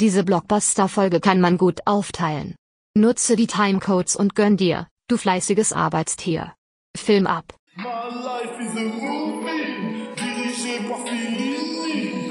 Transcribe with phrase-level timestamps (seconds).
[0.00, 2.54] Diese Blockbuster-Folge kann man gut aufteilen.
[2.96, 6.54] Nutze die Timecodes und gönn dir, du fleißiges Arbeitstier.
[6.96, 7.54] Film ab.
[7.76, 12.30] My life is a movie, dirigé par Fellini.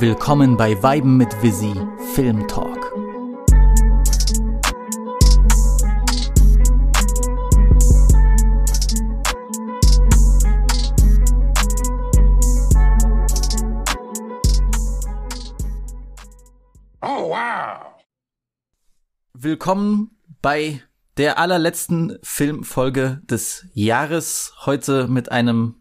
[0.00, 1.74] Willkommen bei Weiben mit Visi
[2.14, 2.89] Film Talk.
[19.32, 20.10] Willkommen
[20.42, 20.82] bei
[21.16, 24.52] der allerletzten Filmfolge des Jahres.
[24.66, 25.76] Heute mit einem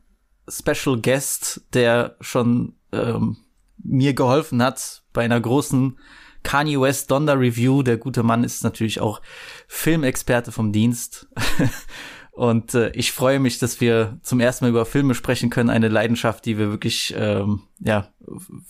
[0.48, 3.38] Special Guest, der schon ähm,
[3.77, 6.00] mir geholfen hat bei einer großen
[6.44, 7.84] Kanye West Donda Review.
[7.84, 9.22] Der gute Mann ist natürlich auch
[9.67, 11.28] Filmexperte vom Dienst.
[12.39, 15.70] Und äh, ich freue mich, dass wir zum ersten Mal über Filme sprechen können.
[15.70, 18.07] Eine Leidenschaft, die wir wirklich, ähm, ja,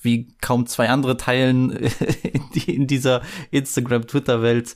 [0.01, 1.69] wie kaum zwei andere teilen
[2.23, 4.73] in, die, in dieser Instagram-Twitter-Welt.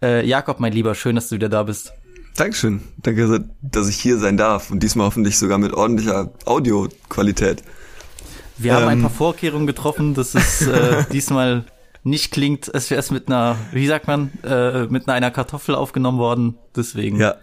[0.00, 1.92] Äh, Jakob, mein Lieber, schön, dass du wieder da bist.
[2.36, 2.82] Dankeschön.
[2.98, 7.64] Danke, dass ich hier sein darf und diesmal hoffentlich sogar mit ordentlicher Audioqualität.
[8.58, 9.02] Wir haben ein Ähm.
[9.02, 11.64] paar Vorkehrungen getroffen, dass es äh, diesmal
[12.04, 16.18] nicht klingt, als wäre es mit einer, wie sagt man, äh, mit einer Kartoffel aufgenommen
[16.18, 16.58] worden.
[16.76, 17.18] Deswegen.
[17.18, 17.34] Ja.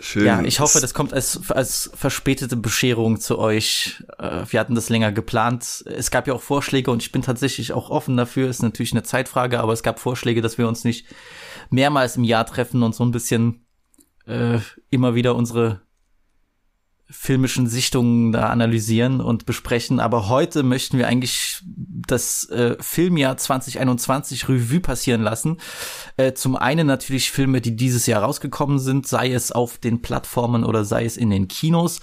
[0.00, 0.24] Schön.
[0.24, 4.02] Ja, ich hoffe, das kommt als, als verspätete Bescherung zu euch.
[4.18, 5.84] Äh, Wir hatten das länger geplant.
[5.86, 8.48] Es gab ja auch Vorschläge und ich bin tatsächlich auch offen dafür.
[8.48, 11.06] Ist natürlich eine Zeitfrage, aber es gab Vorschläge, dass wir uns nicht
[11.68, 13.66] mehrmals im Jahr treffen und so ein bisschen
[14.26, 15.82] äh, immer wieder unsere
[17.10, 19.98] filmischen Sichtungen da analysieren und besprechen.
[19.98, 25.58] Aber heute möchten wir eigentlich das äh, Filmjahr 2021 Revue passieren lassen.
[26.16, 30.64] Äh, zum einen natürlich Filme, die dieses Jahr rausgekommen sind, sei es auf den Plattformen
[30.64, 32.00] oder sei es in den Kinos,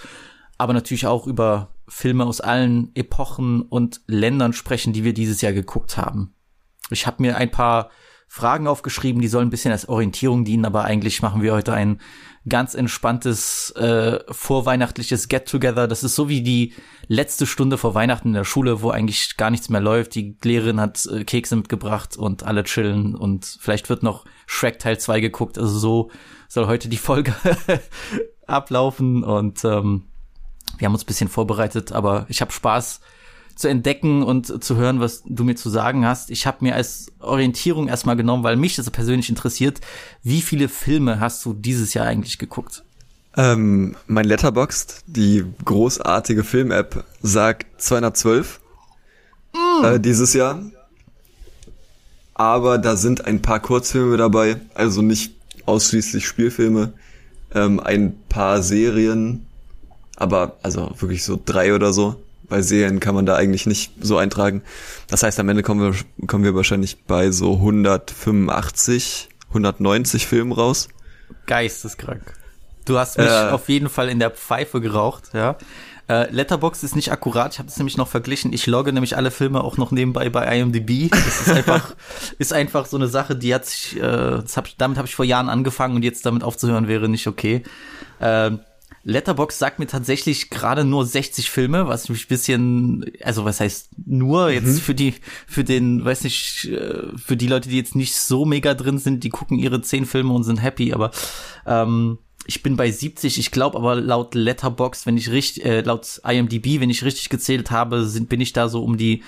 [0.58, 5.54] aber natürlich auch über Filme aus allen Epochen und Ländern sprechen, die wir dieses Jahr
[5.54, 6.34] geguckt haben.
[6.90, 7.90] Ich habe mir ein paar
[8.28, 12.02] Fragen aufgeschrieben, die sollen ein bisschen als Orientierung dienen, aber eigentlich machen wir heute ein
[12.50, 15.88] ganz entspanntes äh, vorweihnachtliches Get-Together.
[15.88, 16.73] Das ist so wie die
[17.08, 20.16] letzte Stunde vor Weihnachten in der Schule, wo eigentlich gar nichts mehr läuft.
[20.16, 24.99] Die Lehrerin hat äh, Kekse mitgebracht und alle chillen und vielleicht wird noch Shrek Teil
[24.99, 25.58] 2 geguckt.
[25.58, 26.11] Also so
[26.48, 27.33] soll heute die Folge
[28.48, 30.04] ablaufen und ähm,
[30.77, 33.02] wir haben uns ein bisschen vorbereitet, aber ich habe Spaß
[33.58, 36.30] zu entdecken und zu hören, was du mir zu sagen hast.
[36.30, 39.82] Ich habe mir als Orientierung erstmal genommen, weil mich das persönlich interessiert,
[40.23, 42.84] wie viele Filme hast du dieses Jahr eigentlich geguckt?
[43.36, 48.60] Ähm, mein Letterboxd, die großartige Film-App, sagt 212
[49.84, 50.62] äh, dieses Jahr.
[52.36, 55.34] Aber da sind ein paar Kurzfilme dabei, also nicht
[55.66, 56.94] ausschließlich Spielfilme,
[57.56, 59.48] ähm, ein paar Serien,
[60.16, 62.22] aber also wirklich so drei oder so.
[62.50, 64.62] Bei Serien kann man da eigentlich nicht so eintragen.
[65.10, 70.88] Das heißt, am Ende kommen wir, kommen wir wahrscheinlich bei so 185, 190 Filmen raus.
[71.46, 72.34] Geisteskrank.
[72.86, 73.50] Du hast mich Äh.
[73.50, 75.58] auf jeden Fall in der Pfeife geraucht, ja.
[76.10, 78.54] Äh, Letterbox ist nicht akkurat, ich habe das nämlich noch verglichen.
[78.54, 81.10] Ich logge nämlich alle Filme auch noch nebenbei bei IMDb.
[81.12, 81.96] Das ist einfach,
[82.38, 85.16] ist einfach so eine Sache, die hat sich, äh, das hab ich, damit habe ich
[85.16, 87.64] vor Jahren angefangen und jetzt damit aufzuhören wäre nicht okay.
[88.22, 88.62] Ähm,
[89.08, 93.92] Letterbox sagt mir tatsächlich gerade nur 60 Filme, was mich ein bisschen, also was heißt
[94.06, 95.14] nur jetzt für die,
[95.48, 99.23] für den, weiß nicht, äh, für die Leute, die jetzt nicht so mega drin sind,
[99.23, 101.12] die gucken ihre 10 Filme und sind happy, aber
[101.66, 102.17] ähm,
[102.48, 106.82] ich bin bei 70, ich glaube aber laut Letterbox, wenn ich richtig, äh, laut IMDb,
[106.82, 109.23] wenn ich richtig gezählt habe, sind, bin ich da so um die,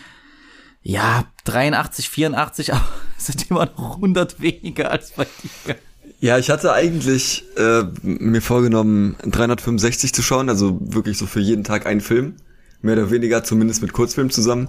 [0.82, 2.86] ja, 83, 84, aber
[3.18, 5.26] es sind immer noch 100 weniger als bei
[5.66, 5.78] dir.
[6.22, 11.64] Ja, ich hatte eigentlich äh, mir vorgenommen, 365 zu schauen, also wirklich so für jeden
[11.64, 12.34] Tag einen Film.
[12.82, 14.68] Mehr oder weniger, zumindest mit Kurzfilm zusammen.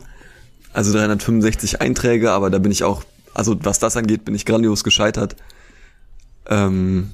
[0.73, 3.03] Also 365 Einträge, aber da bin ich auch,
[3.35, 5.35] also was das angeht, bin ich grandios gescheitert.
[6.47, 7.11] Ähm,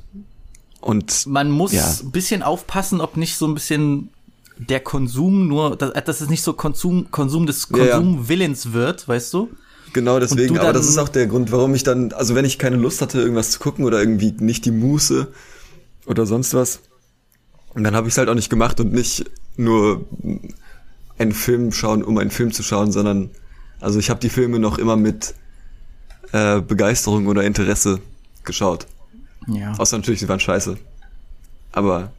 [0.80, 1.94] und Man muss Ja.
[2.02, 4.10] ein bisschen aufpassen, ob nicht so ein bisschen
[4.58, 7.96] der Konsum nur, dass, dass es nicht so Konsum, Konsum des Ja, ja.
[7.98, 9.50] Konsumwillens wird, weißt du?
[9.96, 12.76] Genau deswegen, aber das ist auch der Grund, warum ich dann, also wenn ich keine
[12.76, 15.28] Lust hatte, irgendwas zu gucken oder irgendwie nicht die Muße
[16.06, 16.80] oder sonst was,
[17.74, 19.24] dann habe ich es halt auch nicht gemacht und nicht
[19.56, 20.04] nur
[21.18, 23.30] einen Film schauen, um einen Film zu schauen, sondern
[23.80, 25.34] also ich habe die Filme noch immer mit
[26.32, 28.00] äh, Begeisterung oder Interesse
[28.44, 28.86] geschaut.
[29.46, 29.72] Ja.
[29.78, 30.76] Außer natürlich, sie waren scheiße.
[31.72, 32.12] Aber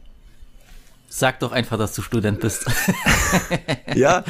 [1.08, 2.66] Sag doch einfach, dass du Student bist.
[3.94, 4.24] ja,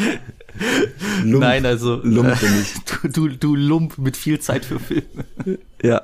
[1.23, 2.75] Lump, Nein, also Lump bin ich.
[3.03, 5.59] du, du, du Lump mit viel Zeit für Filme.
[5.83, 6.03] Ja.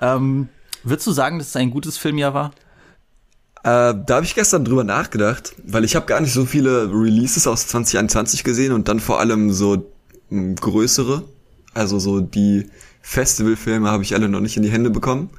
[0.00, 0.48] Ähm,
[0.82, 2.52] würdest du sagen, dass es ein gutes Filmjahr war?
[3.64, 7.46] Äh, da habe ich gestern drüber nachgedacht, weil ich habe gar nicht so viele Releases
[7.46, 9.88] aus 2021 gesehen und dann vor allem so
[10.30, 11.24] m, größere.
[11.74, 12.66] Also so die
[13.02, 15.30] Festivalfilme habe ich alle noch nicht in die Hände bekommen.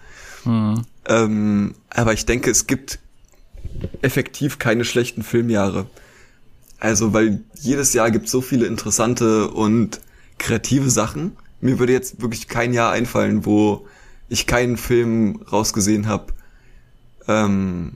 [1.05, 2.99] Ähm, aber ich denke, es gibt
[4.01, 5.87] effektiv keine schlechten Filmjahre.
[6.79, 10.01] Also, weil jedes Jahr gibt so viele interessante und
[10.37, 11.37] kreative Sachen.
[11.61, 13.87] Mir würde jetzt wirklich kein Jahr einfallen, wo
[14.27, 16.33] ich keinen Film rausgesehen habe,
[17.27, 17.93] ähm,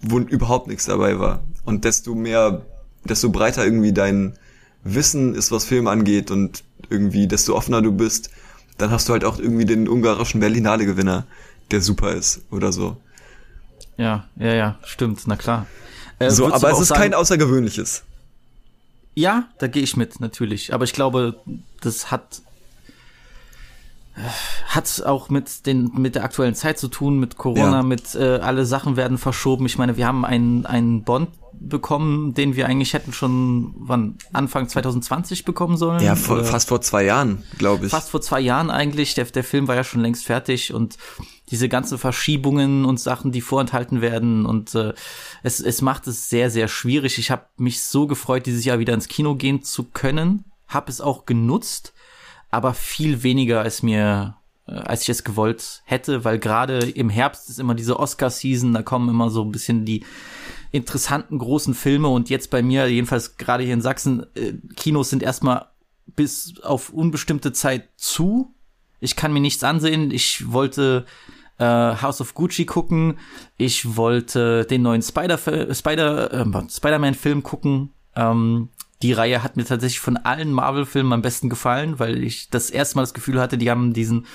[0.00, 1.42] wo überhaupt nichts dabei war.
[1.64, 2.62] Und desto mehr,
[3.04, 4.38] desto breiter irgendwie dein
[4.84, 8.30] Wissen ist, was Film angeht und irgendwie, desto offener du bist,
[8.78, 11.26] dann hast du halt auch irgendwie den ungarischen Berlinale-Gewinner,
[11.70, 12.96] der super ist oder so.
[13.96, 15.66] Ja, ja, ja, stimmt, na klar.
[16.18, 18.04] Äh, so, aber es ist sagen- kein außergewöhnliches.
[19.14, 20.74] Ja, da gehe ich mit, natürlich.
[20.74, 21.36] Aber ich glaube,
[21.80, 22.42] das hat
[24.68, 27.82] hat auch mit den mit der aktuellen Zeit zu tun, mit Corona, Ja.
[27.82, 29.66] mit äh, alle Sachen werden verschoben.
[29.66, 34.68] Ich meine, wir haben einen einen Bond bekommen, den wir eigentlich hätten schon wann Anfang
[34.68, 36.02] 2020 bekommen sollen.
[36.02, 37.90] Ja, vor, fast vor zwei Jahren, glaube ich.
[37.90, 39.14] fast vor zwei Jahren eigentlich.
[39.14, 40.96] Der, der Film war ja schon längst fertig und
[41.50, 44.94] diese ganzen Verschiebungen und Sachen, die vorenthalten werden und äh,
[45.42, 47.18] es, es macht es sehr, sehr schwierig.
[47.18, 51.00] Ich habe mich so gefreut, dieses Jahr wieder ins Kino gehen zu können, habe es
[51.00, 51.94] auch genutzt,
[52.50, 57.48] aber viel weniger als mir äh, als ich es gewollt hätte, weil gerade im Herbst
[57.48, 60.04] ist immer diese Oscar-Season, da kommen immer so ein bisschen die
[60.72, 65.22] interessanten großen Filme und jetzt bei mir, jedenfalls gerade hier in Sachsen, äh, Kinos sind
[65.22, 65.66] erstmal
[66.06, 68.54] bis auf unbestimmte Zeit zu.
[69.00, 70.10] Ich kann mir nichts ansehen.
[70.10, 71.04] Ich wollte
[71.58, 73.18] äh, House of Gucci gucken.
[73.56, 77.90] Ich wollte den neuen Spider Spider äh, Spider-Man-Film gucken.
[78.14, 78.70] Ähm,
[79.02, 82.96] die Reihe hat mir tatsächlich von allen Marvel-Filmen am besten gefallen, weil ich das erste
[82.96, 84.26] Mal das Gefühl hatte, die haben diesen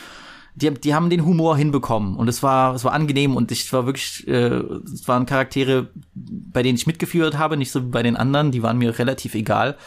[0.53, 3.85] die, die haben den Humor hinbekommen und es war es war angenehm und ich war
[3.85, 8.17] wirklich äh, es waren Charaktere bei denen ich mitgeführt habe nicht so wie bei den
[8.17, 9.77] anderen die waren mir relativ egal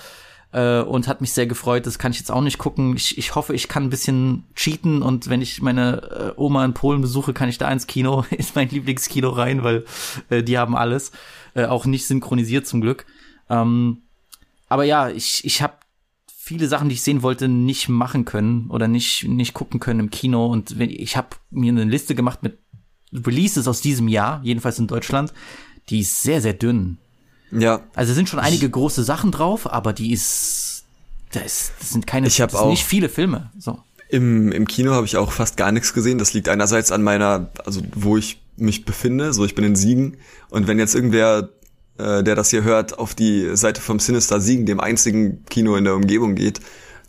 [0.54, 3.34] äh, und hat mich sehr gefreut das kann ich jetzt auch nicht gucken ich, ich
[3.34, 7.34] hoffe ich kann ein bisschen cheaten und wenn ich meine äh, Oma in Polen besuche
[7.34, 9.84] kann ich da ins Kino in mein Lieblingskino rein weil
[10.30, 11.12] äh, die haben alles
[11.54, 13.04] äh, auch nicht synchronisiert zum Glück
[13.50, 14.02] ähm,
[14.68, 15.74] aber ja ich ich habe
[16.44, 20.10] viele Sachen, die ich sehen wollte, nicht machen können oder nicht nicht gucken können im
[20.10, 20.44] Kino.
[20.46, 22.58] Und wenn, ich habe mir eine Liste gemacht mit
[23.14, 25.32] Releases aus diesem Jahr, jedenfalls in Deutschland.
[25.88, 26.98] Die ist sehr sehr dünn.
[27.56, 30.84] Ja, Also es sind schon einige große Sachen drauf, aber die ist
[31.32, 33.50] da ist das sind keine Ich das sind auch- nicht viele Filme.
[33.58, 33.78] So
[34.08, 36.18] Im, im Kino habe ich auch fast gar nichts gesehen.
[36.18, 40.16] Das liegt einerseits an meiner, also wo ich mich befinde, so ich bin in Siegen.
[40.50, 41.48] Und wenn jetzt irgendwer,
[41.98, 45.84] äh, der das hier hört, auf die Seite vom Sinister Siegen, dem einzigen Kino in
[45.84, 46.60] der Umgebung geht,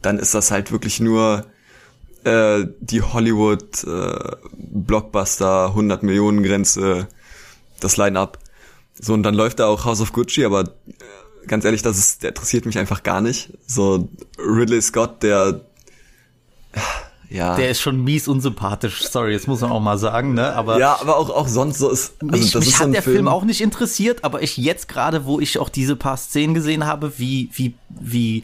[0.02, 1.46] dann ist das halt wirklich nur
[2.24, 7.08] äh, die Hollywood äh, Blockbuster 100 Millionen Grenze,
[7.80, 8.40] das Line-up.
[9.00, 12.24] So und dann läuft da auch House of Gucci, aber äh, ganz ehrlich, das ist,
[12.24, 13.52] der interessiert mich einfach gar nicht.
[13.68, 15.62] So Ridley Scott, der
[17.30, 17.56] ja.
[17.56, 19.04] der ist schon mies unsympathisch.
[19.08, 20.54] Sorry, das muss man auch mal sagen, ne?
[20.54, 22.88] Aber ja, aber auch, auch sonst so ist, also mich, das mich ist so hat
[22.88, 25.96] ein der Film, Film auch nicht interessiert, aber ich jetzt gerade, wo ich auch diese
[25.96, 28.44] paar Szenen gesehen habe, wie, wie, wie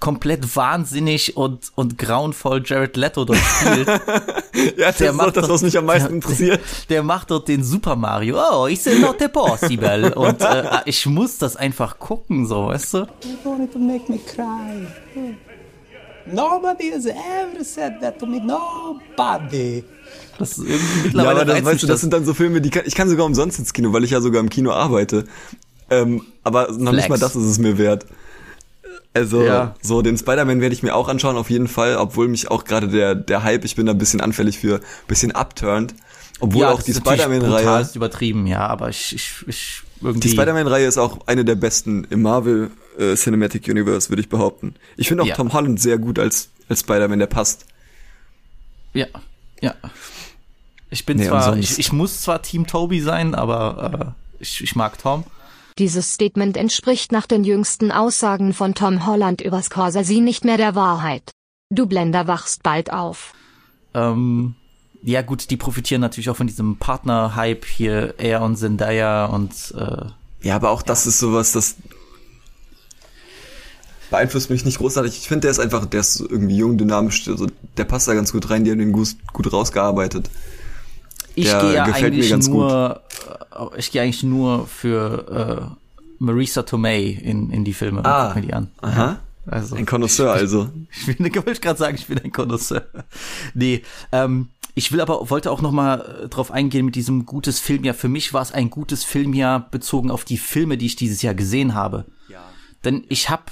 [0.00, 3.86] komplett wahnsinnig und, und grauenvoll Jared Leto dort spielt.
[4.76, 6.60] ja, das der ist macht doch das, was mich am meisten der- interessiert.
[6.88, 8.38] Der macht dort den Super Mario.
[8.38, 10.14] Oh, it's not possible.
[10.14, 12.98] Und äh, ich muss das einfach gucken, so, weißt du?
[12.98, 13.06] You're
[13.44, 14.86] going to make me cry.
[16.26, 18.40] Nobody has ever said that to me.
[18.40, 19.82] Nobody.
[20.38, 22.70] Das ist irgendwie Ja, mittlerweile aber das, weißt du, das sind dann so Filme, die
[22.70, 25.24] kann, ich kann sogar umsonst ins Kino, weil ich ja sogar im Kino arbeite.
[25.90, 27.08] Ähm, aber noch nicht Flex.
[27.08, 28.04] mal das ist es mir wert.
[29.18, 29.74] Also, Ja.
[29.82, 32.88] so den Spider-Man werde ich mir auch anschauen, auf jeden Fall, obwohl mich auch gerade
[32.88, 35.94] der, der Hype, ich bin da ein bisschen anfällig für, ein bisschen upturned.
[36.40, 37.64] Obwohl auch das die ist natürlich Spider-Man-Reihe.
[37.64, 40.20] brutalst übertrieben, ja, aber ich, ich, ich irgendwie.
[40.28, 44.74] Die Spider-Man-Reihe ist auch eine der besten im Marvel äh, Cinematic Universe, würde ich behaupten.
[44.96, 45.34] Ich finde auch Ja.
[45.34, 47.66] Tom Holland sehr gut als, als Spider-Man, der passt.
[48.94, 49.06] Ja,
[49.60, 49.74] ja.
[50.90, 54.76] Ich bin Nee, zwar, ich, ich muss zwar Team Toby sein, aber äh, ich, ich
[54.76, 55.24] mag Tom.
[55.78, 60.74] Dieses Statement entspricht nach den jüngsten Aussagen von Tom Holland über Scorsese nicht mehr der
[60.74, 61.30] Wahrheit.
[61.70, 63.32] Du Blender wachst bald auf.
[63.94, 64.56] Ähm,
[65.02, 70.06] ja gut, die profitieren natürlich auch von diesem Partner-Hype hier, er und Zendaya und äh,
[70.42, 71.76] Ja, aber auch das ist sowas, das
[74.10, 75.16] beeinflusst mich nicht großartig.
[75.16, 78.32] Ich finde, der ist einfach, der ist irgendwie jung, dynamisch, also der passt da ganz
[78.32, 80.30] gut rein, die haben den gut, gut rausgearbeitet.
[81.38, 83.02] Ich gehe ja eigentlich nur,
[83.74, 85.84] äh, ich gehe eigentlich nur für äh,
[86.18, 88.32] Marisa Tomei in, in die Filme Ah.
[88.34, 88.70] mir die an.
[88.80, 89.20] Aha.
[89.46, 90.70] Also Ein Connoisseur also.
[91.06, 92.86] Ich bin, ich wollte gerade sagen, ich bin ein Connoisseur.
[93.54, 97.58] Nee, ähm, ich will aber, wollte auch noch mal äh, drauf eingehen mit diesem gutes
[97.58, 97.94] Filmjahr.
[97.94, 101.34] Für mich war es ein gutes Filmjahr bezogen auf die Filme, die ich dieses Jahr
[101.34, 102.04] gesehen habe.
[102.28, 102.40] Ja.
[102.84, 103.44] Denn ich habe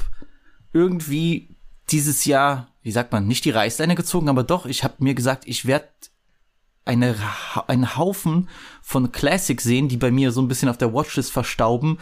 [0.73, 1.49] irgendwie
[1.91, 5.45] dieses Jahr, wie sagt man, nicht die Reißleine gezogen, aber doch, ich habe mir gesagt,
[5.47, 5.87] ich werde
[6.87, 7.17] eine,
[7.67, 8.49] einen Haufen
[8.81, 11.99] von Classics sehen, die bei mir so ein bisschen auf der Watchlist verstauben,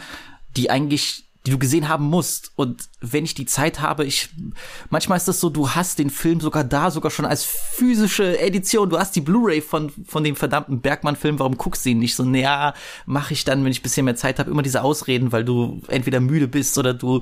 [0.55, 2.51] die eigentlich die du gesehen haben musst.
[2.55, 4.29] Und wenn ich die Zeit habe, ich,
[4.89, 8.89] manchmal ist das so, du hast den Film sogar da, sogar schon als physische Edition.
[8.89, 11.37] Du hast die Blu-ray von, von dem verdammten Bergmann-Film.
[11.39, 12.23] Warum guckst du ihn nicht so?
[12.23, 12.73] Naja,
[13.05, 16.19] mache ich dann, wenn ich bisschen mehr Zeit habe, immer diese Ausreden, weil du entweder
[16.19, 17.21] müde bist oder du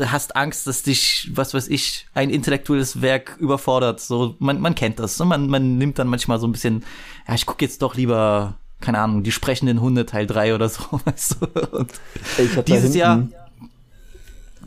[0.00, 4.00] hast Angst, dass dich, was weiß ich, ein intellektuelles Werk überfordert.
[4.00, 5.18] So, man, man kennt das.
[5.18, 5.26] Ne?
[5.26, 6.84] Man, man nimmt dann manchmal so ein bisschen,
[7.26, 10.82] ja, ich gucke jetzt doch lieber keine Ahnung, die sprechenden Hunde Teil 3 oder so,
[11.04, 12.62] weißt du.
[12.66, 13.26] Dieses Jahr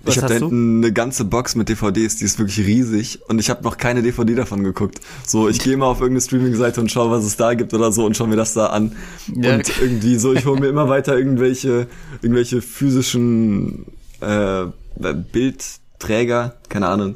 [0.08, 3.40] was ich habe da hinten eine ganze Box mit DVDs, die ist wirklich riesig und
[3.40, 5.00] ich habe noch keine DVD davon geguckt.
[5.26, 8.06] So, ich gehe mal auf irgendeine Streaming-Seite und schaue, was es da gibt oder so
[8.06, 8.96] und schaue mir das da an.
[9.36, 9.56] Ja.
[9.56, 11.88] Und irgendwie so, ich hole mir immer weiter irgendwelche,
[12.22, 13.86] irgendwelche physischen
[14.22, 17.16] äh, Bildträger, keine Ahnung,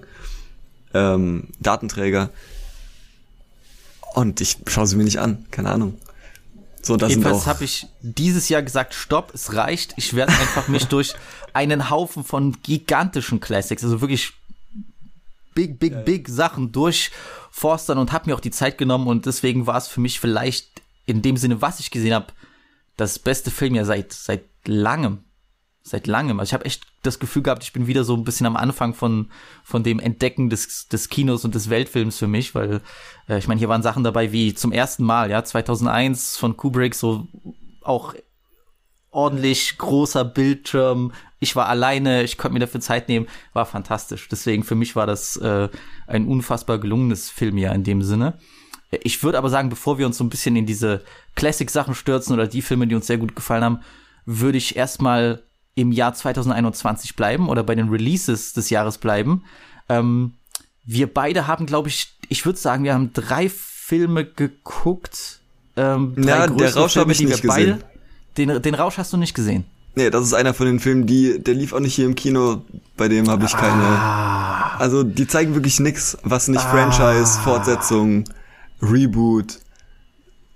[0.94, 2.30] ähm, Datenträger.
[4.14, 5.96] Und ich schaue sie mir nicht an, keine Ahnung.
[6.84, 9.94] So, das Jedenfalls habe ich dieses Jahr gesagt, stopp, es reicht.
[9.98, 11.14] Ich werde einfach mich durch
[11.54, 14.34] einen Haufen von gigantischen Classics, also wirklich
[15.54, 16.02] big, big, ja.
[16.02, 20.00] big Sachen durchforstern und habe mir auch die Zeit genommen und deswegen war es für
[20.00, 22.28] mich vielleicht in dem Sinne, was ich gesehen habe,
[22.98, 25.24] das beste Film ja seit seit langem
[25.84, 26.40] seit langem.
[26.40, 28.94] Also ich habe echt das Gefühl gehabt, ich bin wieder so ein bisschen am Anfang
[28.94, 29.30] von
[29.64, 32.82] von dem Entdecken des des Kinos und des Weltfilms für mich, weil
[33.28, 36.96] äh, ich meine, hier waren Sachen dabei wie zum ersten Mal, ja, 2001 von Kubrick
[36.96, 37.28] so
[37.82, 38.14] auch
[39.10, 41.12] ordentlich großer Bildschirm.
[41.40, 44.28] Ich war alleine, ich konnte mir dafür Zeit nehmen, war fantastisch.
[44.30, 45.70] Deswegen für mich war das äh,
[46.08, 48.38] ein unfassbar gelungenes Film ja in dem Sinne.
[48.92, 51.04] Ich würde aber sagen, bevor wir uns so ein bisschen in diese
[51.36, 53.80] Classic-Sachen stürzen oder die Filme, die uns sehr gut gefallen haben,
[54.26, 55.42] würde ich erstmal
[55.76, 59.44] im Jahr 2021 bleiben oder bei den Releases des Jahres bleiben.
[59.90, 60.34] Ähm,
[60.84, 65.40] wir beide haben, glaube ich, ich würde sagen, wir haben drei Filme geguckt.
[65.76, 67.48] Ähm, ja, der Rausch habe ich nicht gesehen.
[67.48, 67.80] Beide,
[68.38, 69.66] den, den Rausch hast du nicht gesehen.
[69.96, 72.64] Nee, das ist einer von den Filmen, die, der lief auch nicht hier im Kino,
[72.96, 73.84] bei dem habe ich keine.
[73.84, 74.78] Ah.
[74.78, 76.70] Also die zeigen wirklich nix, was nicht ah.
[76.70, 78.24] Franchise, Fortsetzung,
[78.82, 79.60] Reboot,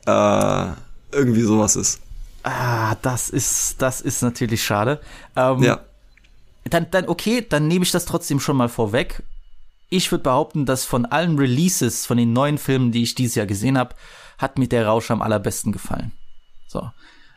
[0.05, 0.67] äh,
[1.12, 2.00] irgendwie sowas ist.
[2.45, 5.01] Ah, das ist, das ist natürlich schade.
[5.35, 5.79] Ähm, ja.
[6.65, 9.23] Dann, dann, okay, dann nehme ich das trotzdem schon mal vorweg.
[9.89, 13.47] Ich würde behaupten, dass von allen Releases, von den neuen Filmen, die ich dieses Jahr
[13.47, 13.95] gesehen habe,
[14.37, 16.11] hat mir der Rausch am allerbesten gefallen.
[16.67, 16.87] So.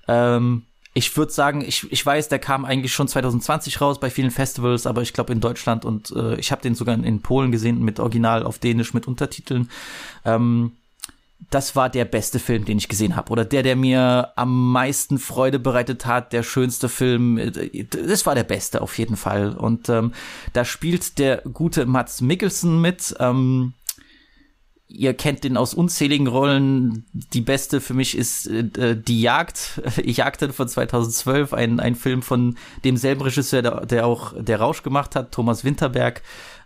[0.09, 4.31] Ähm, ich würde sagen, ich, ich weiß, der kam eigentlich schon 2020 raus bei vielen
[4.31, 7.83] Festivals, aber ich glaube in Deutschland und äh, ich habe den sogar in Polen gesehen
[7.83, 9.71] mit Original auf Dänisch mit Untertiteln.
[10.27, 10.73] Ähm,
[11.51, 13.31] das war der beste Film, den ich gesehen habe.
[13.31, 17.53] Oder der, der mir am meisten Freude bereitet hat, der schönste Film.
[17.91, 19.57] Das war der beste auf jeden Fall.
[19.57, 20.13] Und ähm,
[20.53, 23.15] da spielt der gute Mats Mikkelsen mit.
[23.21, 23.73] Ähm,
[24.89, 27.07] ihr kennt den aus unzähligen Rollen.
[27.13, 29.81] Die beste für mich ist äh, Die Jagd.
[30.05, 35.15] Jagden von 2012, ein, ein Film von demselben Regisseur, der, der auch Der Rausch gemacht
[35.15, 36.21] hat, Thomas Winterberg.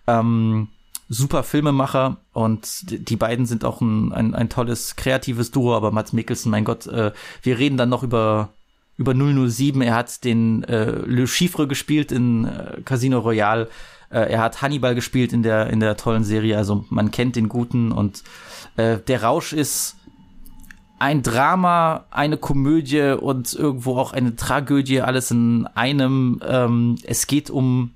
[0.06, 0.68] Ähm,
[1.12, 6.12] super Filmemacher und die beiden sind auch ein, ein, ein tolles kreatives Duo, aber Mats
[6.12, 8.50] Mikkelsen, mein Gott, äh, wir reden dann noch über
[8.98, 13.68] über 007, er hat den äh, Le Chiffre gespielt in äh, Casino Royale,
[14.10, 17.48] äh, er hat Hannibal gespielt in der in der tollen Serie, also man kennt den
[17.48, 18.22] guten und
[18.76, 19.96] äh, der Rausch ist
[20.98, 26.40] ein Drama, eine Komödie und irgendwo auch eine Tragödie, alles in einem.
[26.46, 27.90] Ähm, es geht um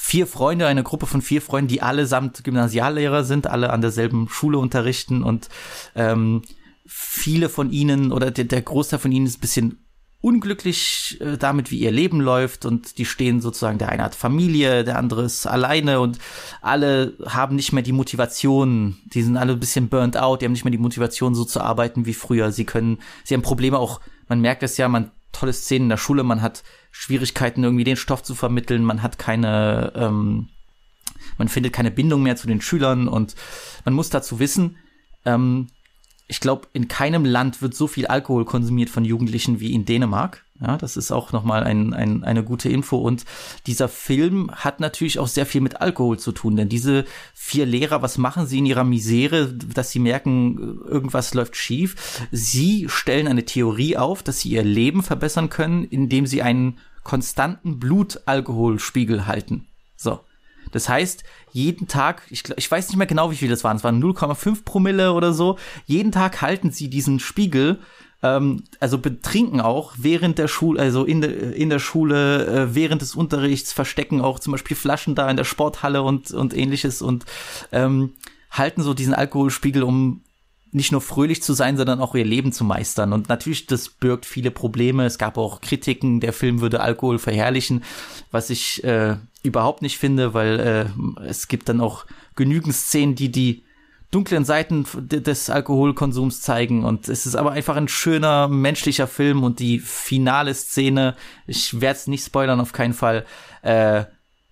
[0.00, 4.58] vier Freunde, eine Gruppe von vier Freunden, die allesamt Gymnasiallehrer sind, alle an derselben Schule
[4.58, 5.48] unterrichten und
[5.96, 6.42] ähm,
[6.86, 9.84] viele von ihnen oder der, der Großteil von ihnen ist ein bisschen
[10.20, 14.84] unglücklich äh, damit, wie ihr Leben läuft und die stehen sozusagen, der eine hat Familie,
[14.84, 16.18] der andere ist alleine und
[16.62, 20.52] alle haben nicht mehr die Motivation, die sind alle ein bisschen burnt out, die haben
[20.52, 22.52] nicht mehr die Motivation so zu arbeiten wie früher.
[22.52, 25.96] Sie können, sie haben Probleme auch, man merkt es ja, man tolle Szenen in der
[25.96, 30.48] Schule, man hat Schwierigkeiten, irgendwie den Stoff zu vermitteln, man hat keine, ähm,
[31.36, 33.08] man findet keine Bindung mehr zu den Schülern.
[33.08, 33.34] Und
[33.84, 34.76] man muss dazu wissen,
[35.24, 35.68] ähm,
[36.26, 40.44] ich glaube, in keinem Land wird so viel Alkohol konsumiert von Jugendlichen wie in Dänemark.
[40.60, 42.96] Ja, das ist auch nochmal ein, ein, eine gute Info.
[42.96, 43.24] Und
[43.66, 48.02] dieser Film hat natürlich auch sehr viel mit Alkohol zu tun, denn diese vier Lehrer,
[48.02, 52.26] was machen sie in ihrer Misere, dass sie merken, irgendwas läuft schief?
[52.32, 57.78] Sie stellen eine Theorie auf, dass sie ihr Leben verbessern können, indem sie einen konstanten
[57.78, 59.68] Blutalkoholspiegel halten.
[59.96, 60.20] So.
[60.72, 63.84] Das heißt, jeden Tag, ich, ich weiß nicht mehr genau, wie viel das waren, es
[63.84, 67.78] waren 0,5 Promille oder so, jeden Tag halten sie diesen Spiegel
[68.22, 73.02] ähm, also betrinken auch während der Schule, also in, de, in der Schule, äh, während
[73.02, 77.24] des Unterrichts, verstecken auch zum Beispiel Flaschen da in der Sporthalle und, und ähnliches und
[77.72, 78.14] ähm,
[78.50, 80.22] halten so diesen Alkoholspiegel, um
[80.70, 83.12] nicht nur fröhlich zu sein, sondern auch ihr Leben zu meistern.
[83.12, 85.06] Und natürlich, das birgt viele Probleme.
[85.06, 87.84] Es gab auch Kritiken, der Film würde Alkohol verherrlichen,
[88.30, 92.04] was ich äh, überhaupt nicht finde, weil äh, es gibt dann auch
[92.36, 93.62] genügend Szenen, die die
[94.10, 96.84] dunklen Seiten des Alkoholkonsums zeigen.
[96.84, 101.14] Und es ist aber einfach ein schöner menschlicher Film und die finale Szene,
[101.46, 103.26] ich werde es nicht spoilern auf keinen Fall,
[103.62, 104.04] äh,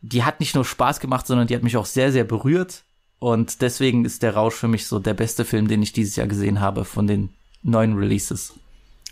[0.03, 2.85] die hat nicht nur Spaß gemacht, sondern die hat mich auch sehr, sehr berührt.
[3.19, 6.27] Und deswegen ist der Rausch für mich so der beste Film, den ich dieses Jahr
[6.27, 7.31] gesehen habe von den
[7.63, 8.53] neuen Releases.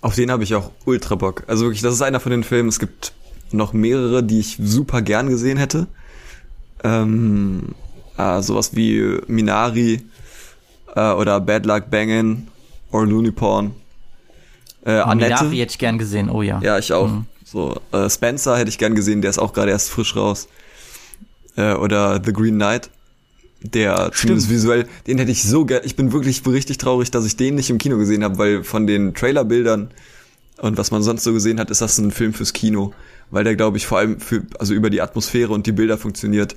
[0.02, 1.44] Auf den habe ich auch ultra Bock.
[1.46, 2.68] Also wirklich, das ist einer von den Filmen.
[2.68, 3.14] Es gibt
[3.50, 5.86] noch mehrere, die ich super gern gesehen hätte.
[6.82, 7.74] Ähm,
[8.18, 10.02] äh, sowas wie Minari
[10.94, 12.48] äh, oder Bad Luck Bangin'
[12.90, 13.72] oder Looney Porn.
[14.84, 15.50] Äh, Annette.
[15.50, 16.60] Hätte ich gern gesehen, oh ja.
[16.62, 17.08] Ja, ich auch.
[17.08, 17.26] Mhm.
[17.44, 20.48] So, äh, Spencer hätte ich gern gesehen, der ist auch gerade erst frisch raus.
[21.56, 22.90] Äh, oder The Green Knight
[23.64, 25.82] der zumindest visuell, den hätte ich so gern.
[25.84, 28.86] Ich bin wirklich richtig traurig, dass ich den nicht im Kino gesehen habe, weil von
[28.86, 29.90] den Trailerbildern
[30.58, 32.92] und was man sonst so gesehen hat, ist das ein Film fürs Kino,
[33.30, 36.56] weil der glaube ich vor allem für also über die Atmosphäre und die Bilder funktioniert,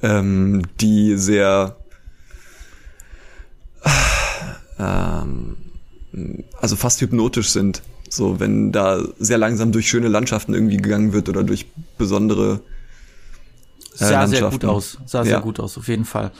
[0.00, 1.76] ähm, die sehr
[4.78, 5.56] ähm,
[6.60, 7.82] also fast hypnotisch sind.
[8.08, 11.66] So, wenn da sehr langsam durch schöne Landschaften irgendwie gegangen wird oder durch
[11.98, 12.60] besondere
[13.94, 14.98] sah sehr gut aus.
[15.06, 15.24] Sah ja.
[15.24, 16.30] sehr gut aus, auf jeden Fall.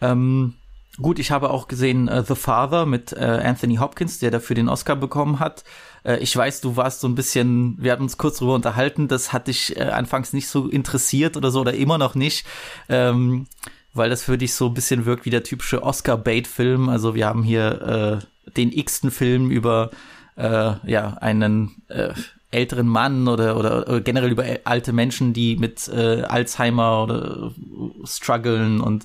[0.00, 0.54] Ähm,
[0.96, 4.68] gut, ich habe auch gesehen äh, The Father mit äh, Anthony Hopkins, der dafür den
[4.68, 5.64] Oscar bekommen hat.
[6.04, 9.32] Äh, ich weiß, du warst so ein bisschen, wir hatten uns kurz drüber unterhalten, das
[9.32, 12.46] hat dich äh, anfangs nicht so interessiert oder so oder immer noch nicht.
[12.88, 13.46] Ähm,
[13.92, 16.88] weil das für dich so ein bisschen wirkt wie der typische Oscar-Bait-Film.
[16.88, 19.90] Also wir haben hier äh, den x-ten Film über
[20.36, 22.12] äh, ja einen äh,
[22.50, 28.06] älteren Mann oder, oder, oder generell über alte Menschen, die mit äh, Alzheimer oder äh,
[28.06, 29.04] strugglen und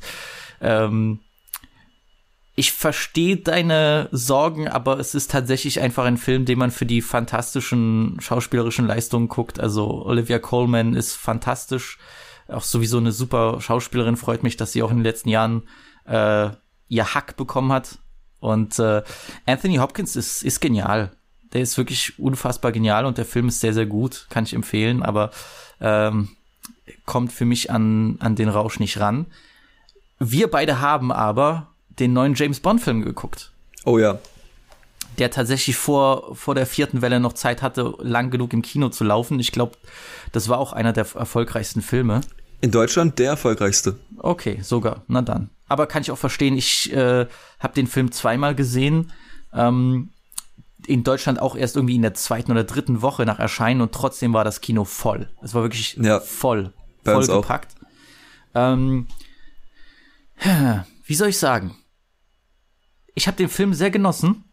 [0.61, 1.19] ähm,
[2.57, 7.01] ich verstehe deine Sorgen, aber es ist tatsächlich einfach ein Film, den man für die
[7.01, 9.59] fantastischen schauspielerischen Leistungen guckt.
[9.59, 11.97] Also Olivia Coleman ist fantastisch,
[12.47, 14.17] auch sowieso eine super Schauspielerin.
[14.17, 15.63] Freut mich, dass sie auch in den letzten Jahren
[16.05, 16.49] äh,
[16.87, 17.97] ihr Hack bekommen hat.
[18.39, 19.01] Und äh,
[19.45, 21.11] Anthony Hopkins ist, ist genial
[21.55, 25.03] der ist wirklich unfassbar genial und der Film ist sehr, sehr gut, kann ich empfehlen,
[25.03, 25.31] aber
[25.79, 26.27] ähm,
[27.05, 29.27] kommt für mich an, an den Rausch nicht ran.
[30.19, 33.51] Wir beide haben aber den neuen James Bond-Film geguckt.
[33.85, 34.19] Oh ja.
[35.17, 39.03] Der tatsächlich vor, vor der vierten Welle noch Zeit hatte, lang genug im Kino zu
[39.03, 39.39] laufen.
[39.39, 39.77] Ich glaube,
[40.31, 42.21] das war auch einer der erfolgreichsten Filme.
[42.61, 43.97] In Deutschland der erfolgreichste.
[44.17, 45.03] Okay, sogar.
[45.07, 45.49] Na dann.
[45.67, 47.27] Aber kann ich auch verstehen, ich äh,
[47.59, 49.11] habe den Film zweimal gesehen.
[49.53, 50.09] Ähm,
[50.87, 54.33] in Deutschland auch erst irgendwie in der zweiten oder dritten Woche nach Erscheinen und trotzdem
[54.33, 55.29] war das Kino voll.
[55.41, 56.73] Es war wirklich ja, voll,
[57.03, 57.75] voll gepackt.
[58.53, 59.07] Ähm,
[61.05, 61.75] wie soll ich sagen?
[63.13, 64.44] Ich habe den Film sehr genossen.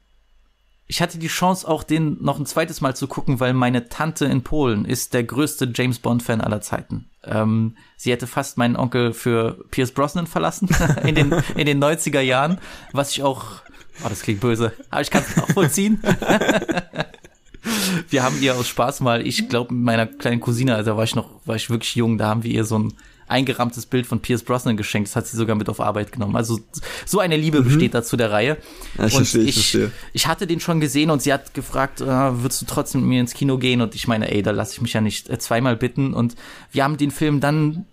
[0.86, 4.26] Ich hatte die Chance, auch den noch ein zweites Mal zu gucken, weil meine Tante
[4.26, 7.08] in Polen ist der größte James Bond-Fan aller Zeiten.
[7.24, 10.68] Ähm, sie hätte fast meinen Onkel für Pierce Brosnan verlassen
[11.04, 12.58] in den, in den 90er Jahren,
[12.92, 13.62] was ich auch
[14.04, 14.72] Oh, das klingt böse.
[14.90, 16.02] Aber ich kann es auch vollziehen.
[18.10, 21.14] wir haben ihr aus Spaß mal, ich glaube, mit meiner kleinen Cousine, also war ich
[21.14, 22.94] noch, war ich wirklich jung, da haben wir ihr so ein
[23.28, 25.08] eingerahmtes Bild von Pierce Brosnan geschenkt.
[25.08, 26.36] Das hat sie sogar mit auf Arbeit genommen.
[26.36, 26.60] Also
[27.06, 27.64] so eine Liebe mhm.
[27.64, 28.58] besteht da zu der Reihe.
[28.98, 32.00] Ja, ich und verstehe, ich, ich, ich, hatte den schon gesehen und sie hat gefragt,
[32.00, 33.80] äh, würdest du trotzdem mit mir ins Kino gehen?
[33.80, 36.14] Und ich meine, ey, da lasse ich mich ja nicht äh, zweimal bitten.
[36.14, 36.36] Und
[36.70, 37.86] wir haben den Film dann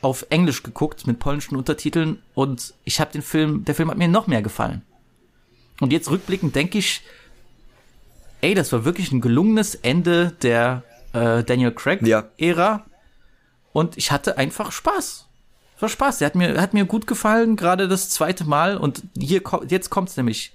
[0.00, 4.08] auf Englisch geguckt mit polnischen Untertiteln und ich habe den Film, der Film hat mir
[4.08, 4.82] noch mehr gefallen.
[5.80, 7.02] Und jetzt rückblickend denke ich,
[8.40, 12.28] ey, das war wirklich ein gelungenes Ende der äh, Daniel Craig-Ära.
[12.38, 12.86] Ja.
[13.72, 15.26] Und ich hatte einfach Spaß.
[15.76, 16.18] Es war Spaß.
[16.18, 18.76] Der hat mir, hat mir gut gefallen, gerade das zweite Mal.
[18.76, 20.52] Und hier jetzt kommt's nämlich.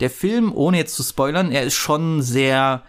[0.00, 2.82] Der Film, ohne jetzt zu spoilern, er ist schon sehr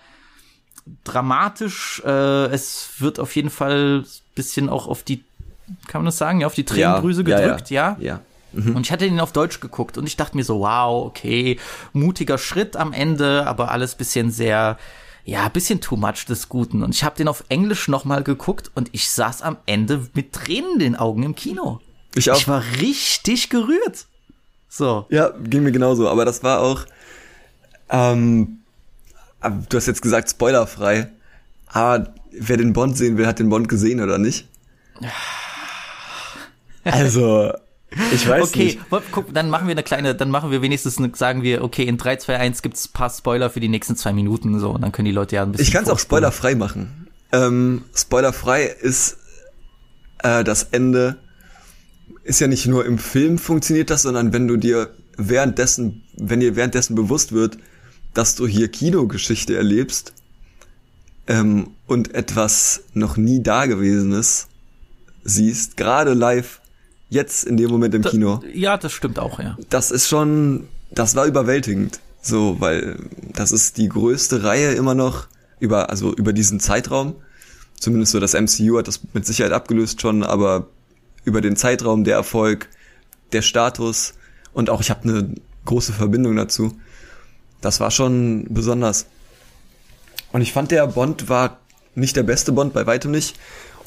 [1.04, 2.02] dramatisch.
[2.06, 5.24] Äh, es wird auf jeden Fall bisschen auch auf die,
[5.88, 7.98] kann man das sagen, ja, auf die Tränendrüse ja, gedrückt, ja.
[8.00, 8.14] ja.
[8.14, 8.20] ja.
[8.54, 8.76] Mhm.
[8.76, 11.58] Und ich hatte ihn auf Deutsch geguckt und ich dachte mir so, wow, okay,
[11.94, 14.78] mutiger Schritt am Ende, aber alles bisschen sehr,
[15.24, 16.84] ja, bisschen too much des Guten.
[16.84, 20.74] Und ich habe den auf Englisch nochmal geguckt und ich saß am Ende mit Tränen
[20.74, 21.80] in den Augen im Kino.
[22.16, 22.38] Ich auch.
[22.38, 24.06] Ich war richtig gerührt.
[24.70, 25.06] So.
[25.10, 26.10] Ja, ging mir genauso.
[26.10, 26.86] Aber das war auch,
[27.90, 28.60] ähm,
[29.42, 31.12] du hast jetzt gesagt spoilerfrei,
[31.68, 34.48] aber wer den Bond sehen will, hat den Bond gesehen oder nicht?
[36.84, 37.54] Also,
[38.13, 38.80] Ich weiß okay, nicht.
[38.89, 41.84] wo- guck, dann machen wir eine kleine, dann machen wir wenigstens, eine, sagen wir, okay,
[41.84, 44.82] in 3, 2, 1 gibt's ein paar Spoiler für die nächsten zwei Minuten, so, und
[44.82, 45.67] dann können die Leute ja ein bisschen.
[45.67, 47.08] Ich kann es auch spoilerfrei machen.
[47.34, 49.17] Ähm, spoilerfrei ist
[50.19, 51.17] äh, das Ende.
[52.23, 56.56] Ist ja nicht nur im Film funktioniert das, sondern wenn du dir währenddessen, wenn dir
[56.56, 57.58] währenddessen bewusst wird,
[58.13, 60.13] dass du hier Kinogeschichte erlebst
[61.27, 64.47] ähm, und etwas noch nie Dagewesenes
[65.23, 66.61] siehst, gerade live,
[67.12, 69.58] jetzt in dem Moment im Kino Ja, das stimmt auch, ja.
[69.69, 72.00] das ist schon, das war überwältigend.
[72.24, 72.97] So, weil
[73.34, 75.28] das ist die größte Reihe immer noch
[75.60, 77.15] über, also über diesen Zeitraum.
[77.80, 80.67] Zumindest so das MCU hat das mit Sicherheit abgelöst schon, aber
[81.26, 82.69] über den Zeitraum, der Erfolg,
[83.34, 84.13] der Status
[84.54, 86.80] und auch ich habe eine große Verbindung dazu.
[87.60, 89.06] Das war schon besonders.
[90.32, 91.60] Und ich fand der Bond war
[91.95, 93.36] nicht der beste Bond, bei weitem nicht.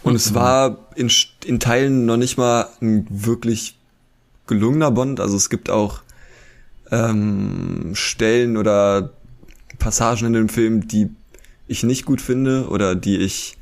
[0.04, 1.10] Und es war in,
[1.46, 3.78] in Teilen noch nicht mal ein wirklich
[4.46, 5.18] gelungener Bond.
[5.18, 6.02] Also es gibt auch
[6.90, 9.14] ähm, Stellen oder
[9.78, 11.08] Passagen in dem Film, die
[11.66, 13.56] ich nicht gut finde oder die ich,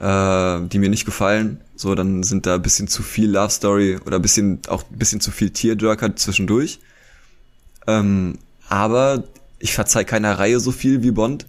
[0.00, 1.60] äh, die mir nicht gefallen.
[1.76, 4.98] So, dann sind da ein bisschen zu viel Love Story oder ein bisschen auch ein
[4.98, 6.80] bisschen zu viel Tearjerker zwischendurch.
[7.86, 9.22] Ähm, aber
[9.60, 11.46] ich verzeih keiner Reihe so viel wie Bond.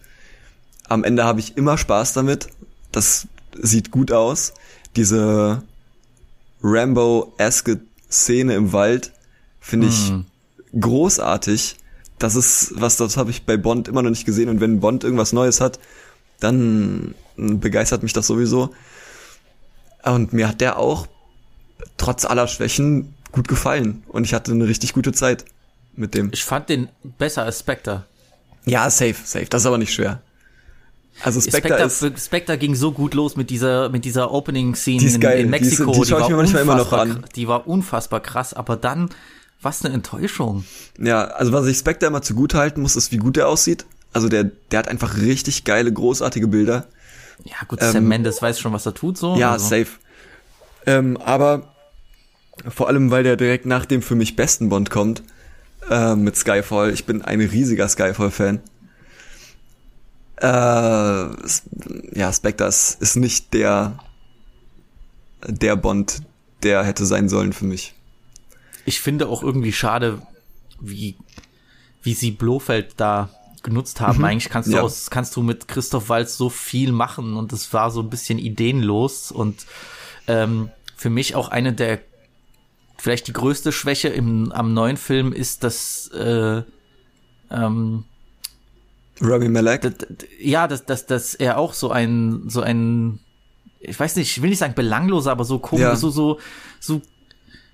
[0.88, 2.50] Am Ende habe ich immer Spaß damit.
[2.92, 3.28] Das
[3.62, 4.54] sieht gut aus.
[4.96, 5.64] Diese
[6.64, 7.80] Rambo-eske
[8.12, 9.12] Szene im Wald
[9.60, 10.14] finde ich
[10.80, 11.78] großartig.
[12.18, 14.50] Das ist was, das habe ich bei Bond immer noch nicht gesehen.
[14.50, 15.80] Und wenn Bond irgendwas Neues hat,
[16.40, 18.74] dann begeistert mich das sowieso.
[20.04, 21.08] Und mir hat der auch
[21.98, 24.04] trotz aller Schwächen gut gefallen.
[24.08, 25.46] Und ich hatte eine richtig gute Zeit
[25.96, 26.30] mit dem.
[26.34, 28.06] Ich fand den besser als Spectre.
[28.66, 29.46] Ja, safe, safe.
[29.46, 30.22] Das ist aber nicht schwer.
[31.24, 35.08] Also Spectre, Spectre, ist, Spectre ging so gut los mit dieser, mit dieser Opening-Scene Die
[35.08, 35.40] in, geil.
[35.40, 35.92] in Die ist- Mexiko.
[35.92, 37.26] die schaue ich war mir manchmal immer noch an.
[37.36, 39.10] Die war unfassbar krass, aber dann,
[39.62, 40.64] was eine Enttäuschung.
[40.98, 43.86] ja, also was ich Spectre immer zugute halten muss, ist, wie gut der aussieht.
[44.14, 46.88] Also der, der hat einfach richtig geile, großartige Bilder.
[47.44, 49.36] Ja, gut, Ähm, Sam Mendes weiß schon, was er tut, so.
[49.36, 49.66] Ja, also.
[49.68, 49.88] safe.
[50.86, 51.74] Ähm, aber
[52.68, 55.24] vor allem, weil der direkt nach dem für mich besten Bond kommt,
[55.90, 56.92] äh, mit Skyfall.
[56.92, 58.60] Ich bin ein riesiger Skyfall-Fan.
[60.42, 60.46] Äh,
[62.18, 64.00] ja, Spectre ist, ist nicht der,
[65.46, 66.22] der Bond,
[66.64, 67.94] der hätte sein sollen für mich.
[68.86, 70.22] Ich finde auch irgendwie schade,
[70.80, 71.16] wie,
[72.04, 73.30] wie sie Blofeld da
[73.64, 74.24] genutzt haben.
[74.24, 74.78] Eigentlich kannst du Mhm.
[74.78, 74.84] Ja.
[74.84, 78.40] aus, kannst du mit Christoph Waltz so viel machen und es war so ein bisschen
[78.40, 79.66] ideenlos und
[80.28, 82.00] ähm, für mich auch eine der
[82.98, 86.62] vielleicht die größte Schwäche im, am neuen Film ist, dass äh,
[87.52, 88.04] ähm,
[89.22, 89.92] Rami Malek?
[90.40, 93.20] ja, dass, dass, dass er auch so ein, so ein,
[93.80, 95.96] ich weiß nicht, ich will nicht sagen belangloser, aber so komisch, Ja.
[95.96, 96.40] so, so,
[96.80, 97.02] so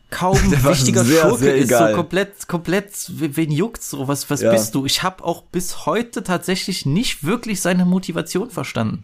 [0.10, 1.90] kaum wichtiger sehr, Schurke sehr ist, egal.
[1.92, 4.52] so komplett, komplett, we- wen juckt's so, was, was Ja.
[4.52, 4.86] bist du?
[4.86, 9.04] Ich habe auch bis heute tatsächlich nicht wirklich seine Motivation verstanden.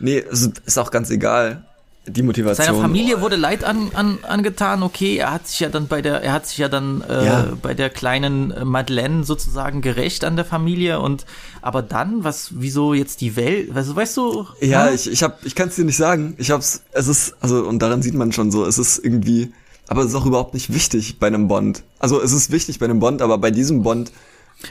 [0.00, 1.64] Nee, ist auch ganz egal.
[2.06, 2.66] Die Motivation.
[2.66, 6.22] Seiner Familie wurde Leid an, an, angetan, okay, er hat sich ja dann bei der,
[6.22, 7.52] er hat sich ja dann äh, Ja.
[7.62, 11.24] bei der kleinen äh, Madeleine sozusagen gerecht an der Familie und
[11.62, 14.94] aber dann, was, wieso jetzt die Welt, also weißt du, Ja, hä?
[14.94, 16.34] ich, ich hab, ich kann es dir nicht sagen.
[16.36, 19.54] Ich hab's, es ist, also, und daran sieht man schon so, es ist irgendwie,
[19.88, 21.84] aber es ist auch überhaupt nicht wichtig bei einem Bond.
[21.98, 24.12] Also, es ist wichtig bei einem Bond, aber bei diesem Bond,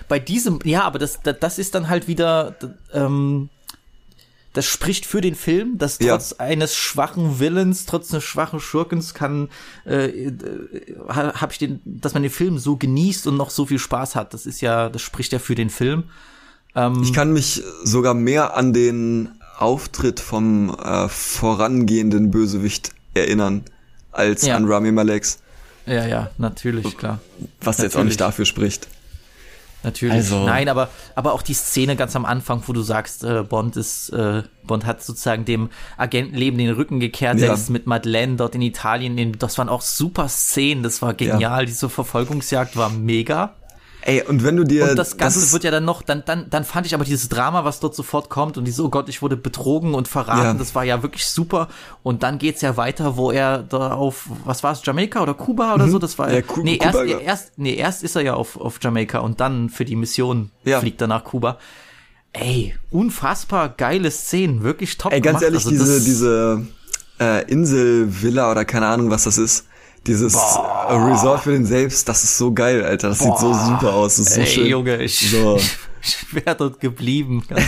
[0.07, 2.55] bei diesem, ja, aber das, das, das ist dann halt wieder,
[2.93, 3.49] ähm,
[4.53, 6.15] das spricht für den Film, dass Ja.
[6.15, 9.49] trotz eines schwachen Willens, trotz eines schwachen Schurkens kann,
[9.85, 10.33] äh, äh,
[11.09, 14.15] ha- hab ich den, dass man den Film so genießt und noch so viel Spaß
[14.15, 14.33] hat.
[14.33, 16.03] Das ist ja, das spricht ja für den Film.
[16.75, 23.63] Ähm, ich kann mich sogar mehr an den Auftritt vom äh, vorangehenden Bösewicht erinnern,
[24.11, 24.55] als Ja.
[24.55, 25.39] an Rami Maleks,
[25.85, 27.19] ja, ja, natürlich, klar.
[27.61, 28.05] was jetzt auch Natürlich.
[28.11, 28.87] nicht dafür spricht.
[29.83, 30.15] Natürlich.
[30.15, 33.75] Also- Nein, aber, aber auch die Szene ganz am Anfang, wo du sagst, äh, Bond
[33.75, 37.47] ist, äh, Bond hat sozusagen dem Agentenleben den Rücken gekehrt, Ja.
[37.47, 41.13] der ist mit Madeleine dort in Italien, in, das waren auch super Szenen, das war
[41.13, 43.55] genial, diese Verfolgungsjagd war mega.
[44.05, 46.49] Ey, und wenn du dir, Und das Ganze ist, wird ja dann noch, dann, dann,
[46.49, 49.21] dann fand ich aber dieses Drama, was dort sofort kommt und diese, oh Gott, ich
[49.21, 50.53] wurde betrogen und verraten, Ja.
[50.55, 51.69] das war ja wirklich super.
[52.03, 55.73] Und dann geht's ja weiter, wo er da auf, was war es, Jamaika oder Kuba
[55.73, 56.33] oder so, das war Mhm.
[56.33, 57.19] Ja, Ku- nee, Kuba, erst, ja.
[57.19, 60.81] erst, nee, erst ist er ja auf, auf Jamaika und dann für die Mission Ja.
[60.81, 61.57] fliegt er nach Kuba.
[62.33, 65.43] Ey, unfassbar geile Szenen, wirklich top ey, ganz gemacht.
[65.43, 66.67] ehrlich, Also diese, das- diese
[67.19, 69.65] äh, Inselvilla oder keine Ahnung, was das ist.
[70.05, 73.09] Dieses äh, Resort für den selbst, das ist so geil, Alter.
[73.09, 74.17] Das sieht so super aus.
[74.17, 74.65] Das ist so Ey, schön.
[74.67, 75.57] Junge, ich, So.
[76.03, 77.61] ich wäre dort geblieben, ganz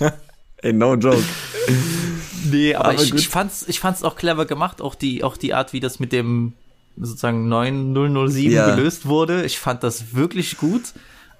[0.00, 0.12] ehrlich.
[0.62, 1.22] Ey, no joke.
[2.50, 3.20] Nee, aber, Aber ich, gut.
[3.20, 6.12] ich fand's, ich fand's auch clever gemacht, auch die, auch die Art, wie das mit
[6.12, 6.52] dem,
[6.98, 8.74] sozusagen 9007 Ja.
[8.74, 9.44] gelöst wurde.
[9.44, 10.82] Ich fand das wirklich gut.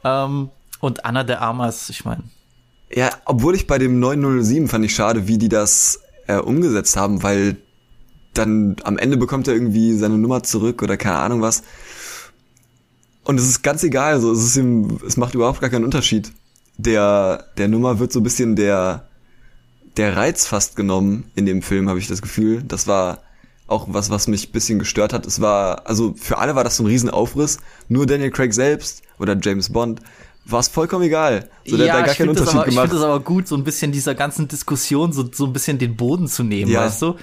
[0.05, 0.49] Ähm,
[0.81, 2.23] und Anna de Armas, ich meine,
[2.95, 7.23] Ja, obwohl ich bei dem 907 fand ich schade, wie die das äh, umgesetzt haben,
[7.23, 7.57] weil
[8.41, 11.63] dann am Ende bekommt er irgendwie seine Nummer zurück oder keine Ahnung was.
[13.25, 16.33] Und es ist ganz egal, also es ist ihm, es macht überhaupt gar keinen Unterschied.
[16.79, 19.07] Der, der Nummer wird so ein bisschen der,
[19.97, 22.63] der Reiz fast genommen in dem Film, habe ich das Gefühl.
[22.67, 23.19] Das war
[23.67, 25.27] auch was, was mich ein bisschen gestört hat.
[25.27, 27.59] Es war, also für alle war das so ein Riesenaufriss.
[27.89, 30.01] Nur Daniel Craig selbst oder James Bond
[30.47, 31.49] war es vollkommen egal.
[31.67, 32.89] So, der hat da gar ich keinen Unterschied aber- ich gemacht.
[32.89, 35.95] finde das aber gut, so ein bisschen dieser ganzen Diskussion so, so ein bisschen den
[35.97, 36.81] Boden zu nehmen, Ja.
[36.87, 37.17] weißt du?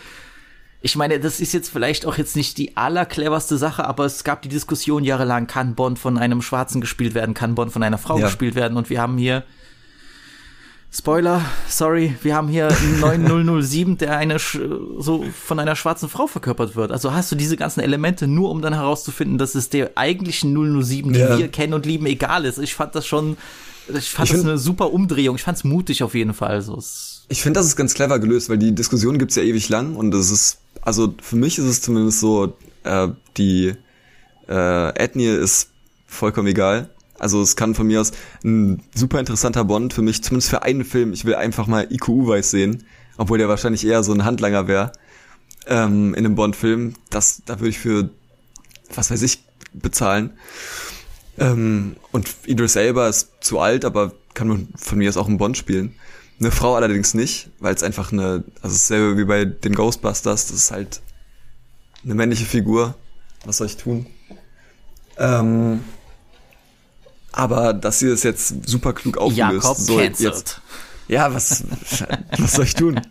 [0.82, 4.42] Ich meine, das ist jetzt vielleicht auch jetzt nicht die allercleverste Sache, aber es gab
[4.44, 8.20] die Diskussion jahrelang, kann Bond von einem Schwarzen gespielt werden, kann Bond von einer Frau
[8.20, 8.26] Ja.
[8.26, 9.44] gespielt werden und wir haben hier
[10.90, 16.76] Spoiler, sorry, wir haben hier einen 9007, der eine so von einer schwarzen Frau verkörpert
[16.78, 16.92] wird.
[16.94, 21.12] Also hast du diese ganzen Elemente nur, um dann herauszufinden, dass es der eigentlichen 007,
[21.12, 21.38] die Ja.
[21.38, 22.58] wir kennen und lieben, egal ist.
[22.58, 23.36] Ich fand das schon,
[23.94, 25.36] ich fand Ich das eine super Umdrehung.
[25.36, 26.62] Ich fand's mutig auf jeden Fall.
[26.62, 29.68] So, es, Ich finde, das ist ganz clever gelöst, weil die Diskussion gibt's ja ewig
[29.70, 33.74] lang und es ist, also für mich ist es zumindest so, äh, die
[34.48, 35.70] äh, Ethnie ist
[36.06, 36.90] vollkommen egal.
[37.20, 38.12] Also es kann von mir aus
[38.44, 41.14] ein super interessanter Bond für mich, zumindest für einen Film.
[41.14, 42.84] Ich will einfach mal IQ Uweis sehen,
[43.18, 44.92] obwohl der wahrscheinlich eher so ein Handlanger wäre
[45.66, 46.94] ähm, in einem Bond-Film.
[47.10, 48.10] Das, da würde ich für,
[48.94, 50.32] was weiß ich, bezahlen.
[51.38, 55.38] Ähm, und Idris Elba ist zu alt, aber kann man von mir aus auch einen
[55.38, 55.96] Bond spielen.
[56.40, 60.56] Eine Frau allerdings nicht, weil es einfach eine, also dasselbe wie bei den Ghostbusters, das
[60.56, 61.02] ist halt
[62.04, 62.96] eine männliche Figur.
[63.46, 64.06] Was soll ich tun?
[65.18, 65.84] Ähm,
[67.32, 69.64] aber dass sie das jetzt super klug aufgelöst.
[69.64, 70.62] Jakob so jetzt,
[71.08, 71.64] ja, was,
[72.38, 73.02] was soll ich tun?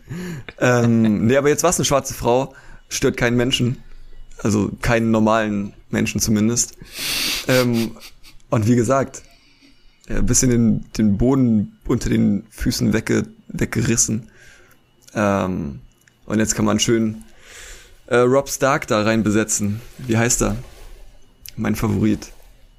[0.60, 2.54] ähm, nee, aber jetzt war es eine schwarze Frau,
[2.88, 3.82] stört keinen Menschen.
[4.42, 6.74] Also keinen normalen Menschen zumindest.
[7.48, 7.96] Ähm,
[8.50, 9.22] und wie gesagt,
[10.08, 14.28] ja, ein bisschen den, den Boden unter den Füßen wegge, weggerissen.
[15.14, 15.80] Ähm,
[16.26, 17.24] und jetzt kann man schön
[18.06, 19.80] äh, Rob Stark da rein besetzen.
[19.98, 20.56] Wie heißt er?
[21.56, 22.32] Mein Favorit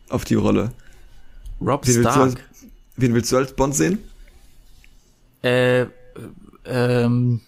[0.09, 0.71] auf die Rolle.
[1.59, 2.45] Rob Wen willst, du als, Stark.
[2.95, 3.99] wen willst du als Bond sehen?
[5.43, 5.87] Äh, äh,
[6.65, 7.41] ähm,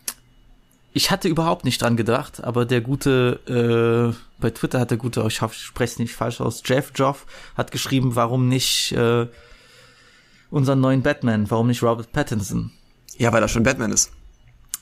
[0.93, 5.23] ich hatte überhaupt nicht dran gedacht, aber der gute, äh, bei Twitter hat der gute,
[5.27, 9.27] ich hoffe, ich spreche es nicht falsch aus, Jeff Joff hat geschrieben, warum nicht äh,
[10.51, 12.71] unseren neuen Batman, warum nicht Robert Pattinson?
[13.17, 14.11] Ja, weil er schon Batman ist.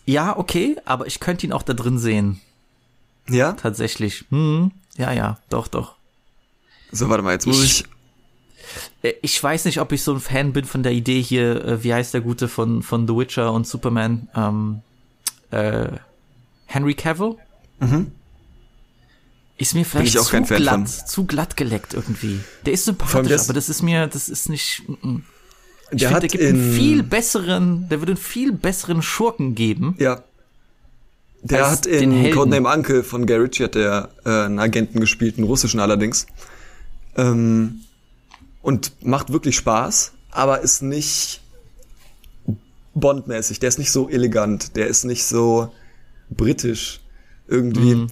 [0.06, 2.40] Ja, okay, aber ich könnte ihn auch da drin sehen,
[3.30, 3.54] Ja?
[3.54, 4.26] tatsächlich.
[4.30, 5.96] Hm, ja, ja, doch, doch.
[6.92, 7.86] So, warte mal, jetzt muss Ich- ich.
[9.04, 11.84] Äh, Ich weiß nicht, ob ich so ein Fan bin von der Idee hier, äh,
[11.84, 14.30] wie heißt der Gute von, von The Witcher und Superman?
[14.36, 14.82] Ähm,
[15.52, 15.88] äh,
[16.66, 17.36] Henry Cavill?
[17.80, 18.12] Mhm.
[19.58, 22.40] Ist mir vielleicht zu kein Fan glatt, zu glatt geleckt irgendwie.
[22.66, 24.84] Der ist sympathisch, aber das ist mir, das ist nicht.
[24.88, 25.24] mm, mm.
[25.92, 29.02] Ich Der finde, hat der gibt einen in- viel besseren, der würde einen viel besseren
[29.02, 29.96] Schurken geben.
[30.00, 30.22] Ja.
[31.44, 32.34] Der hat den in.
[32.34, 36.26] Codename Uncle von Guy Ritchie hat der äh, einen Agenten gespielt, einen russischen allerdings.
[37.16, 37.82] Ähm,
[38.62, 41.42] und macht wirklich Spaß, aber ist nicht
[42.96, 43.60] Bondmäßig.
[43.60, 45.72] Der ist nicht so elegant, der ist nicht so
[46.30, 47.00] britisch
[47.48, 47.96] irgendwie.
[47.96, 48.08] Mhm.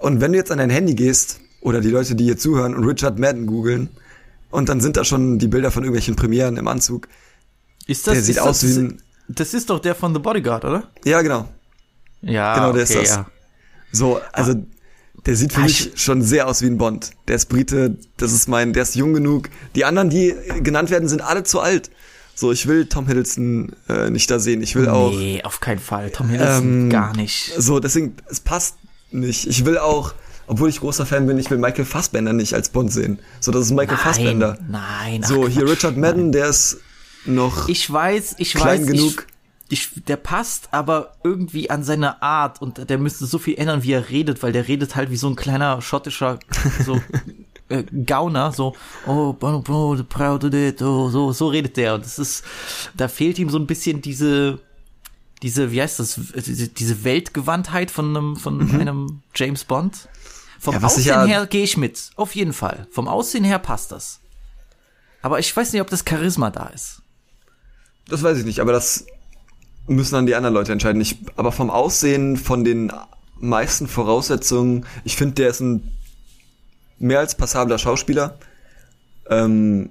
[0.00, 2.84] Und wenn du jetzt an dein Handy gehst oder die Leute, die hier zuhören und
[2.84, 3.88] Richard Madden googeln
[4.50, 7.08] und dann sind da schon die Bilder von irgendwelchen Premieren im Anzug.
[7.86, 10.20] Ist das, Der sieht ist aus das, wie ein, Das ist doch der von The
[10.20, 10.88] Bodyguard, oder?
[11.04, 11.48] ja genau,
[12.22, 13.10] Ja, Genau, der ist okay, das.
[13.16, 13.26] Ja.
[13.92, 14.54] So, also
[15.26, 17.10] der sieht für Ah, mich schon sehr aus wie ein Bond.
[17.26, 19.48] Der ist Brite, das ist mein, der ist jung genug.
[19.74, 21.90] Die anderen, die äh, genannt werden, sind alle zu alt.
[22.34, 24.62] So, ich will Tom Hiddleston äh, nicht da sehen.
[24.62, 26.10] Ich will auch Nee, auf keinen Fall.
[26.10, 27.52] Tom Hiddleston Ähm, gar nicht.
[27.58, 28.76] so, deswegen es passt
[29.10, 29.46] nicht.
[29.48, 30.14] Ich will auch,
[30.48, 33.18] obwohl ich großer Fan bin, ich will Michael Fassbender nicht als Bond sehen.
[33.40, 34.58] So, das ist Michael Fassbender.
[34.68, 35.72] Nein, ach, So, hier Quatsch.
[35.72, 36.78] Richard Madden, der ist
[37.24, 39.26] noch Ich weiß, ich klein weiß, genug.
[39.68, 43.82] Ich, ich, der passt aber irgendwie an seine Art und der müsste so viel ändern,
[43.82, 46.38] wie er redet, weil der redet halt wie so ein kleiner schottischer
[46.84, 47.00] so
[47.68, 48.74] äh, Gauner, so
[49.06, 52.44] oh, so so redet der und das ist,
[52.96, 54.60] da fehlt ihm so ein bisschen diese
[55.42, 60.08] diese, wie heißt das, diese, diese Weltgewandtheit von einem, von einem James Bond.
[60.58, 60.74] Vom.
[60.74, 62.86] Ja, Aussehen ja- her gehe ich mit, auf jeden Fall.
[62.90, 64.20] Vom Aussehen her passt das.
[65.22, 67.02] Aber ich weiß nicht, ob das Charisma da ist.
[68.08, 69.04] Das weiß ich nicht, aber das
[69.86, 71.00] müssen dann die anderen Leute entscheiden.
[71.00, 72.92] Ich, aber vom Aussehen, von den
[73.38, 75.92] meisten Voraussetzungen, ich finde, der ist ein
[76.98, 78.38] mehr als passabler Schauspieler.
[79.30, 79.90] Ähm,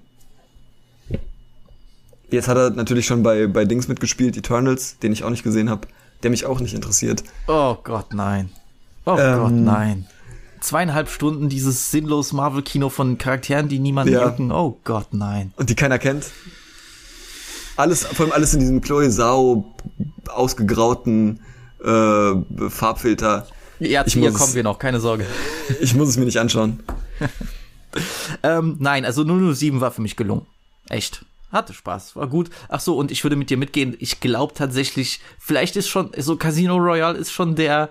[2.29, 5.69] jetzt hat er natürlich schon bei, bei Dings mitgespielt, Eternals, den ich auch nicht gesehen
[5.69, 5.87] habe,
[6.23, 7.23] der mich auch nicht interessiert.
[7.47, 8.49] Oh Gott, nein.
[9.05, 10.07] Oh Ähm, Gott, nein.
[10.59, 14.25] Zweieinhalb Stunden dieses sinnlos Marvel-Kino von Charakteren, die niemanden Ja.
[14.27, 14.51] jucken.
[14.51, 15.53] Oh Gott, nein.
[15.57, 16.25] Und die keiner kennt.
[17.75, 19.75] Alles, vor allem alles in diesem Chloe Sau
[20.29, 21.41] ausgegrauten
[21.83, 23.47] äh, Farbfilter.
[23.79, 25.25] Ja, Ich zu muss- kommen wir noch, keine Sorge.
[25.81, 26.81] Ich muss es mir nicht anschauen.
[28.43, 30.45] Ähm, nein, also 007 war für mich gelungen.
[30.89, 31.25] Echt.
[31.51, 32.49] Hatte Spaß, war gut.
[32.69, 33.95] Ach so, und ich würde mit dir mitgehen.
[33.99, 37.89] Ich glaube tatsächlich, vielleicht ist schon, so Casino Royale ist schon der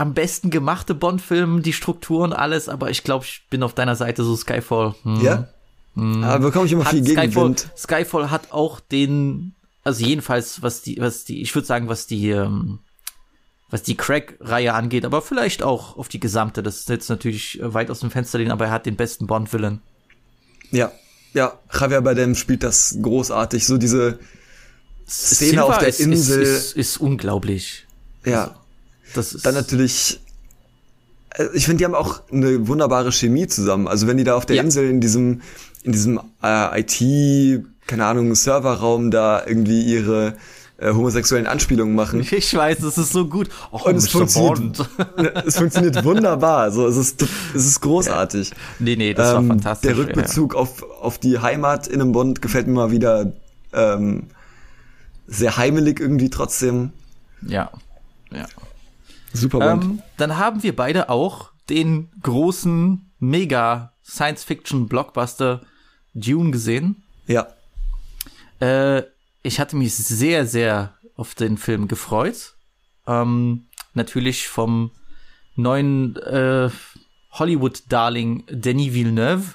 [0.00, 4.24] am besten gemachte Bond-Film, die Strukturen, alles, aber ich glaube, ich bin auf deiner Seite,
[4.24, 4.94] so Skyfall.
[5.02, 5.20] Hm.
[5.20, 5.48] Ja?
[5.94, 7.70] Aber bekomme ich immer Hat viel Skyfall, Gegenwind.
[7.76, 12.30] Skyfall hat auch den, also jedenfalls, was die, was die, ich würde sagen, was die,
[12.30, 12.78] ähm,
[13.68, 16.62] was die Craig-Reihe angeht, aber vielleicht auch auf die gesamte.
[16.62, 19.26] Das ist jetzt natürlich äh, weit aus dem Fenster lehnen, aber er hat den besten
[19.26, 19.82] Bond-Villain.
[20.70, 20.92] Ja.
[21.34, 23.66] Ja, Javier Bardem spielt das großartig.
[23.66, 24.18] So diese
[25.06, 26.40] Szene auf der ist, Insel.
[26.40, 27.86] Ist, ist, ist unglaublich.
[28.24, 28.56] Ja.
[29.14, 30.20] Das ist Dann natürlich,
[31.34, 33.88] äh, ich finde, die haben auch eine wunderbare Chemie zusammen.
[33.88, 34.62] Also wenn die da auf der Ja.
[34.62, 35.42] Insel in diesem,
[35.82, 40.34] in diesem äh, IT, keine Ahnung, Serverraum da irgendwie ihre
[40.78, 42.20] äh, homosexuellen Anspielungen machen.
[42.30, 43.48] ich weiß, das ist so gut.
[43.72, 44.88] Och, Und es funktioniert, Bond.
[45.46, 46.58] es funktioniert wunderbar.
[46.58, 47.22] Also es ist,
[47.54, 48.52] es ist großartig.
[48.78, 49.88] Nee, nee, das war Ähm, fantastisch.
[49.88, 53.32] Der Rückbezug auf, auf die Heimat in einem Bond gefällt mir mal wieder
[53.72, 54.28] ähm,
[55.26, 56.92] sehr heimelig irgendwie trotzdem.
[57.42, 57.70] Ja.
[58.32, 58.46] ja.
[59.32, 59.72] Super.
[59.72, 65.62] Ähm, dann haben wir beide auch den großen Mega Science-Fiction-Blockbuster
[66.14, 67.02] Dune gesehen.
[67.26, 67.48] ja.
[68.60, 69.04] Äh,
[69.42, 72.54] ich hatte mich sehr, sehr auf den Film gefreut.
[73.06, 74.90] Ähm, natürlich vom
[75.56, 76.68] neuen äh,
[77.32, 79.54] Hollywood-Darling Denis Villeneuve,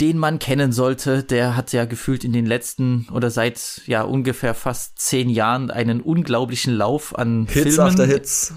[0.00, 1.22] den man kennen sollte.
[1.22, 6.00] Der hat ja gefühlt in den letzten oder seit ja ungefähr fast zehn Jahren einen
[6.00, 8.54] unglaublichen Lauf an Hits Filmen after Hits.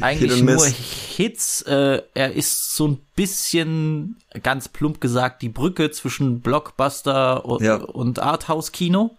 [0.00, 0.64] eigentlich nur.
[0.66, 1.62] Hits.
[1.62, 7.76] Äh, er ist so ein bisschen, ganz plump gesagt, die Brücke zwischen Blockbuster und, Ja.
[7.76, 9.16] und Arthouse-Kino.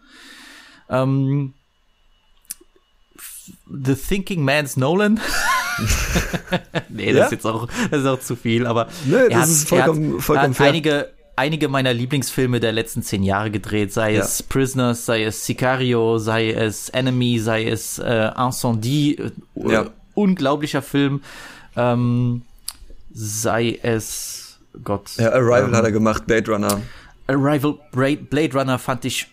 [0.89, 1.53] Ähm,
[3.71, 5.19] The Thinking Man's Nolan.
[6.89, 7.25] nee, das Ja?
[7.25, 10.21] ist jetzt auch, das ist auch zu viel, aber Nee, er das hat, ist vollkommen-
[10.21, 10.67] vollkommen hat fair.
[10.67, 14.21] einige einige meiner Lieblingsfilme der letzten zehn Jahre gedreht, sei Ja.
[14.23, 19.31] es Prisoners, sei es Sicario, sei es Enemy, sei es äh, Incendie, äh,
[19.71, 19.85] Ja.
[20.15, 21.21] unglaublicher Film,
[21.75, 22.41] ähm,
[23.13, 25.11] sei es Gott.
[25.17, 26.81] Ja, Arrival ähm, hat er gemacht, Blade Runner.
[27.27, 29.27] Arrival Blade Runner fand ich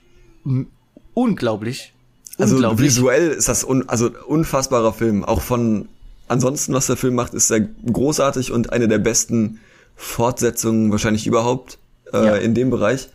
[1.15, 1.93] unglaublich.
[2.39, 2.87] Also unglaublich.
[2.87, 5.25] visuell ist das un, also unfassbarer Film.
[5.25, 5.89] Auch von
[6.29, 9.61] ansonsten, was der Film macht, ist er großartig und eine der besten
[9.97, 11.79] Fortsetzungen wahrscheinlich überhaupt
[12.13, 12.37] äh, Ja.
[12.37, 13.09] in dem Bereich.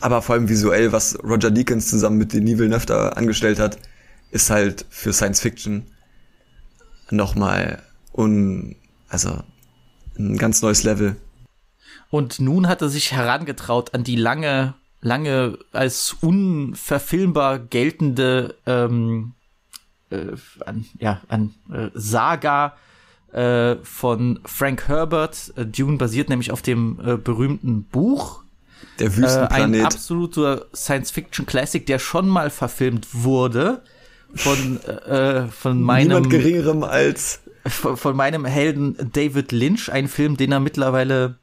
[0.00, 3.78] Aber vor allem visuell, was Roger Deakins zusammen mit Denis Villeneuve da angestellt hat,
[4.30, 5.86] ist halt für Science Fiction
[7.10, 7.82] nochmal
[8.12, 8.76] un,
[9.08, 9.42] also
[10.18, 11.16] ein ganz neues Level.
[12.10, 19.34] Und nun hat er sich herangetraut an die lange, lange als unverfilmbar geltende ähm,
[20.10, 20.32] äh,
[20.64, 22.76] an, ja, an äh, Saga
[23.32, 25.52] äh, von Frank Herbert.
[25.56, 28.42] Äh, Dune basiert nämlich auf dem äh, berühmten Buch.
[28.98, 29.84] Der Äh, ein Wüstenplanet.
[29.84, 33.82] absoluter Science-Fiction-Classic, der schon mal verfilmt wurde
[34.34, 40.36] von, äh, von meinem Niemand geringerem als von, von meinem Helden David Lynch, ein Film,
[40.36, 41.38] den er mittlerweile,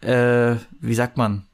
[0.00, 1.46] äh, wie sagt man,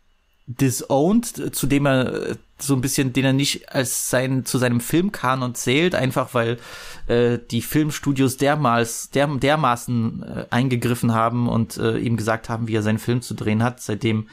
[0.46, 5.55] disowned, zu dem er so ein bisschen, den er nicht als sein, zu seinem Filmkanon
[5.55, 6.59] zählt, einfach weil
[7.07, 12.75] äh, die Filmstudios dermals, der, dermaßen äh, eingegriffen haben und äh, ihm gesagt haben, wie
[12.75, 13.81] er seinen Film zu drehen hat.
[13.81, 14.29] Seitdem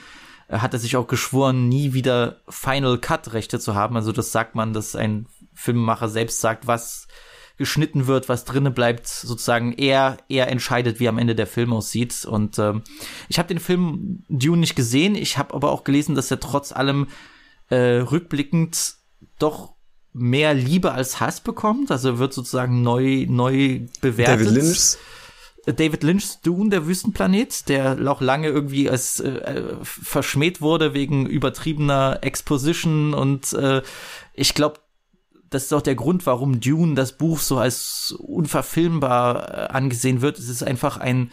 [0.47, 3.95] äh, hat er sich auch geschworen, nie wieder Final Cut Rechte zu haben.
[3.95, 7.07] Also das sagt man, dass ein Filmemacher selbst sagt, was
[7.57, 12.25] geschnitten wird, was drinnen bleibt, sozusagen er er entscheidet, wie am Ende der Film aussieht.
[12.25, 12.83] Und ähm,
[13.29, 15.15] ich habe den Film Dune nicht gesehen.
[15.15, 17.07] Ich habe aber auch gelesen, dass er trotz allem
[17.69, 18.95] äh, rückblickend
[19.39, 19.75] doch
[20.13, 21.91] mehr Liebe als Hass bekommt.
[21.91, 24.47] Also wird sozusagen neu neu bewertet.
[24.47, 24.97] David Lynch.
[25.65, 31.25] David Lynch's Dune, der Wüstenplanet, der auch lange irgendwie als äh, äh, verschmäht wurde wegen
[31.25, 33.81] übertriebener Exposition und äh,
[34.33, 34.79] ich glaube,
[35.49, 40.37] das ist auch der Grund, warum Dune, das Buch, so als unverfilmbar äh, angesehen wird.
[40.37, 41.31] Es ist einfach ein,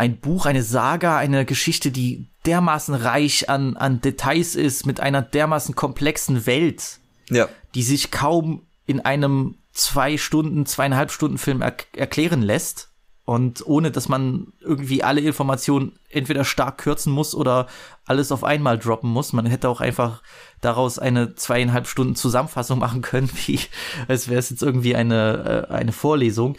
[0.00, 5.20] ein Buch, eine Saga, eine Geschichte, die dermaßen reich an, an Details ist, mit einer
[5.20, 7.48] dermaßen komplexen Welt, Ja.
[7.74, 12.88] die sich kaum in einem zwei Stunden, zweieinhalb Stunden Film er erklären lässt.
[13.26, 17.66] Und ohne, dass man irgendwie alle Informationen entweder stark kürzen muss oder
[18.06, 19.34] alles auf einmal droppen muss.
[19.34, 20.22] Man hätte auch einfach
[20.62, 23.60] daraus eine zweieinhalb Stunden Zusammenfassung machen können, wie
[24.08, 26.56] als wäre es jetzt irgendwie eine, äh, eine Vorlesung.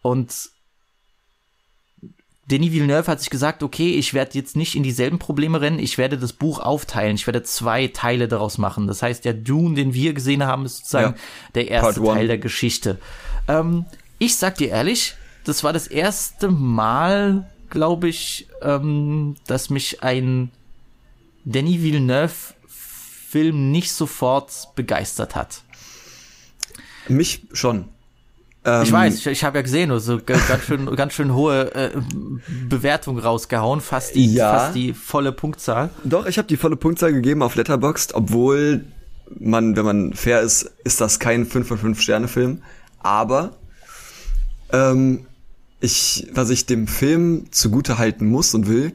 [0.00, 0.53] Und
[2.46, 5.96] Denis Villeneuve hat sich gesagt, okay, ich werde jetzt nicht in dieselben Probleme rennen, ich
[5.96, 8.86] werde das Buch aufteilen, ich werde zwei Teile daraus machen.
[8.86, 11.20] Das heißt, der Dune, den wir gesehen haben, ist sozusagen Ja.
[11.54, 12.02] der erste.
[12.04, 12.98] Teil der Geschichte.
[13.48, 13.86] Ähm,
[14.18, 15.14] ich sag dir ehrlich,
[15.44, 20.50] das war das erste Mal, glaube ich, ähm, dass mich ein
[21.44, 25.62] Denis Villeneuve-Film nicht sofort begeistert hat.
[27.08, 27.88] Mich schon.
[28.64, 31.90] Ähm, Ich weiß, ich, ich habe ja gesehen, also ganz schön, ganz schön hohe äh,
[32.68, 34.58] Bewertung rausgehauen, fast die, Ja.
[34.58, 35.90] fast die volle Punktzahl.
[36.04, 38.84] Doch, ich habe die volle Punktzahl gegeben auf Letterboxd, obwohl
[39.38, 42.62] man, wenn man fair ist, ist das kein 5 von 5 Sterne Film.
[43.00, 43.56] Aber
[44.72, 45.26] ähm,
[45.80, 48.92] ich, was ich dem Film zugute halten muss und will,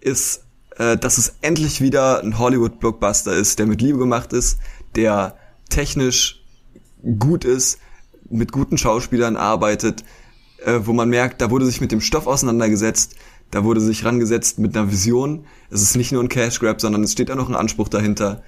[0.00, 0.44] ist,
[0.76, 4.58] äh, dass es endlich wieder ein Hollywood-Blockbuster ist, der mit Liebe gemacht ist,
[4.96, 5.36] der
[5.68, 6.40] technisch
[7.18, 7.78] gut ist,
[8.30, 10.04] mit guten Schauspielern arbeitet,
[10.64, 13.14] äh, wo man merkt, da wurde sich mit dem Stoff auseinandergesetzt,
[13.50, 15.44] da wurde sich rangesetzt mit einer Vision.
[15.70, 18.42] Es ist nicht nur ein Cash Grab, sondern es steht auch noch ein Anspruch dahinter.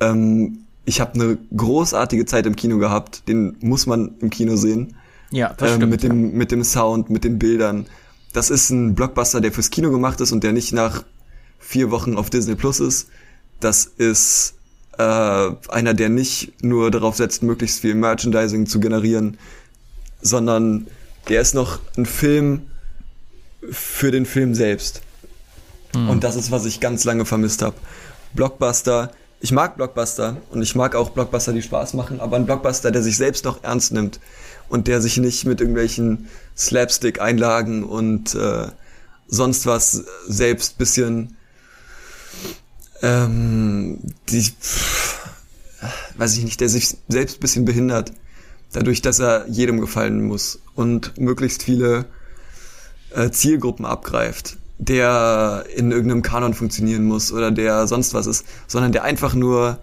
[0.00, 4.96] Ähm, ich habe eine großartige Zeit im Kino gehabt, den muss man im Kino sehen.
[5.30, 5.90] Ja, das Ähm, stimmt.
[5.92, 7.86] mit dem mit dem Sound, mit den Bildern.
[8.32, 11.04] Das ist ein Blockbuster, der fürs Kino gemacht ist und der nicht nach
[11.58, 13.08] vier Wochen auf Disney Plus ist.
[13.60, 14.54] Das ist
[14.98, 19.38] äh, einer, der nicht nur darauf setzt, möglichst viel Merchandising zu generieren,
[20.20, 20.86] sondern
[21.28, 22.62] der ist noch ein Film
[23.70, 25.02] für den Film selbst.
[25.94, 27.76] Und das ist, was ich ganz lange vermisst habe.
[28.34, 32.90] Blockbuster, ich mag Blockbuster und ich mag auch Blockbuster, die Spaß machen, aber ein Blockbuster,
[32.90, 34.18] der sich selbst noch ernst nimmt
[34.68, 38.68] und der sich nicht mit irgendwelchen Slapstick-Einlagen und äh,
[39.28, 41.36] sonst was selbst bisschen
[43.02, 43.98] ähm,
[44.28, 45.18] die, pff,
[46.16, 48.12] weiß ich nicht, der sich selbst bisschen behindert,
[48.72, 52.06] dadurch, dass er jedem gefallen muss und möglichst viele
[53.10, 58.92] äh, Zielgruppen abgreift, der in irgendeinem Kanon funktionieren muss oder der sonst was ist, sondern
[58.92, 59.78] der einfach nur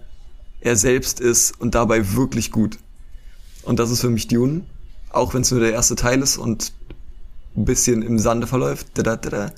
[0.60, 2.78] er selbst ist und dabei wirklich gut.
[3.62, 4.62] Und das ist für mich Dune,
[5.10, 6.72] auch wenn es nur der erste Teil ist und
[7.56, 8.88] ein bisschen im Sande verläuft.
[8.94, 9.52] Da, da, da, da.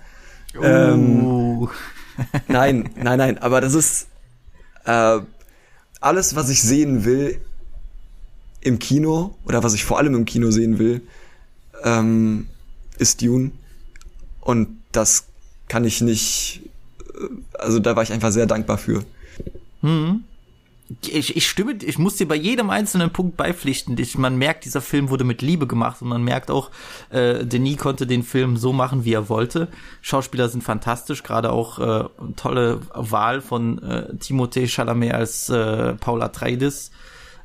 [0.62, 1.68] Ähm, Uh,
[2.48, 4.06] Nein, nein, nein, aber das ist
[4.84, 5.20] äh,
[6.00, 7.40] alles, was ich sehen will
[8.60, 11.02] im Kino oder was ich vor allem im Kino sehen will,
[11.84, 12.48] ähm,
[12.98, 13.52] ist Dune.
[14.40, 15.24] Und das
[15.68, 16.62] kann ich nicht,
[17.14, 19.04] äh, also da war ich einfach sehr dankbar für.
[21.07, 23.97] Ich, ich stimme, ich muss dir bei jedem einzelnen Punkt beipflichten.
[23.99, 26.70] Ich, man merkt, dieser Film wurde mit Liebe gemacht und man merkt auch,
[27.11, 29.68] äh, Denis konnte den Film so machen, wie er wollte.
[30.01, 32.05] Schauspieler sind fantastisch, gerade auch äh,
[32.36, 36.90] tolle Wahl von äh, Timothée Chalamet als äh, Paula Atreides.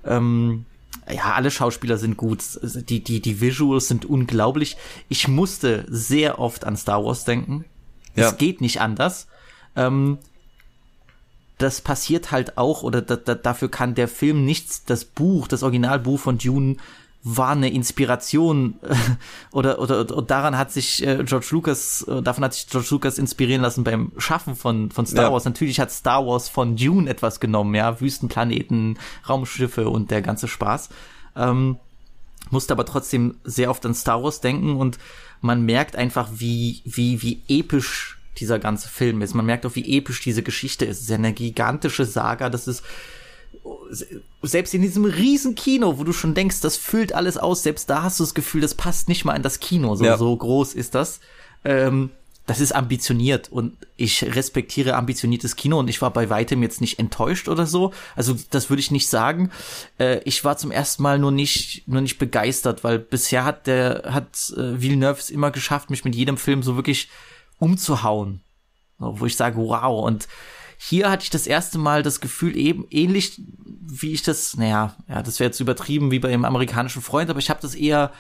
[0.06, 0.66] Ähm,
[1.10, 2.44] ja, alle Schauspieler sind gut.
[2.64, 4.78] Die, die, die Visuals sind unglaublich.
[5.10, 7.66] Ich musste sehr oft an Star Wars denken.
[8.16, 8.30] Ja.
[8.30, 9.28] Es geht nicht anders.
[9.76, 10.18] Ähm,
[11.58, 15.64] das passiert halt auch, oder da, da, dafür kann der Film nichts, das Buch, das
[15.64, 16.78] Originalbuch von Dune
[17.24, 18.76] war eine Inspiration
[19.52, 23.18] oder, oder, oder daran hat sich äh, George Lucas, äh, davon hat sich George Lucas
[23.18, 25.32] inspirieren lassen beim Schaffen von, von Star Ja.
[25.32, 25.46] Wars.
[25.46, 28.98] Natürlich hat Star Wars von Dune etwas genommen, ja, Wüstenplaneten,
[29.28, 30.90] Raumschiffe und der ganze Spaß.
[31.36, 31.78] Ähm,
[32.50, 34.98] musste aber trotzdem sehr oft an Star Wars denken und
[35.42, 39.34] man merkt einfach, wie, wie, wie episch dieser ganze Film ist.
[39.34, 40.98] Man merkt auch, wie episch diese Geschichte ist.
[40.98, 42.50] Es ist ja eine gigantische Saga.
[42.50, 42.84] Das ist
[44.42, 48.04] selbst in diesem riesen Kino, wo du schon denkst, das füllt alles aus, selbst da
[48.04, 49.96] hast du das Gefühl, das passt nicht mal in das Kino.
[49.96, 50.18] So, Ja.
[50.18, 51.20] so groß ist das.
[51.66, 52.12] Ähm,
[52.46, 56.98] das ist ambitioniert und ich respektiere ambitioniertes Kino und ich war bei weitem jetzt nicht
[56.98, 57.92] enttäuscht oder so.
[58.16, 59.52] Also das würde ich nicht sagen.
[60.00, 64.04] Äh, ich war zum ersten Mal nur nicht nur nicht begeistert, weil bisher hat der
[64.14, 67.10] hat äh, Villeneuve es immer geschafft, mich mit jedem Film so wirklich
[67.60, 68.42] umzuhauen,
[69.00, 70.06] so, wo ich sage, wow.
[70.06, 70.28] Und
[70.78, 73.42] hier hatte ich das erste Mal das Gefühl eben ähnlich
[73.90, 77.40] wie ich das, naja, ja, das wäre jetzt übertrieben wie bei dem amerikanischen Freund, aber
[77.40, 78.12] ich habe das eher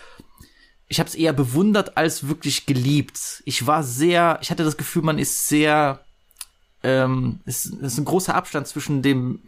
[0.87, 3.41] ich habe es eher bewundert als wirklich geliebt.
[3.45, 5.99] Ich war sehr, ich hatte das Gefühl, man ist sehr,
[6.83, 9.39] ähm, es, es ist ein großer Abstand zwischen dem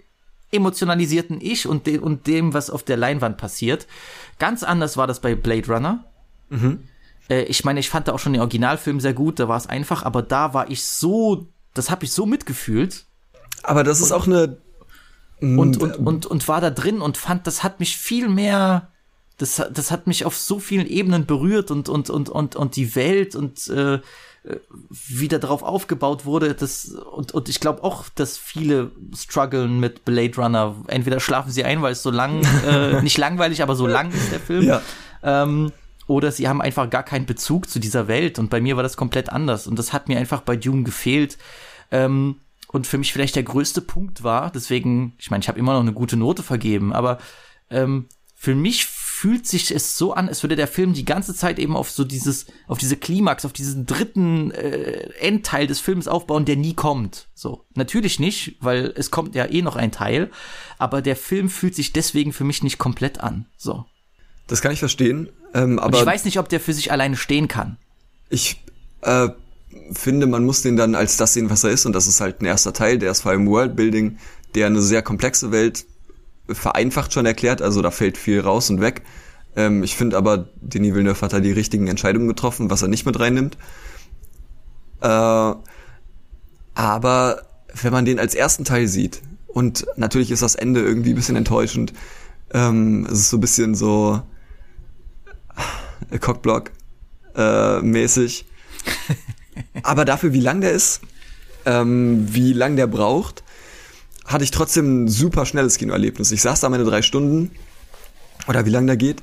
[0.51, 3.87] emotionalisierten Ich und, de und dem, was auf der Leinwand passiert.
[4.37, 6.03] Ganz anders war das bei Blade Runner.
[7.29, 9.67] Äh, ich meine, ich fand da auch schon den Originalfilm sehr gut, da war es
[9.67, 13.05] einfach, aber da war ich so, das habe ich so mitgefühlt
[13.63, 14.57] Aber das ist auch eine
[15.41, 18.89] und, und, und, und war da drin und fand, das hat mich viel mehr,
[19.37, 22.93] das, das hat mich auf so vielen Ebenen berührt und, und, und, und, und die
[22.95, 24.01] Welt und äh,
[24.89, 30.05] wie da drauf aufgebaut wurde, das, und, und ich glaube auch, dass viele strugglen mit
[30.05, 30.75] Blade Runner.
[30.87, 34.31] Entweder schlafen sie ein, weil es so lang, äh, nicht langweilig, aber so lang ist
[34.31, 34.65] der Film.
[34.65, 34.81] Ja.
[35.23, 35.71] Ähm,
[36.09, 38.97] oder sie haben einfach gar keinen Bezug zu dieser Welt und bei mir war das
[38.97, 41.37] komplett anders und das hat mir einfach bei Dune gefehlt.
[41.91, 42.37] Ähm,
[42.71, 45.81] und für mich vielleicht der größte Punkt war, deswegen, ich meine, ich habe immer noch
[45.81, 47.19] eine gute Note vergeben, aber
[47.69, 51.59] ähm, für mich fühlt sich es so an, als würde der Film die ganze Zeit
[51.59, 56.45] eben auf so dieses, auf diese Klimax, auf diesen dritten äh, Endteil des Films aufbauen,
[56.45, 57.27] der nie kommt.
[57.35, 57.65] So.
[57.75, 60.31] Natürlich nicht, weil es kommt ja eh noch ein Teil,
[60.79, 63.45] aber der Film fühlt sich deswegen für mich nicht komplett an.
[63.57, 63.85] So.
[64.47, 65.29] Das kann ich verstehen.
[65.53, 67.77] Ähm, aber Und ich weiß nicht, ob der für sich alleine stehen kann.
[68.29, 68.63] Ich
[69.01, 69.29] äh,
[69.91, 71.85] finde, man muss den dann als das sehen, was er ist.
[71.85, 74.17] Und das ist halt ein erster Teil, der ist vor allem Worldbuilding,
[74.55, 75.85] der eine sehr komplexe Welt
[76.47, 77.61] vereinfacht schon erklärt.
[77.61, 79.03] Also da fällt viel raus und weg.
[79.55, 83.05] Ähm, ich finde aber, Denis Villeneuve hat da die richtigen Entscheidungen getroffen, was er nicht
[83.05, 83.57] mit reinnimmt.
[85.01, 85.07] Äh,
[86.75, 87.41] aber
[87.81, 91.35] wenn man den als ersten Teil sieht, und natürlich ist das Ende irgendwie ein bisschen
[91.35, 91.93] enttäuschend,
[92.53, 94.21] ähm, es ist so ein bisschen so
[96.19, 96.71] Cockblock
[97.35, 98.45] äh, mäßig.
[99.83, 101.01] Aber dafür, wie lang der ist,
[101.65, 103.43] ähm, wie lang der braucht,
[104.25, 106.31] hatte ich trotzdem ein super schnelles Kinoerlebnis.
[106.31, 107.51] Ich saß da meine drei Stunden
[108.47, 109.21] oder wie lang der geht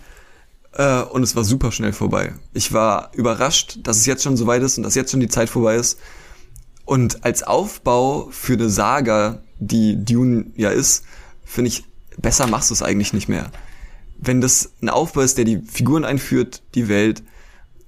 [0.72, 2.34] äh, und es war super schnell vorbei.
[2.52, 5.28] Ich war überrascht, dass es jetzt schon so weit ist und dass jetzt schon die
[5.28, 5.98] Zeit vorbei ist.
[6.84, 11.04] Und als Aufbau für eine Saga, die Dune ja ist,
[11.44, 11.84] finde ich,
[12.18, 13.50] besser machst du es eigentlich nicht mehr.
[14.18, 17.22] Wenn das ein Aufbau ist, der die Figuren einführt, die Welt,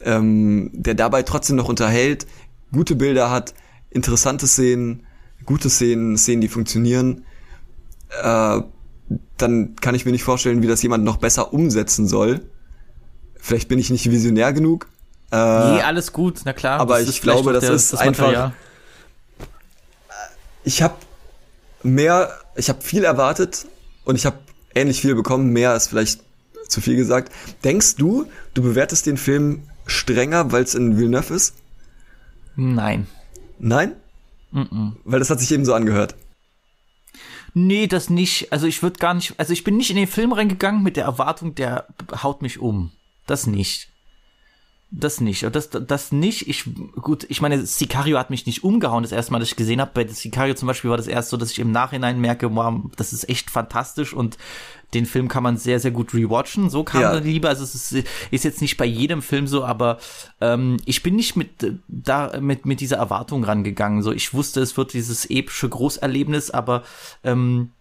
[0.00, 2.26] ähm, der dabei trotzdem noch unterhält,
[2.72, 3.54] gute Bilder hat,
[3.90, 5.06] interessante Szenen,
[5.46, 7.24] gute Szenen, Szenen, die funktionieren,
[8.22, 8.60] äh,
[9.38, 12.40] dann kann ich mir nicht vorstellen, wie das jemand noch besser umsetzen soll.
[13.40, 14.88] Vielleicht bin ich nicht visionär genug.
[15.30, 16.78] Äh, Nee, alles gut, na klar.
[16.80, 18.52] aber das ich glaube, das der- ist einfach- Material.
[20.64, 20.94] ich habe
[21.82, 23.66] mehr, ich habe viel erwartet
[24.04, 24.38] und ich habe
[24.74, 25.52] ähnlich viel bekommen.
[25.52, 26.20] Mehr ist vielleicht
[26.68, 27.32] zu viel gesagt.
[27.64, 31.54] Denkst du, du bewertest den Film strenger, weil es in Villeneuve ist?
[32.56, 33.06] Nein.
[33.58, 33.92] Nein?
[35.04, 36.14] Weil das hat sich eben so angehört.
[37.54, 38.52] Nee, das nicht.
[38.52, 41.04] Also ich würde gar nicht, also ich bin nicht in den Film reingegangen mit der
[41.04, 41.86] Erwartung, der
[42.22, 42.92] haut mich um.
[43.26, 43.88] Das nicht.
[44.90, 45.44] Das nicht.
[45.44, 46.48] Und das, das nicht.
[46.48, 46.64] Ich,
[47.02, 49.90] gut, ich meine, Sicario hat mich nicht umgehauen, das erste Mal, dass ich gesehen habe.
[49.92, 53.12] Bei Sicario zum Beispiel war das erst so, dass ich im Nachhinein merke, wow, das
[53.12, 54.38] ist echt fantastisch und
[54.94, 56.70] den Film kann man sehr, sehr gut rewatchen.
[56.70, 57.12] So kam Ja.
[57.12, 57.50] dann lieber.
[57.50, 59.98] Also es ist, ist jetzt nicht bei jedem Film so, aber
[60.40, 61.50] ähm, ich bin nicht mit
[61.88, 64.02] da mit mit dieser Erwartung rangegangen.
[64.02, 66.82] So, ich wusste, es wird dieses epische Großerlebnis, aber
[67.24, 67.72] ähm,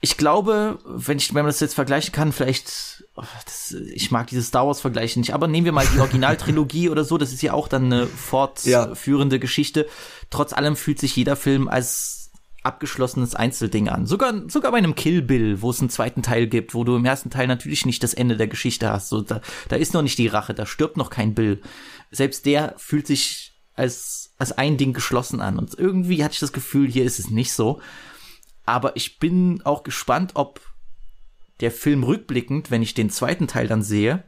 [0.00, 4.48] ich glaube, wenn ich, wenn man das jetzt vergleichen kann, vielleicht, das, ich mag dieses
[4.48, 7.52] Star Wars Vergleich nicht, aber nehmen wir mal die Originaltrilogie oder so, das ist ja
[7.52, 9.86] auch dann eine fortführende Geschichte.
[10.30, 12.24] Trotz allem fühlt sich jeder Film als
[12.64, 14.06] abgeschlossenes Einzelding an.
[14.06, 17.04] Sogar, sogar bei einem Kill Bill, wo es einen zweiten Teil gibt, wo du im
[17.04, 19.10] ersten Teil natürlich nicht das Ende der Geschichte hast.
[19.10, 21.60] So, da, da ist noch nicht die Rache, da stirbt noch kein Bill.
[22.10, 25.58] Selbst der fühlt sich als, als ein Ding geschlossen an.
[25.58, 27.80] Und irgendwie hatte ich das Gefühl, hier ist es nicht so.
[28.64, 30.60] Aber ich bin auch gespannt, ob
[31.60, 34.24] der Film rückblickend, wenn ich den zweiten Teil dann sehe,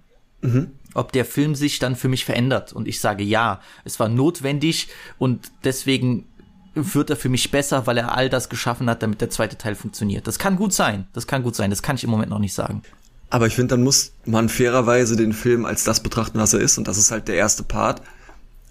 [0.94, 2.72] ob der Film sich dann für mich verändert.
[2.72, 6.26] Und ich sage ja, es war notwendig und deswegen
[6.74, 9.74] wird er für mich besser, weil er all das geschaffen hat, damit der zweite Teil
[9.74, 10.26] funktioniert.
[10.26, 11.06] Das kann gut sein.
[11.14, 11.70] Das kann gut sein.
[11.70, 12.82] Das kann ich im Moment noch nicht sagen.
[13.30, 16.78] Aber ich finde, dann muss man fairerweise den Film als das betrachten, was er ist.
[16.78, 18.02] Und das ist halt der erste Part.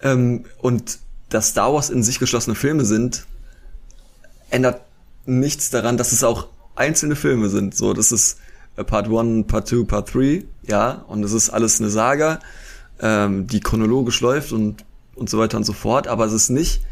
[0.00, 0.98] Ähm, und
[1.28, 3.26] dass Star Wars in sich geschlossene Filme sind,
[4.50, 4.82] ändert
[5.26, 7.74] nichts daran, dass es auch einzelne Filme sind.
[7.76, 8.38] So, das ist
[8.76, 11.04] äh, Part 1, Part 2, Part 3, ja.
[11.08, 12.38] Und das ist alles eine Saga,
[13.00, 16.06] ähm, die chronologisch läuft und, und so weiter und so fort.
[16.08, 16.82] Aber es ist nicht,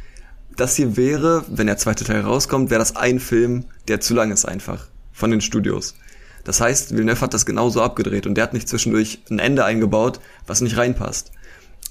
[0.57, 4.30] das hier wäre, wenn der zweite Teil rauskommt, wäre das ein Film, der zu lang
[4.32, 4.87] ist einfach.
[5.12, 5.95] Von den Studios.
[6.43, 10.20] Das heißt, Villeneuve hat das genauso abgedreht und der hat nicht zwischendurch ein Ende eingebaut,
[10.47, 11.30] was nicht reinpasst.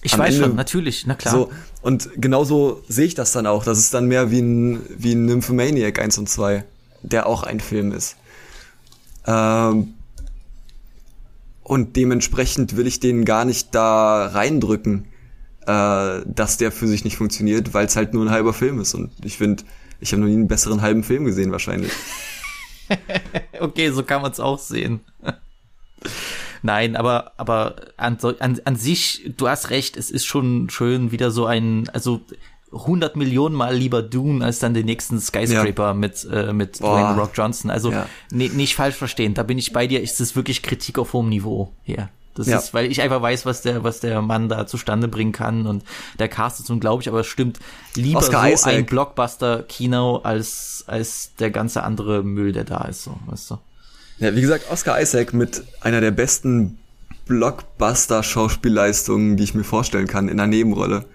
[0.03, 1.33] Ich Am weiß Ende- schon, natürlich, na klar.
[1.33, 1.49] So,
[1.81, 3.63] und genauso sehe ich das dann auch.
[3.63, 6.65] Das ist dann mehr wie ein, wie ein Nymphomaniac 1 und 2,
[7.04, 8.16] der auch ein Film ist.
[9.26, 9.93] Ähm,
[11.64, 15.06] und dementsprechend will ich den gar nicht da reindrücken,
[15.66, 18.93] äh, dass der für sich nicht funktioniert, weil es halt nur ein halber Film ist.
[18.93, 19.64] Und ich finde,
[19.99, 21.91] ich habe noch nie einen besseren halben Film gesehen wahrscheinlich.
[23.60, 24.99] Okay, so kann man es auch sehen.
[26.62, 31.32] Nein, aber, aber an, an, an sich, du hast recht, es ist schon schön, wieder
[31.32, 32.22] so ein, also
[32.74, 36.99] 100 Millionen Mal lieber Dune als dann den nächsten Skyscraper mit, äh, mit Boah.
[36.99, 37.71] Dwayne Rock Johnson.
[37.71, 38.07] Also Ja.
[38.32, 41.30] nee, nicht falsch verstehen, da bin ich bei dir, ist es wirklich Kritik auf hohem
[41.30, 42.09] Niveau hier.
[42.36, 42.57] Das Ja.
[42.57, 45.84] ist, weil ich einfach weiß, was der, was der Mann da zustande bringen kann und
[46.17, 47.59] der Cast ist unglaublich, aber es stimmt
[47.95, 48.74] lieber Oscar so Isaac.
[48.74, 53.57] ein Blockbuster-Kino als, als der ganze andere Müll, der da ist, so, weißt du.
[54.17, 56.80] Ja, wie gesagt, Oscar Isaac mit einer der besten
[57.28, 61.05] Blockbuster-Schauspielleistungen, die ich mir vorstellen kann, in einer Nebenrolle.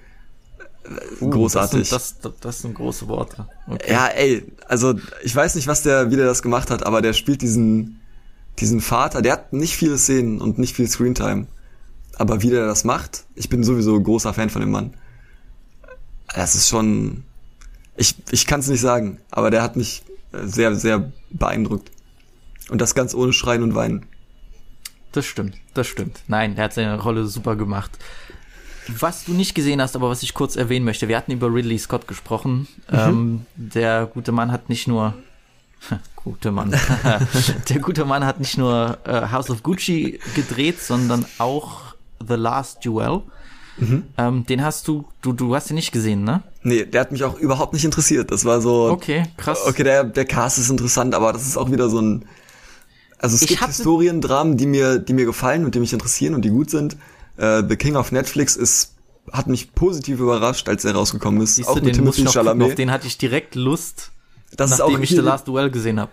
[1.20, 1.88] Uh, Großartig.
[1.88, 3.46] Das sind, das, das sind große Worte.
[3.66, 3.92] Okay.
[3.92, 7.12] Ja, ey, also ich weiß nicht, was der, wie der das gemacht hat, aber der
[7.12, 8.00] spielt diesen,
[8.58, 11.46] diesen Vater, der hat nicht viele Szenen und nicht viel Screentime.
[12.16, 14.94] Aber wie der das macht, ich bin sowieso großer Fan von dem Mann.
[16.34, 17.24] Das ist schon,
[17.96, 21.90] ich, ich kann es nicht sagen, aber der hat mich sehr, sehr beeindruckt.
[22.70, 24.06] Und das ganz ohne Schreien und Weinen.
[25.12, 26.20] Das stimmt, das stimmt.
[26.26, 27.98] Nein, der hat seine Rolle super gemacht.
[28.98, 31.78] Was du nicht gesehen hast, aber was ich kurz erwähnen möchte, wir hatten über Ridley
[31.78, 32.68] Scott gesprochen.
[32.90, 32.98] Mhm.
[32.98, 35.14] Ähm, der gute Mann hat nicht nur
[36.16, 36.74] gute Mann.
[37.68, 41.94] der gute Mann hat nicht nur äh, House of Gucci gedreht, sondern auch
[42.26, 43.22] The Last Duel.
[43.78, 44.04] Mhm.
[44.16, 46.42] Ähm, den hast du, du, du hast ihn nicht gesehen, ne?
[46.62, 48.30] Nee, der hat mich auch überhaupt nicht interessiert.
[48.30, 48.90] Das war so.
[48.90, 49.60] Okay, krass.
[49.66, 52.24] Okay, der, der Cast ist interessant, aber das ist auch wieder so ein.
[53.18, 56.44] Also es ich gibt Historiendramen, die mir, die mir gefallen und die mich interessieren und
[56.44, 56.96] die gut sind.
[57.38, 58.94] Uh, The King of Netflix ist
[59.32, 61.56] hat mich positiv überrascht, als er rausgekommen ist.
[61.56, 62.60] Siehst auch du, mit Timothy Chalamet.
[62.60, 64.10] Gucken, auf den hatte ich direkt Lust,
[64.56, 66.12] das nachdem ist auch ich The Last Duel gesehen habe.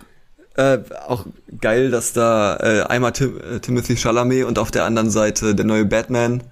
[0.56, 1.26] Äh, auch
[1.60, 5.66] geil, dass da äh, einmal Tim, äh, Timothy Chalamet und auf der anderen Seite der
[5.66, 6.42] neue Batman,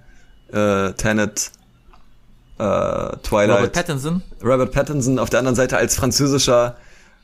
[0.51, 1.51] äh, Tenet,
[2.59, 3.57] äh, Twilight.
[3.57, 4.21] Robert Pattinson.
[4.43, 6.77] Robert Pattinson auf der anderen Seite als französischer,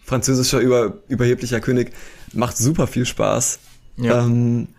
[0.04, 1.94] französischer über, überheblicher König.
[2.34, 3.60] Macht super viel Spaß.
[3.98, 4.26] Ja.
[4.26, 4.70] Ähm,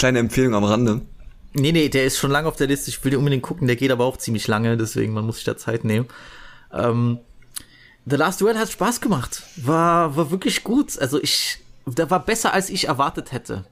[0.00, 1.02] kleine Empfehlung am Rande.
[1.52, 2.88] Nee, nee, der ist schon lange auf der Liste.
[2.88, 3.66] Ich will den unbedingt gucken.
[3.66, 6.06] Der geht aber auch ziemlich lange, deswegen man muss sich da Zeit nehmen.
[6.72, 7.18] Ähm,
[8.06, 9.42] The Last Duel hat Spaß gemacht.
[9.56, 10.98] War, war wirklich gut.
[10.98, 13.66] Also ich, der war besser, als ich erwartet hätte.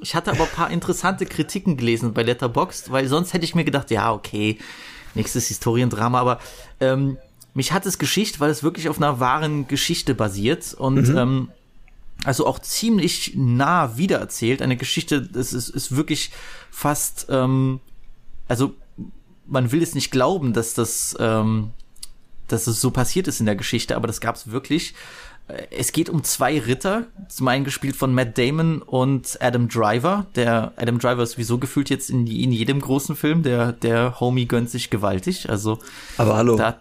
[0.00, 3.64] Ich hatte aber ein paar interessante Kritiken gelesen bei Letterboxd, weil sonst hätte ich mir
[3.64, 4.58] gedacht, ja, okay,
[5.14, 6.40] nächstes Historiendrama, aber
[6.80, 7.18] ähm,
[7.52, 11.16] mich hat es Geschichte, weil es wirklich auf einer wahren Geschichte basiert und mhm.
[11.16, 11.48] ähm,
[12.24, 14.62] also auch ziemlich nah wiedererzählt.
[14.62, 16.30] Eine Geschichte, das ist, ist wirklich
[16.70, 17.80] fast, ähm,
[18.48, 18.74] also
[19.46, 21.70] man will es nicht glauben, dass das, ähm,
[22.48, 24.94] dass es so passiert ist in der Geschichte, aber das gab es wirklich.
[25.48, 30.26] Äh, es geht um zwei Ritter, zum einen gespielt von Matt Damon und Adam Driver.
[30.34, 33.42] Der Adam Driver ist sowieso gefühlt jetzt in, in jedem großen Film.
[33.42, 35.50] Der, der Homie gönnt sich gewaltig.
[35.50, 35.78] Also,
[36.16, 36.56] aber hallo.
[36.56, 36.80] Da,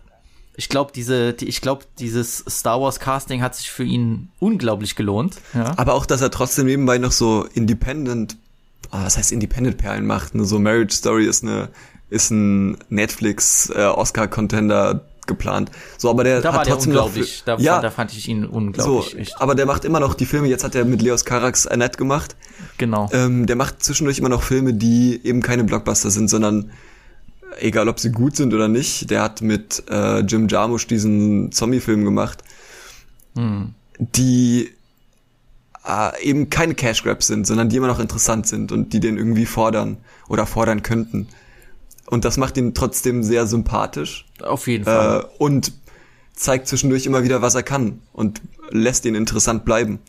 [0.56, 4.96] ich glaube, diese, die, ich glaube, dieses Star Wars Casting hat sich für ihn unglaublich
[4.96, 5.38] gelohnt.
[5.54, 5.74] Ja.
[5.78, 8.38] Aber auch, dass er trotzdem nebenbei noch so Independent,
[8.92, 10.36] oh, was heißt Independent Perlen macht.
[10.36, 10.46] Ne?
[10.46, 11.70] So Marriage Story ist eine,
[12.10, 15.72] ist ein Netflix äh, Oscar Contender geplant.
[15.98, 17.10] So, aber der da hat trotzdem noch
[17.46, 19.30] da, ja, da fand ich ihn unglaublich.
[19.30, 20.48] So, aber der macht immer noch die Filme.
[20.48, 22.36] Jetzt hat er mit Leos Carax Annette gemacht.
[22.78, 23.10] Genau.
[23.14, 26.72] Ähm, der macht zwischendurch immer noch Filme, die eben keine Blockbuster sind, sondern
[27.60, 29.10] egal ob sie gut sind oder nicht.
[29.10, 32.44] Der hat mit äh, Jim Jarmusch diesen Zombie-Film gemacht,
[33.36, 33.74] hm.
[33.98, 34.72] die
[35.86, 39.18] äh, eben keine Cash Grabs sind, sondern die immer noch interessant sind und die den
[39.18, 39.98] irgendwie fordern
[40.28, 41.28] oder fordern könnten.
[42.08, 44.26] Und das macht ihn trotzdem sehr sympathisch.
[44.42, 45.22] Auf jeden Fall.
[45.22, 45.74] Äh, und
[46.34, 50.00] zeigt zwischendurch immer wieder, was er kann und lässt ihn interessant bleiben.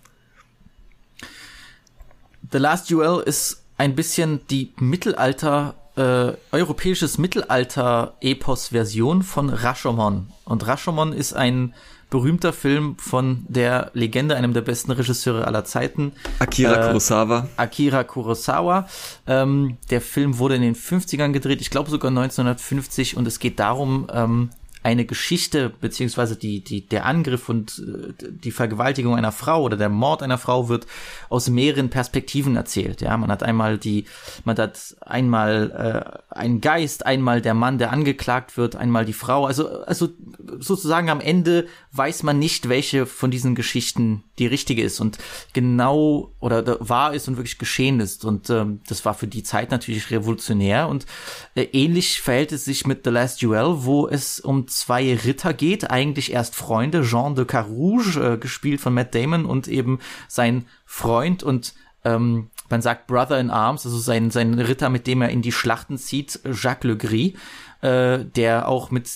[2.52, 10.28] The Last Duel ist ein bisschen die Mittelalter, äh, europäisches Mittelalter-Epos-Version von Rashomon.
[10.44, 11.74] Und Rashomon ist ein
[12.10, 16.12] berühmter Film von der Legende, einem der besten Regisseure aller Zeiten.
[16.38, 17.48] Akira äh, Kurosawa.
[17.56, 18.86] Akira Kurosawa.
[19.26, 23.58] Ähm, der Film wurde in den 50ern gedreht, ich glaube sogar 1950 und es geht
[23.58, 24.50] darum, ähm,
[24.84, 29.88] eine Geschichte beziehungsweise die die der Angriff und äh, die Vergewaltigung einer Frau oder der
[29.88, 30.86] Mord einer Frau wird
[31.30, 33.00] aus mehreren Perspektiven erzählt.
[33.00, 34.04] Ja, man hat einmal die
[34.44, 39.46] man hat einmal äh, einen Geist, einmal der Mann, der angeklagt wird, einmal die Frau.
[39.46, 40.10] Also also
[40.58, 45.18] sozusagen am Ende weiß man nicht, welche von diesen Geschichten die richtige ist und
[45.52, 48.24] genau oder wahr ist und wirklich geschehen ist.
[48.24, 50.88] Und ähm, das war für die Zeit natürlich revolutionär.
[50.88, 51.06] Und
[51.54, 55.90] äh, ähnlich verhält es sich mit The Last Duel, wo es um zwei Ritter geht,
[55.90, 59.98] eigentlich erst Freunde, Jean de Carouge, äh, gespielt von Matt Damon und eben
[60.28, 65.22] sein Freund und ähm, man sagt Brother in Arms, also sein, sein Ritter, mit dem
[65.22, 67.32] er in die Schlachten zieht, Jacques Le Gris,
[67.80, 69.08] äh, der auch mit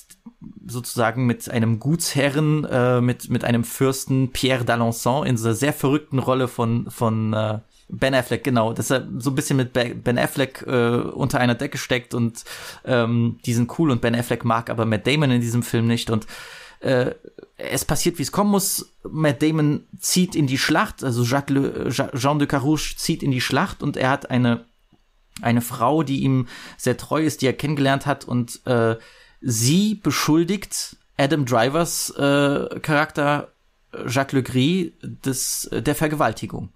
[0.66, 6.18] sozusagen mit einem Gutsherren, äh, mit, mit einem Fürsten Pierre d'Alençon in dieser sehr verrückten
[6.18, 10.62] Rolle von, von äh, Ben Affleck, genau, dass er so ein bisschen mit Ben Affleck
[10.66, 12.44] äh, unter einer Decke steckt und
[12.84, 16.10] ähm, die sind cool und Ben Affleck mag aber Matt Damon in diesem Film nicht
[16.10, 16.26] und
[16.80, 17.14] äh,
[17.56, 18.92] es passiert, wie es kommen muss.
[19.02, 23.40] Matt Damon zieht in die Schlacht, also Jacques Le, Jean de Carouche zieht in die
[23.40, 24.64] Schlacht und er hat eine
[25.40, 28.96] eine Frau, die ihm sehr treu ist, die er kennengelernt hat und äh,
[29.40, 33.52] sie beschuldigt Adam Drivers äh, Charakter
[33.92, 36.70] äh, Jacques Le Gris des, der Vergewaltigung.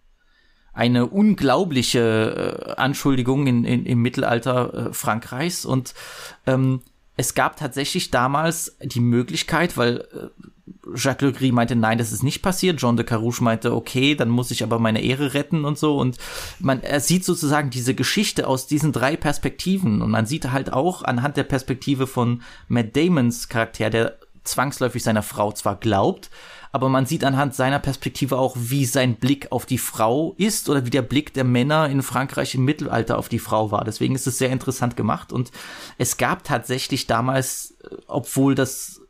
[0.72, 5.94] Eine unglaubliche äh, Anschuldigung in, in, im Mittelalter äh, Frankreichs und
[6.46, 6.80] ähm,
[7.16, 10.28] es gab tatsächlich damals die Möglichkeit, weil äh,
[10.94, 12.80] Jacques Le Gris meinte, nein, das ist nicht passiert.
[12.80, 15.96] John de Carouche meinte, okay, dann muss ich aber meine Ehre retten und so.
[15.98, 16.18] Und
[16.58, 20.02] man, er sieht sozusagen diese Geschichte aus diesen drei Perspektiven.
[20.02, 25.22] Und man sieht halt auch anhand der Perspektive von Matt Damons Charakter, der zwangsläufig seiner
[25.22, 26.30] Frau zwar glaubt,
[26.72, 30.86] aber man sieht anhand seiner Perspektive auch, wie sein Blick auf die Frau ist oder
[30.86, 33.84] wie der Blick der Männer in Frankreich im Mittelalter auf die Frau war.
[33.84, 35.52] Deswegen ist es sehr interessant gemacht und
[35.98, 39.02] es gab tatsächlich damals, äh, obwohl das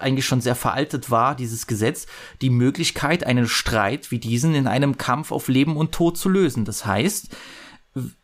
[0.00, 2.06] eigentlich schon sehr veraltet war, dieses Gesetz,
[2.40, 6.64] die Möglichkeit, einen Streit wie diesen in einem Kampf auf Leben und Tod zu lösen.
[6.64, 7.34] Das heißt,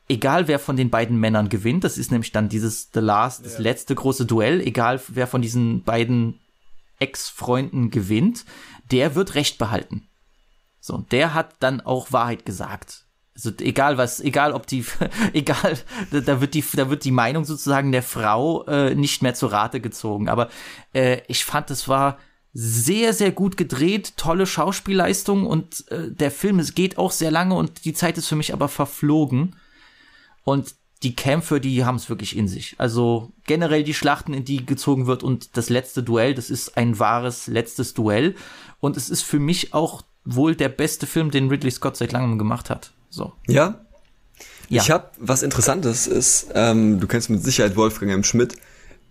[0.09, 3.59] egal wer von den beiden Männern gewinnt, das ist nämlich dann dieses The Last, das
[3.59, 6.41] letzte große Duell, egal wer von diesen beiden
[6.99, 8.45] Ex-Freunden gewinnt,
[8.91, 10.09] der wird Recht behalten.
[10.81, 13.07] So, der hat dann auch Wahrheit gesagt.
[13.35, 14.85] Also egal was, egal ob die,
[15.33, 15.79] egal,
[16.11, 19.81] da wird die, da wird die Meinung sozusagen der Frau äh, nicht mehr zur Rate
[19.81, 20.29] gezogen.
[20.29, 20.51] Aber
[20.93, 22.19] äh, ich fand, es war
[22.53, 27.57] sehr, sehr gut gedreht, tolle Schauspielleistung und äh, der Film, es geht auch sehr lange
[27.57, 29.57] und die Zeit ist für mich aber verflogen.
[30.45, 32.77] Und die Kämpfe, die haben es wirklich in sich.
[32.79, 36.99] Also generell die Schlachten, in die gezogen wird und das letzte Duell, das ist ein
[36.99, 38.35] wahres letztes Duell.
[38.81, 42.39] Und es ist für mich auch wohl der beste Film, den Ridley Scott seit langem
[42.39, 42.93] gemacht hat.
[43.11, 43.33] So.
[43.47, 43.81] Ja?
[44.71, 44.83] Ja.
[44.83, 48.25] Ich habe was Interessantes ist, ähm, du kennst mit Sicherheit Wolfgang M.
[48.25, 48.57] Schmidt,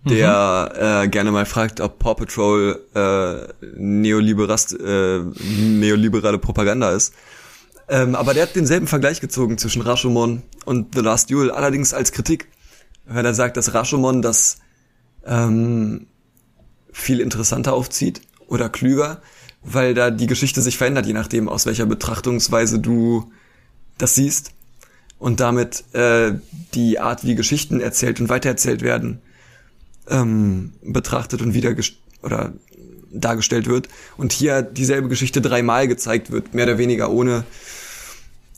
[0.04, 1.06] der Mhm.
[1.06, 7.14] äh, gerne mal fragt, ob Paw Patrol äh, Neoliberast, äh, neoliberale Propaganda ist.
[7.90, 12.12] Ähm, aber der hat denselben Vergleich gezogen zwischen Rashomon und The Last Duel, allerdings als
[12.12, 12.48] Kritik,
[13.06, 14.60] weil er sagt, dass Rashomon das
[15.26, 16.08] ähm,
[16.92, 19.22] viel interessanter aufzieht oder klüger,
[19.62, 23.32] weil da die Geschichte sich verändert, je nachdem, aus welcher Betrachtungsweise du
[23.98, 24.52] das siehst.
[25.20, 26.34] Und damit äh,
[26.74, 29.22] die Art, wie Geschichten erzählt und weitererzählt werden,
[30.10, 31.74] ähm, betrachtet und wieder
[32.22, 32.54] oder
[33.14, 33.88] dargestellt wird
[34.18, 37.43] und hier dieselbe Geschichte dreimal gezeigt wird, mehr oder weniger ohne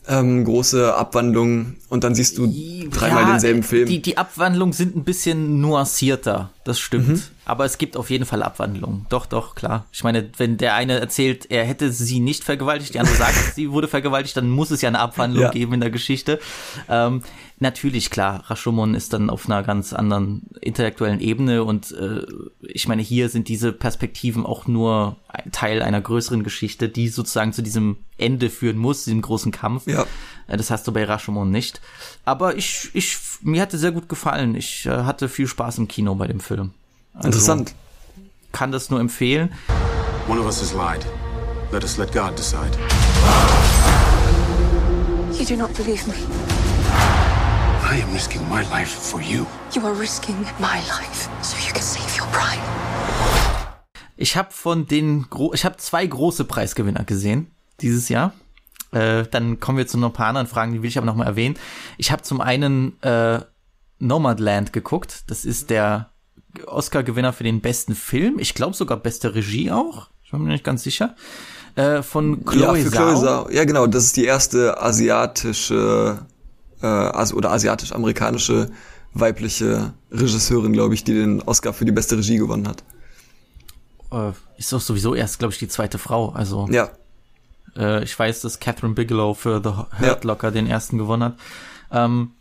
[0.08, 2.46] ähm, große Abwandlung und dann siehst du
[2.90, 3.88] dreimal Ja, denselben Film.
[3.88, 7.08] Die, die Abwandlungen sind ein bisschen nuancierter, das stimmt.
[7.08, 7.22] Mhm.
[7.48, 9.06] Aber es gibt auf jeden Fall Abwandlungen.
[9.08, 9.86] Doch, doch, klar.
[9.92, 13.70] Ich meine, wenn der eine erzählt, er hätte sie nicht vergewaltigt, die andere sagt, sie
[13.70, 15.50] wurde vergewaltigt, dann muss es ja eine Abwandlung Ja.
[15.50, 16.40] geben in der Geschichte.
[16.88, 17.22] Ähm,
[17.60, 22.26] natürlich, klar, Rashomon ist dann auf einer ganz anderen intellektuellen Ebene und äh,
[22.62, 27.52] ich meine, hier sind diese Perspektiven auch nur ein Teil einer größeren Geschichte, die sozusagen
[27.52, 29.86] zu diesem Ende führen muss, diesem großen Kampf.
[29.86, 30.04] Ja.
[30.48, 31.80] Äh, Das hast du bei Rashomon nicht.
[32.24, 34.56] Aber ich, ich, mir hatte sehr gut gefallen.
[34.56, 36.72] Ich äh, hatte viel Spaß im Kino bei dem Film.
[37.16, 37.74] Also, Interessant.
[38.52, 39.50] Kann das nur empfehlen.
[40.28, 41.06] One of us has lied.
[41.72, 42.76] Let us let God decide.
[45.32, 46.14] You do not believe me.
[47.82, 49.46] I am risking my life for you.
[49.74, 52.60] You are risking my life so you can save your pride.
[54.16, 57.50] Ich habe von den, gro ich habe zwei große Preisgewinner gesehen
[57.80, 58.32] dieses Jahr.
[58.92, 61.16] Äh, dann kommen wir zu noch ein paar anderen Fragen, die will ich aber noch
[61.16, 61.56] mal erwähnen.
[61.96, 63.40] Ich habe zum einen äh,
[64.00, 65.24] Nomadland geguckt.
[65.28, 66.10] Das ist der
[66.66, 68.38] Oscar-Gewinner für den besten Film.
[68.38, 70.08] Ich glaube sogar beste Regie auch.
[70.24, 71.14] Ich bin mir nicht ganz sicher.
[71.76, 73.10] Äh, von ja, Chloe für Zhao.
[73.12, 73.50] Chloe Zhao.
[73.50, 76.18] Ja, genau, das ist die erste asiatische
[76.82, 78.70] äh, oder asiatisch-amerikanische
[79.12, 82.82] weibliche Regisseurin, glaube ich, die den Oscar für die beste Regie gewonnen hat.
[84.12, 86.30] Äh, ist doch sowieso erst, glaube ich, die zweite Frau.
[86.30, 86.90] Also Ja,
[87.76, 91.34] Äh, ich weiß, dass Catherine Bigelow für The Hurt Locker den ersten gewonnen hat.
[91.92, 92.32] Ähm,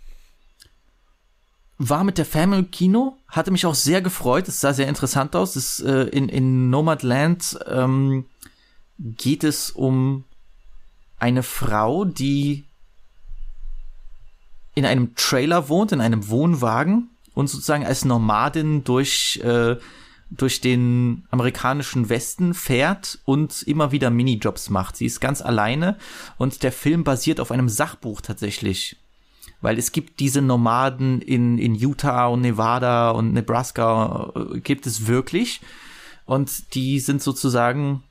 [1.78, 4.48] war mit der Family Kino, hatte mich auch sehr gefreut.
[4.48, 5.56] Es sah sehr interessant aus.
[5.56, 8.26] Es, äh, in, in Nomadland ähm,
[8.98, 10.24] geht es um
[11.20, 12.64] eine Frau, die
[14.74, 19.78] in einem Trailer wohnt, in einem Wohnwagen und sozusagen als Nomadin durch äh,
[20.32, 24.98] durch den amerikanischen Westen fährt und immer wieder Minijobs macht.
[24.98, 25.98] Sie ist ganz alleine
[26.38, 28.98] und der Film basiert auf einem Sachbuch tatsächlich.
[29.66, 35.08] Weil es gibt diese Nomaden in, in Utah und Nevada und Nebraska, äh, gibt es
[35.08, 35.60] wirklich.
[36.26, 38.04] Und die sind sozusagen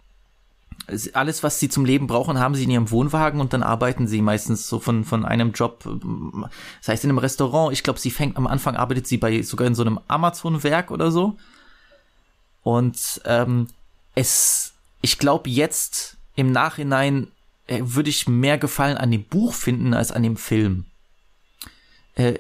[0.88, 4.09] es- alles, was sie zum Leben brauchen, haben sie in ihrem Wohnwagen und dann arbeiten
[4.09, 6.46] sie meistens so von, von einem Job, ähm,
[6.80, 7.72] das heißt in einem Restaurant.
[7.72, 11.12] Ich glaube, sie fängt am Anfang, arbeitet sie bei sogar in so einem Amazon-Werk oder
[11.12, 11.36] so.
[12.64, 13.68] Und ähm,
[14.16, 17.28] es, ich glaube, jetzt im Nachhinein
[17.68, 20.86] äh, würde ich mehr Gefallen an dem Buch finden als an dem Film.
[22.15, 22.39] Äh,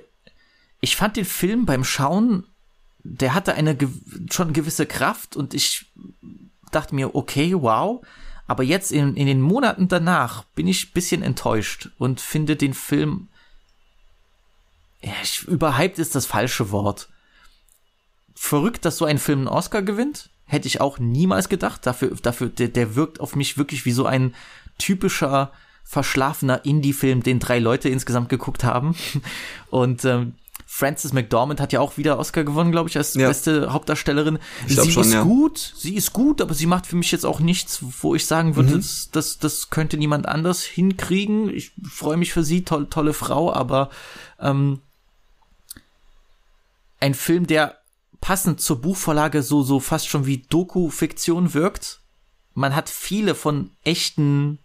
[0.80, 2.46] ich fand den Film beim Schauen,
[3.02, 3.76] der hatte eine
[4.30, 5.86] schon gewisse Kraft und ich
[6.72, 8.04] dachte mir, okay, wow.
[8.46, 13.28] Aber jetzt in, in den Monaten danach bin ich bisschen enttäuscht und finde den Film,
[15.00, 17.08] ja, ich, überhyped ist das falsche Wort.
[18.34, 21.86] Verrückt, dass so ein Film einen Oscar gewinnt, hätte ich auch niemals gedacht.
[21.86, 24.34] Dafür, dafür, der, der wirkt auf mich wirklich wie so ein
[24.78, 25.52] typischer
[25.84, 28.96] verschlafener Indie-Film, den drei Leute insgesamt geguckt haben.
[29.70, 30.34] Und ähm,
[30.66, 33.28] Frances McDormand hat ja auch wieder Oscar gewonnen, glaube ich, als Ja.
[33.28, 34.38] beste Hauptdarstellerin.
[34.66, 35.22] Ich sie schon, ist ja.
[35.22, 38.50] gut, sie ist gut, aber sie macht für mich jetzt auch nichts, wo ich sagen
[38.50, 38.56] Mhm.
[38.56, 41.48] würde, das, das, das könnte niemand anders hinkriegen.
[41.54, 43.90] Ich freue mich für sie, toll, tolle Frau, aber
[44.40, 44.80] ähm,
[47.00, 47.78] ein Film, der
[48.20, 52.00] passend zur Buchvorlage so, so fast schon wie Doku-Fiktion wirkt.
[52.54, 54.58] Man hat viele von echten,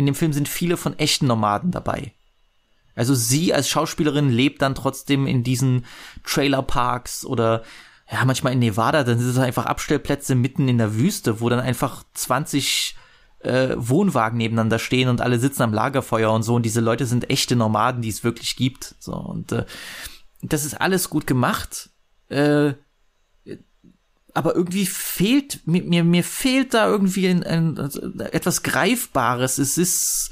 [0.00, 2.14] in dem Film sind viele von echten Nomaden dabei.
[2.94, 5.84] Also sie als Schauspielerin lebt dann trotzdem in diesen
[6.24, 7.62] Trailerparks oder
[8.10, 11.60] ja, manchmal in Nevada, dann sind es einfach Abstellplätze mitten in der Wüste, wo dann
[11.60, 12.96] einfach 20
[13.40, 17.28] äh, Wohnwagen nebeneinander stehen und alle sitzen am Lagerfeuer und so und diese Leute sind
[17.28, 18.94] echte Nomaden, die es wirklich gibt.
[18.98, 19.66] So und äh,
[20.40, 21.90] das ist alles gut gemacht.
[22.30, 22.72] Äh,
[24.34, 27.76] aber irgendwie fehlt mir, mir, mir fehlt da irgendwie ein, ein,
[28.32, 29.58] etwas Greifbares.
[29.58, 30.30] Es ist,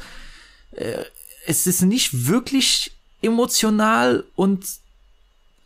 [0.73, 1.05] äh,
[1.47, 2.93] es ist nicht wirklich
[3.23, 4.67] emotional und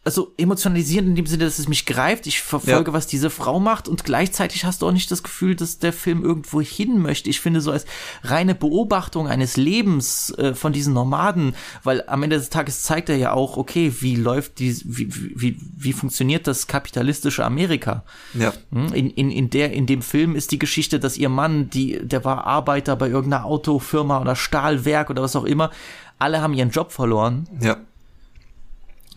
[0.05, 2.27] also emotionalisierend in dem Sinne, dass es mich greift.
[2.27, 2.93] Ich verfolge, Ja.
[2.93, 6.25] was diese Frau macht und gleichzeitig hast du auch nicht das Gefühl, dass der Film
[6.25, 7.31] irgendwo hin möchte.
[7.31, 7.85] Ich finde so als
[8.25, 13.17] reine Beobachtung eines Lebens äh, von diesen Nomaden, weil am Ende des Tages zeigt er
[13.17, 15.09] ja auch, okay, wie läuft die, wie,
[15.41, 18.05] wie, wie funktioniert das kapitalistische Amerika?
[18.35, 18.53] Ja.
[18.73, 22.01] Hm, In, in, in, der, in dem Film ist die Geschichte, dass ihr Mann, die,
[22.03, 25.71] der war Arbeiter bei irgendeiner Autofirma oder Stahlwerk oder was auch immer.
[26.19, 27.49] Alle haben ihren Job verloren.
[27.61, 27.77] Ja.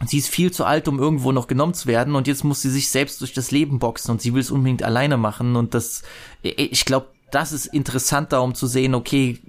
[0.06, 2.16] Sie ist viel zu alt, um irgendwo noch genommen zu werden.
[2.16, 4.84] Und jetzt muss sie sich selbst durch das Leben boxen und sie will es unbedingt
[4.84, 5.56] alleine machen.
[5.56, 6.04] Und das,
[6.42, 9.40] ich glaube, das ist interessanter, um zu sehen, okay,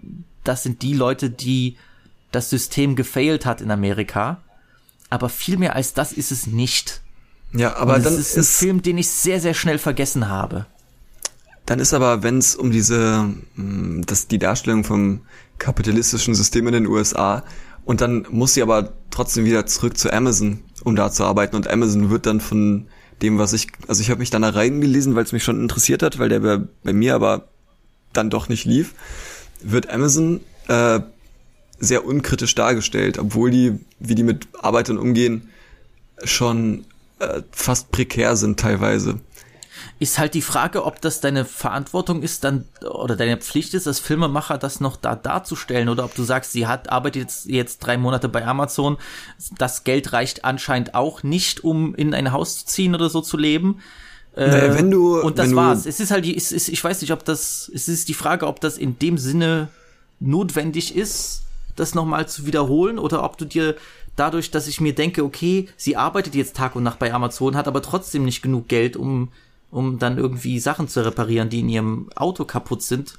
[0.45, 1.77] das sind die Leute, die
[2.31, 4.41] das System gefailt hat in Amerika.
[5.11, 7.01] Aber viel mehr als das ist es nicht.
[7.53, 10.67] Ja, aber dann es ist ein Film, den ich sehr, sehr schnell vergessen habe.
[11.65, 15.23] Dann ist aber, wenn es um diese, mh, das, die Darstellung vom
[15.59, 17.43] kapitalistischen System in den USA
[17.87, 21.69] und dann muss sie aber trotzdem wieder zurück zu Amazon, um da zu arbeiten und
[21.69, 22.89] Amazon wird dann von
[23.23, 26.03] dem, was ich, also ich habe mich dann da reingelesen, weil es mich schon interessiert
[26.03, 27.49] hat, weil der bei, bei mir aber
[28.13, 28.93] dann doch nicht lief,
[29.63, 31.01] wird Amazon äh,
[31.79, 35.49] sehr unkritisch dargestellt, obwohl die, wie die mit Arbeitern umgehen,
[36.25, 36.85] schon
[37.21, 39.21] äh, fast prekär sind teilweise.
[39.99, 43.99] Ist halt die Frage, ob das deine Verantwortung ist, dann oder deine Pflicht ist, als
[43.99, 47.97] Filmemacher das noch da darzustellen oder ob du sagst, sie hat arbeitet jetzt, jetzt drei
[47.97, 48.99] Monate bei Amazon,
[49.57, 53.39] das Geld reicht anscheinend auch nicht, um in ein Haus zu ziehen oder so zu
[53.39, 53.81] leben.
[54.37, 55.87] Naja, wenn du, Und das wenn du, war's.
[55.87, 58.47] Es ist halt, die, es ist, ich weiß nicht, ob das, es ist die Frage,
[58.47, 59.69] ob das in dem Sinne
[60.21, 61.43] notwendig ist,
[61.75, 63.77] das nochmal zu wiederholen oder ob du dir
[64.15, 67.69] dadurch, dass ich mir denke, okay, sie arbeitet jetzt Tag und Nacht bei Amazon, hat
[67.69, 69.29] aber trotzdem nicht genug Geld, um,
[69.71, 73.19] um dann irgendwie Sachen zu reparieren, die in ihrem Auto kaputt sind,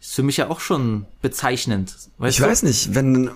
[0.00, 1.94] ist für mich ja auch schon bezeichnend.
[2.18, 2.48] Weißt Ich du?
[2.50, 3.30] weiß nicht, wenn,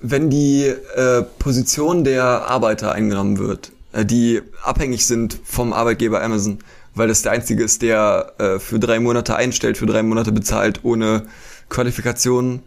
[0.00, 6.58] wenn die äh, Position der Arbeiter eingenommen wird, äh, die abhängig sind vom Arbeitgeber Amazon,
[6.94, 10.80] weil das der einzige ist, der äh, für drei Monate einstellt, für drei Monate bezahlt,
[10.84, 11.26] ohne
[11.68, 12.62] Qualifikation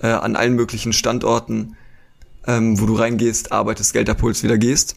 [0.00, 1.76] äh, an allen möglichen Standorten,
[2.46, 4.96] ähm, wo du reingehst, arbeitest, Geld abholst, wieder gehst.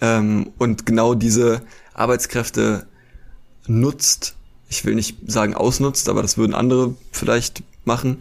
[0.00, 1.62] Ähm, und genau diese
[1.98, 2.86] Arbeitskräfte
[3.66, 4.36] nutzt,
[4.68, 8.18] ich will nicht sagen ausnutzt, aber das würden andere vielleicht machen,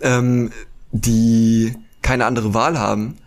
[0.00, 0.52] ähm,
[0.92, 3.18] die keine andere Wahl haben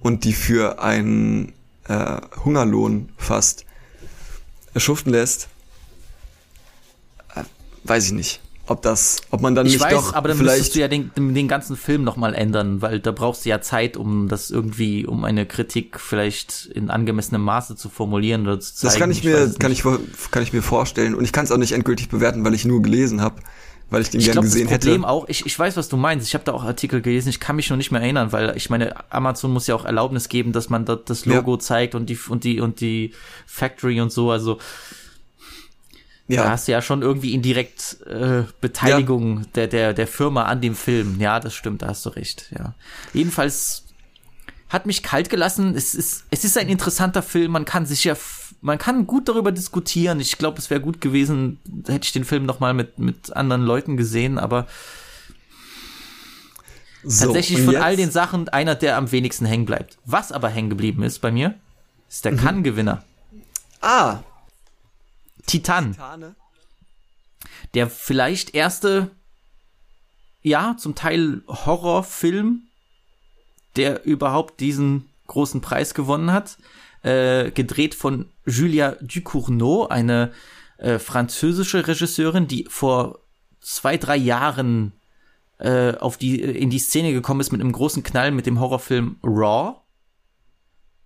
[0.00, 1.52] und die für einen
[1.88, 3.64] äh, Hungerlohn fast
[4.76, 5.48] schuften lässt,
[7.34, 7.42] äh,
[7.84, 8.40] weiß ich nicht.
[8.68, 10.86] Ob das, ob man dann Ich nicht weiß, doch aber dann vielleicht müsstest du ja
[10.88, 15.04] den, den ganzen Film nochmal ändern, weil da brauchst du ja Zeit, um das irgendwie,
[15.04, 18.92] um eine Kritik vielleicht in angemessenem Maße zu formulieren oder zu zeigen.
[18.92, 19.82] Das kann ich, weiß mir, kann ich,
[20.30, 21.16] kann ich mir vorstellen.
[21.16, 23.42] Und ich kann es auch nicht endgültig bewerten, weil ich nur gelesen habe,
[23.90, 25.08] weil ich den Ich gern glaube, das gesehen Problem hätte.
[25.08, 26.28] auch, ich, ich weiß, was du meinst.
[26.28, 28.70] Ich habe da auch Artikel gelesen, ich kann mich noch nicht mehr erinnern, weil ich
[28.70, 31.58] meine, Amazon muss ja auch Erlaubnis geben, dass man dort das Logo Ja.
[31.58, 33.12] zeigt und die und die und die
[33.44, 34.30] Factory und so.
[34.30, 34.58] Also
[36.36, 40.60] da Ja, hast du ja schon irgendwie indirekt äh, Beteiligung der, der, der Firma an
[40.60, 41.20] dem Film.
[41.20, 42.52] Ja, das stimmt, da hast du recht.
[42.58, 42.74] Ja.
[43.12, 43.84] Jedenfalls
[44.68, 45.74] hat mich kalt gelassen.
[45.76, 47.52] Es ist, es ist ein interessanter Film.
[47.52, 48.16] Man kann sich ja,
[48.62, 50.18] man kann gut darüber diskutieren.
[50.20, 53.62] Ich glaube, es wäre gut gewesen, hätte ich den Film noch mal mit, mit anderen
[53.62, 54.66] Leuten gesehen, aber
[57.04, 59.98] so, tatsächlich von jetzt- all den Sachen einer, der am wenigsten hängen bleibt.
[60.04, 61.54] Was aber hängen geblieben ist bei mir,
[62.08, 63.04] ist der Cannes-Gewinner.
[63.80, 64.20] Ah,
[65.46, 65.94] Titan.
[65.94, 66.34] Tane.
[67.74, 69.10] der vielleicht erste,
[70.42, 72.62] ja, zum Teil Horrorfilm,
[73.76, 76.58] der überhaupt diesen großen Preis gewonnen hat.
[77.02, 80.32] Äh, gedreht von Julia Ducournau, eine
[80.78, 83.18] äh, französische Regisseurin, die vor
[83.60, 84.92] zwei, drei Jahren
[85.58, 89.16] äh, auf die, in die Szene gekommen ist mit einem großen Knall mit dem Horrorfilm
[89.22, 89.80] Raw.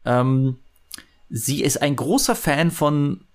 [0.04, 0.58] Ähm,
[1.28, 3.25] sie ist ein großer Fan von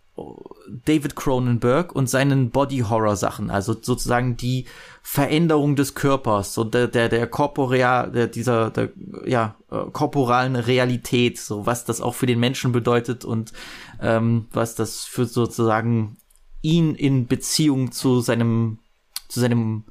[0.86, 4.66] David Cronenberg und seinen Body-Horror-Sachen, also sozusagen die
[5.02, 8.90] Veränderung des Körpers, so der, der, der korporeal, der, dieser, der,
[9.26, 13.52] ja, äh, korporalen Realität, so was das auch für den Menschen bedeutet und
[14.00, 16.18] ähm, was das für sozusagen
[16.62, 18.80] ihn in Beziehung zu seinem,
[19.28, 19.86] zu seinem,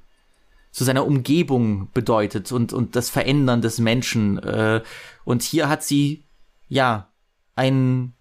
[0.71, 4.39] zu seiner Umgebung bedeutet und, und das Verändern des Menschen.
[4.39, 4.83] Äh,
[5.25, 6.25] und hier hat sie,
[6.69, 7.09] ja,
[7.57, 8.15] ein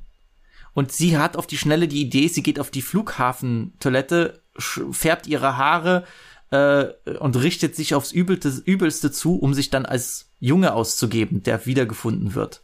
[0.74, 5.58] und sie hat auf die Schnelle die Idee, sie geht auf die Flughafentoilette, färbt ihre
[5.58, 6.06] Haare
[6.52, 6.86] äh,
[7.20, 12.36] und richtet sich aufs Übelste, Übelste zu, um sich dann als Junge auszugeben, der wiedergefunden
[12.36, 12.64] wird.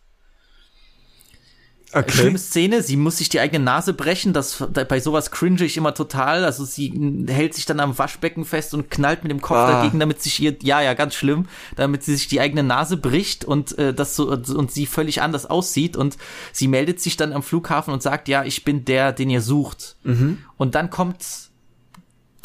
[1.94, 2.12] Okay.
[2.12, 5.94] Schlimme Szene, sie muss sich die eigene Nase brechen, das, bei sowas cringe ich immer
[5.94, 6.92] total, also sie
[7.28, 9.72] hält sich dann am Waschbecken fest und knallt mit dem Kopf ah.
[9.72, 13.46] dagegen, damit sich ihr, ja, ja, ganz schlimm, damit sie sich die eigene Nase bricht
[13.46, 16.18] und äh, das so, und sie völlig anders aussieht und
[16.52, 19.96] sie meldet sich dann am Flughafen und sagt, ja, ich bin der, den ihr sucht.
[20.04, 20.40] Mhm.
[20.58, 21.45] Und dann kommt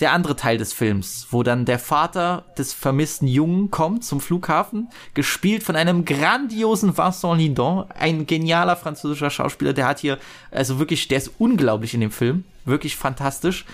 [0.01, 4.88] der andere Teil des Films, wo dann der Vater des vermissten Jungen kommt zum Flughafen,
[5.14, 10.18] gespielt von einem grandiosen Vincent Lindon, ein genialer französischer Schauspieler, der hat hier,
[10.51, 13.64] also wirklich, der ist unglaublich in dem Film, wirklich fantastisch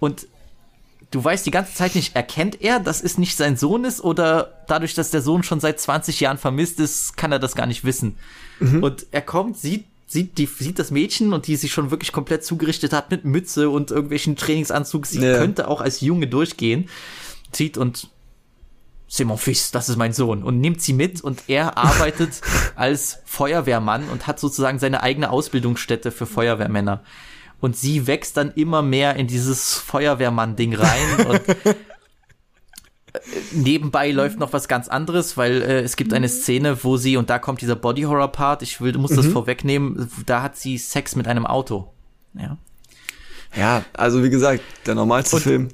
[0.00, 0.26] und
[1.10, 4.64] du weißt die ganze Zeit nicht, erkennt er, dass es nicht sein Sohn ist oder
[4.66, 7.84] dadurch, dass der Sohn schon seit 20 Jahren vermisst ist, kann er das gar nicht
[7.84, 8.18] wissen.
[8.58, 8.82] Mhm.
[8.82, 12.44] Und er kommt, sieht sieht, die, sieht das Mädchen und die sich schon wirklich komplett
[12.44, 15.06] zugerichtet hat mit Mütze und irgendwelchen Trainingsanzug.
[15.06, 15.38] Sie ja.
[15.38, 16.88] könnte auch als Junge durchgehen.
[17.52, 18.08] Sieht und
[19.08, 22.40] c'est mon fils, das ist mein Sohn und nimmt sie mit und er arbeitet
[22.76, 27.02] als Feuerwehrmann und hat sozusagen seine eigene Ausbildungsstätte für Feuerwehrmänner.
[27.60, 31.42] Und sie wächst dann immer mehr in dieses Feuerwehrmann-Ding rein und
[33.52, 37.30] nebenbei läuft noch was ganz anderes, weil äh, es gibt eine Szene, wo sie, und
[37.30, 39.32] da kommt dieser Body-Horror-Part, ich will, muss das mhm.
[39.32, 41.92] vorwegnehmen, da hat sie Sex mit einem Auto.
[42.34, 42.58] Ja.
[43.54, 45.68] Ja, also wie gesagt, der normalste und, Film.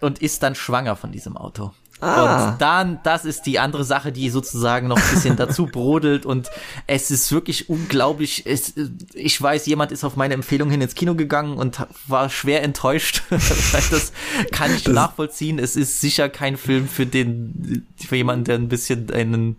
[0.00, 1.72] Und ist dann schwanger von diesem Auto.
[2.00, 2.52] Ah.
[2.52, 6.48] Und dann, das ist die andere Sache, die sozusagen noch ein bisschen dazu brodelt und
[6.86, 8.46] es ist wirklich unglaublich.
[8.46, 8.74] Es,
[9.14, 13.22] ich weiß, jemand ist auf meine Empfehlung hin ins Kino gegangen und war schwer enttäuscht.
[13.30, 14.12] das
[14.52, 15.58] kann ich das nachvollziehen.
[15.58, 19.56] Es ist sicher kein Film für den, für jemanden, der ein bisschen einen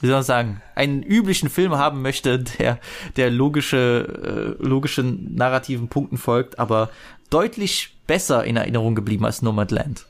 [0.00, 2.78] wie soll man sagen, einen üblichen Film haben möchte, der,
[3.16, 6.88] der logische, äh, logischen narrativen Punkten folgt, aber
[7.28, 10.06] deutlich besser in Erinnerung geblieben als Nomadland.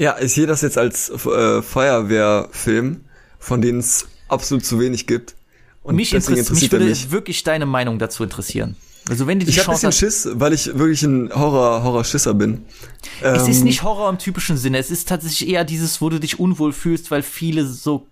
[0.00, 3.00] Ja, ich sehe das jetzt als äh, Feuerwehrfilm,
[3.38, 5.34] von denen es absolut zu wenig gibt.
[5.82, 7.10] Und mich, interessiert, interessiert mich würde mich.
[7.10, 8.76] wirklich deine Meinung dazu interessieren.
[9.10, 11.82] Also wenn du die ich Chance ein bisschen hast, Schiss, weil ich wirklich ein Horror
[11.82, 12.64] Horror-Schisser bin.
[13.20, 14.78] Es ähm, ist nicht Horror im typischen Sinne.
[14.78, 18.06] Es ist tatsächlich eher dieses, wo du dich unwohl fühlst, weil viele so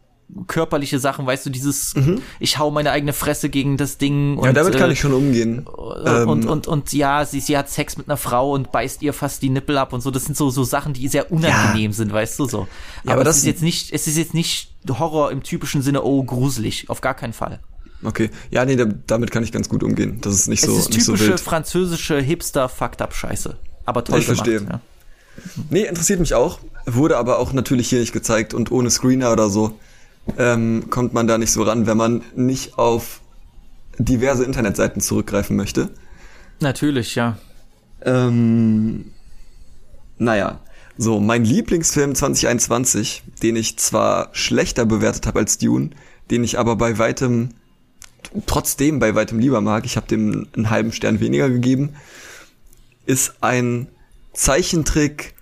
[0.46, 2.20] körperliche Sachen, weißt du, dieses, mhm.
[2.38, 4.36] ich hau meine eigene Fresse gegen das Ding.
[4.36, 5.60] Und, ja, damit kann äh, ich schon umgehen.
[5.66, 6.28] Und, ähm.
[6.28, 9.42] und, und, und, ja, sie, sie hat Sex mit einer Frau und beißt ihr fast
[9.42, 10.10] die Nippel ab und so.
[10.10, 11.96] Das sind so, so Sachen, die sehr unangenehm ja.
[11.96, 12.58] sind, weißt du, so.
[12.58, 12.66] Ja,
[13.04, 16.22] aber, aber das ist jetzt nicht, es ist jetzt nicht Horror im typischen Sinne, oh,
[16.22, 16.90] gruselig.
[16.90, 17.60] Auf gar keinen Fall.
[18.02, 18.30] Okay.
[18.50, 20.18] Ja, nee, da, damit kann ich ganz gut umgehen.
[20.20, 21.40] Das ist nicht Es so, ist nicht so typische wild.
[21.40, 23.56] französische Hipster-Fucked-up-Scheiße.
[23.86, 24.46] Aber toll Ich gemacht.
[24.46, 24.68] verstehe.
[24.68, 24.80] Ja.
[25.70, 26.58] Nee, interessiert mich auch.
[26.86, 29.78] Wurde aber auch natürlich hier nicht gezeigt und ohne Screener oder so
[30.36, 33.20] ähm, kommt man da nicht so ran, wenn man nicht auf
[33.98, 35.90] diverse Internetseiten zurückgreifen möchte.
[36.60, 37.38] Natürlich, ja.
[38.02, 39.12] Ähm,
[40.18, 40.60] naja,
[40.96, 45.90] so, mein Lieblingsfilm 2021, den ich zwar schlechter bewertet habe als Dune,
[46.30, 47.50] den ich aber bei weitem,
[48.46, 51.94] trotzdem bei weitem lieber mag, ich habe dem einen halben Stern weniger gegeben,
[53.06, 53.88] ist ein
[54.32, 55.34] Zeichentrick,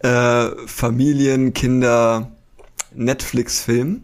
[0.00, 2.33] äh, Familien, Kinder,
[2.94, 4.02] Netflix-Film,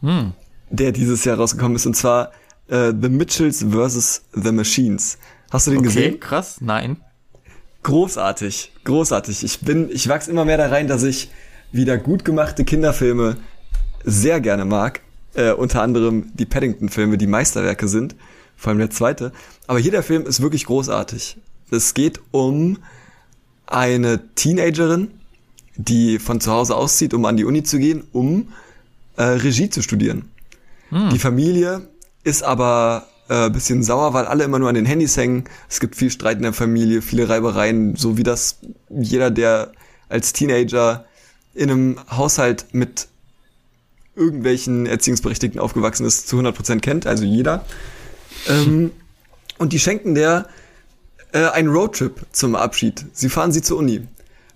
[0.00, 0.32] Hm.
[0.70, 2.32] der dieses Jahr rausgekommen ist, und zwar
[2.68, 4.22] äh, The Mitchells vs.
[4.34, 5.18] The Machines.
[5.50, 6.20] Hast du den Okay, gesehen?
[6.20, 6.56] krass.
[6.60, 6.98] Nein.
[7.82, 9.42] Großartig, großartig.
[9.42, 11.30] Ich bin, ich wachs immer mehr da rein, dass ich
[11.72, 13.36] wieder gut gemachte Kinderfilme
[14.04, 15.00] sehr gerne mag.
[15.34, 18.16] Äh, unter anderem die Paddington-Filme, die Meisterwerke sind.
[18.56, 19.32] Vor allem der zweite.
[19.66, 21.38] Aber hier der Film ist wirklich großartig.
[21.70, 22.78] Es geht um
[23.66, 25.12] eine Teenagerin,
[25.76, 28.48] die von zu Hause auszieht, um an die Uni zu gehen, um
[29.16, 30.30] äh, Regie zu studieren.
[31.12, 31.88] Die Familie
[32.24, 35.44] ist aber äh, bisschen sauer, weil alle immer nur an den Handys hängen.
[35.68, 38.58] Es gibt viel Streit in der Familie, viele Reibereien, so wie das
[38.88, 39.72] jeder, der
[40.08, 41.04] als Teenager
[41.54, 43.06] in einem Haushalt mit
[44.16, 47.64] irgendwelchen Erziehungsberechtigten aufgewachsen ist, zu 100% kennt, also jeder.
[48.48, 48.90] Ähm,
[49.58, 50.48] und die schenken der
[51.32, 53.06] äh, einen Roadtrip zum Abschied.
[53.12, 54.02] Sie fahren sie zur Uni.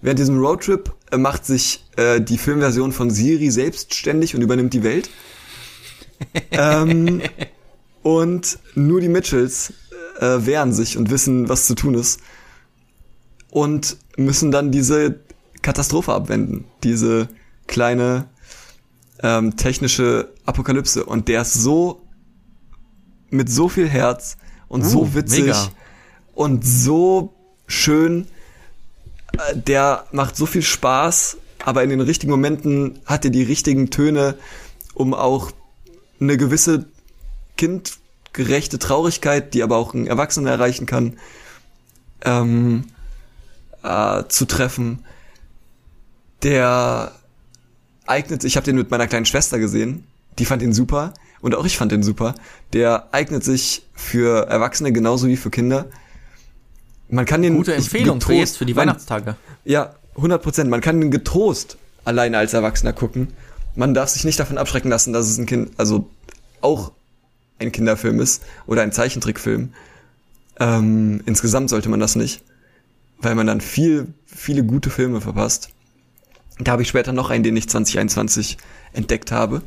[0.05, 4.83] Während diesem Roadtrip äh, macht sich äh, die Filmversion von Siri selbstständig und übernimmt die
[4.83, 5.09] Welt.
[6.51, 7.23] ähm,
[8.03, 9.73] und nur die Mitchells
[10.21, 12.21] äh, wehren sich und wissen, was zu tun ist.
[13.49, 15.21] Und müssen dann diese
[15.63, 16.67] Katastrophe abwenden.
[16.83, 17.31] Diese
[17.67, 18.27] kleine
[19.23, 21.07] ähm, technische Apokalypse.
[21.07, 22.03] Und der ist so
[23.31, 24.37] mit so viel Herz
[24.69, 25.69] und Uh, so witzig mega.
[26.35, 27.33] und so
[27.67, 28.27] schön.
[29.55, 34.37] Der macht so viel Spaß, aber in den richtigen Momenten hat er die richtigen Töne,
[34.95, 35.51] um auch
[36.21, 36.87] eine gewisse
[37.57, 41.19] kindgerechte Traurigkeit, die aber auch ein Erwachsener erreichen kann,
[42.25, 42.85] ähm,
[43.83, 45.05] äh, zu treffen.
[46.43, 47.13] Der
[48.07, 50.07] eignet sich, ich habe den mit meiner kleinen Schwester gesehen,
[50.39, 52.35] die fand ihn super und auch ich fand den super.
[52.73, 55.87] Der eignet sich für Erwachsene genauso wie für Kinder.
[57.09, 59.37] Man kann den Gute Empfehlung für getrost- jetzt, für die man- Weihnachtstage.
[59.65, 60.71] ja, 100 Prozent.
[60.71, 63.29] Man kann den getrost alleine als Erwachsener gucken.
[63.75, 66.09] Man darf sich nicht davon abschrecken lassen, dass es ein Kind, also
[66.61, 66.93] auch
[67.59, 69.73] ein Kinderfilm ist oder ein Zeichentrickfilm.
[70.61, 72.43] Ähm, insgesamt sollte man das nicht,
[73.19, 75.71] weil man dann viel, viele gute Filme verpasst.
[76.61, 78.59] Da habe ich später noch einen, den ich 2021
[78.93, 79.63] entdeckt habe.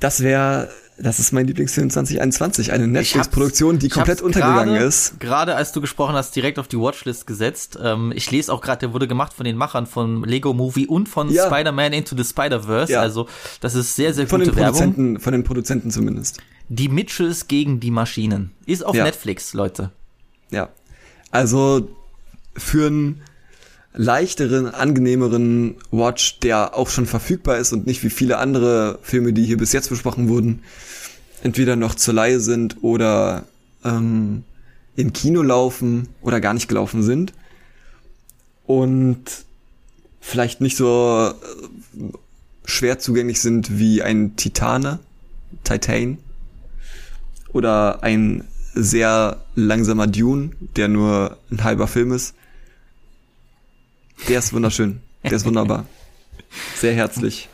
[0.00, 0.68] Das wäre,
[0.98, 5.20] das ist mein Lieblingsfilm 2021, eine Netflix-Produktion, die komplett untergegangen gerade- ist.
[5.20, 7.78] Gerade als du gesprochen hast, direkt auf die Watchlist gesetzt.
[7.82, 11.08] Ähm, ich lese auch gerade, der wurde gemacht von den Machern von Lego Movie und
[11.08, 11.46] von Ja.
[11.46, 12.92] Spider-Man Into the Spider-Verse.
[12.92, 13.00] Ja.
[13.00, 13.28] Also
[13.60, 14.78] das ist sehr, sehr Von gute den Werbung.
[14.80, 16.38] Produzenten, von den Produzenten zumindest.
[16.68, 18.52] Die Mitchells gegen die Maschinen.
[18.64, 19.04] Ist auf Ja.
[19.04, 19.92] Netflix, Leute.
[20.50, 20.70] Ja.
[21.30, 21.88] Also
[22.56, 23.20] für einen
[23.96, 29.44] leichteren, angenehmeren Watch, der auch schon verfügbar ist und nicht wie viele andere Filme, die
[29.44, 30.60] hier bis jetzt besprochen wurden,
[31.42, 33.44] entweder noch zur Leihe sind oder
[33.84, 34.44] ähm,
[34.96, 37.32] im Kino laufen oder gar nicht gelaufen sind.
[38.66, 39.24] Und
[40.20, 42.02] vielleicht nicht so äh,
[42.64, 44.98] schwer zugänglich sind wie ein Titane,
[45.64, 46.18] Titan
[47.52, 48.44] oder ein
[48.74, 52.34] sehr langsamer Dune, der nur ein halber Film ist.
[54.28, 55.00] Der ist wunderschön.
[55.24, 55.86] Der ist wunderbar.
[56.76, 57.48] Sehr herzlich.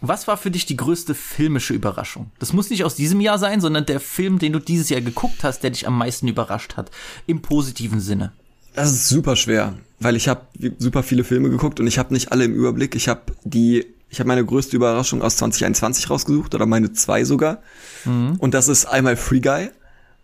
[0.00, 2.30] Was war für dich die größte filmische Überraschung?
[2.38, 5.42] Das muss nicht aus diesem Jahr sein, sondern der Film, den du dieses Jahr geguckt
[5.42, 6.90] hast, der dich am meisten überrascht hat.
[7.26, 8.32] Im positiven Sinne.
[8.74, 10.42] Das ist super schwer, weil ich habe
[10.78, 12.94] super viele Filme geguckt und ich habe nicht alle im Überblick.
[12.94, 17.62] Ich habe die, ich habe meine größte Überraschung aus 2021 rausgesucht oder meine zwei sogar.
[18.04, 19.70] Und das ist einmal Free Guy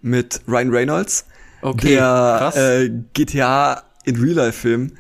[0.03, 1.25] mit Ryan Reynolds,
[1.63, 4.93] Okay, der äh, GTA in Real Life Film,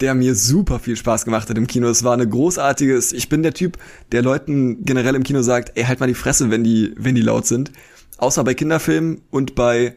[0.00, 1.88] der mir super viel Spaß gemacht hat im Kino.
[1.88, 3.78] Es war eine großartige, ich bin der Typ,
[4.12, 7.22] der Leuten generell im Kino sagt, ey, halt mal die Fresse, wenn die, wenn die
[7.22, 7.72] laut sind.
[8.18, 9.96] Außer bei Kinderfilmen und bei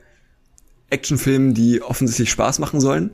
[0.90, 3.12] Actionfilmen, die offensichtlich Spaß machen sollen.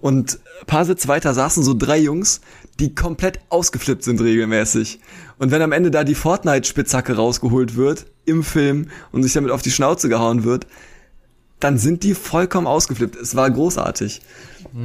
[0.00, 2.40] Und ein paar Sitze weiter saßen so drei Jungs,
[2.78, 5.00] die komplett ausgeflippt sind regelmäßig.
[5.38, 9.62] Und wenn am Ende da die Fortnite-Spitzhacke rausgeholt wird im Film und sich damit auf
[9.62, 10.66] die Schnauze gehauen wird,
[11.58, 13.16] dann sind die vollkommen ausgeflippt.
[13.16, 14.22] Es war großartig.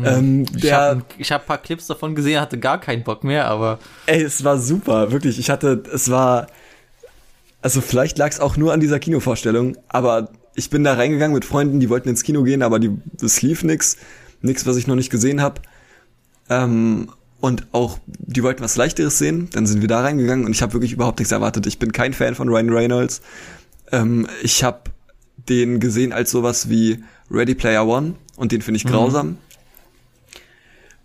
[0.04, 3.24] Ähm, Ich der, habe ich hab ein paar Clips davon gesehen, hatte gar keinen Bock
[3.24, 5.40] mehr, aber ey, es war super, wirklich.
[5.40, 6.48] Ich hatte, es war,
[7.62, 11.46] Also vielleicht lag es auch nur an dieser Kinovorstellung, aber ich bin da reingegangen mit
[11.46, 12.92] Freunden, die wollten ins Kino gehen, aber die,
[13.22, 13.98] es lief nix,
[14.42, 15.62] nix, was ich noch nicht gesehen habe.
[16.50, 20.62] Ähm, und auch, die wollten was Leichteres sehen, dann sind wir da reingegangen und ich
[20.62, 21.66] habe wirklich überhaupt nichts erwartet.
[21.66, 23.22] Ich bin kein Fan von Ryan Reynolds.
[23.92, 24.82] Ähm, ich habe
[25.50, 29.38] den gesehen als sowas wie Ready Player One und den finde ich grausam.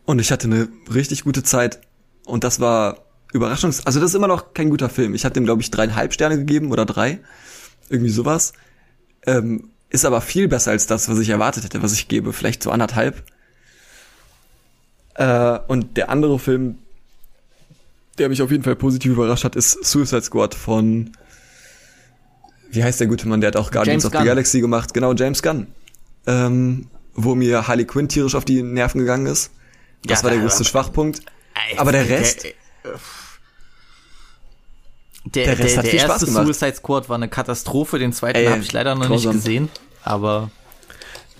[0.08, 1.80] Und ich hatte eine richtig gute Zeit
[2.24, 3.04] und das war
[3.34, 3.84] Überraschungs...
[3.84, 5.14] Also das ist immer noch kein guter Film.
[5.14, 7.18] Ich hatte dem, glaube ich, dreieinhalb Sterne gegeben oder drei.
[7.90, 8.54] Irgendwie sowas.
[9.26, 12.32] Ähm, ist aber viel besser als das, was ich erwartet hätte, was ich gebe.
[12.32, 13.22] Vielleicht so anderthalb.
[15.16, 16.78] Äh, und der andere Film,
[18.16, 21.10] der mich auf jeden Fall positiv überrascht hat, ist Suicide Squad von...
[22.70, 23.42] Wie heißt der gute Mann?
[23.42, 24.26] Der hat auch Guardians James of the Gunn.
[24.26, 24.94] Galaxy gemacht.
[24.94, 25.66] Genau, James Gunn.
[26.26, 29.50] Ähm, wo mir Harley Quinn tierisch auf die Nerven gegangen ist.
[30.04, 31.20] Das Ja, war der aber- größte Schwachpunkt.
[31.76, 32.44] Aber der Rest...
[32.44, 32.52] Der,
[35.44, 36.44] Der der, Rest der, hat viel Spaß erste gemacht.
[36.46, 39.32] Suicide Squad war eine Katastrophe, den zweiten habe ich leider noch grausam.
[39.34, 39.68] nicht gesehen.
[40.02, 40.50] Aber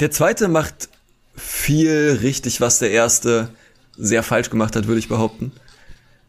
[0.01, 0.89] Der zweite macht
[1.37, 3.51] viel richtig, was der erste
[3.97, 5.53] sehr falsch gemacht hat, würde ich behaupten.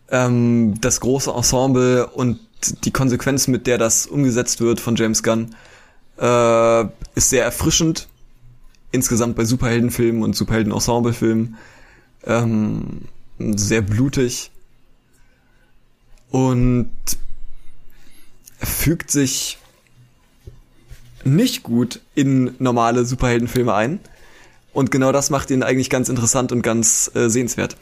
[0.09, 2.39] Ähm, das große Ensemble und
[2.85, 5.55] die Konsequenz, mit der das umgesetzt wird von James Gunn,
[6.17, 6.81] äh,
[7.15, 8.07] ist sehr erfrischend.
[8.91, 11.57] Insgesamt bei Superheldenfilmen und Superhelden-Ensemble-Filmen.
[12.25, 13.03] Ähm,
[13.37, 14.51] sehr blutig.
[16.29, 16.91] Und
[18.59, 19.57] fügt sich
[21.23, 23.99] nicht gut in normale Superheldenfilme ein.
[24.73, 27.75] Und genau das macht ihn eigentlich ganz interessant und ganz äh, sehenswert.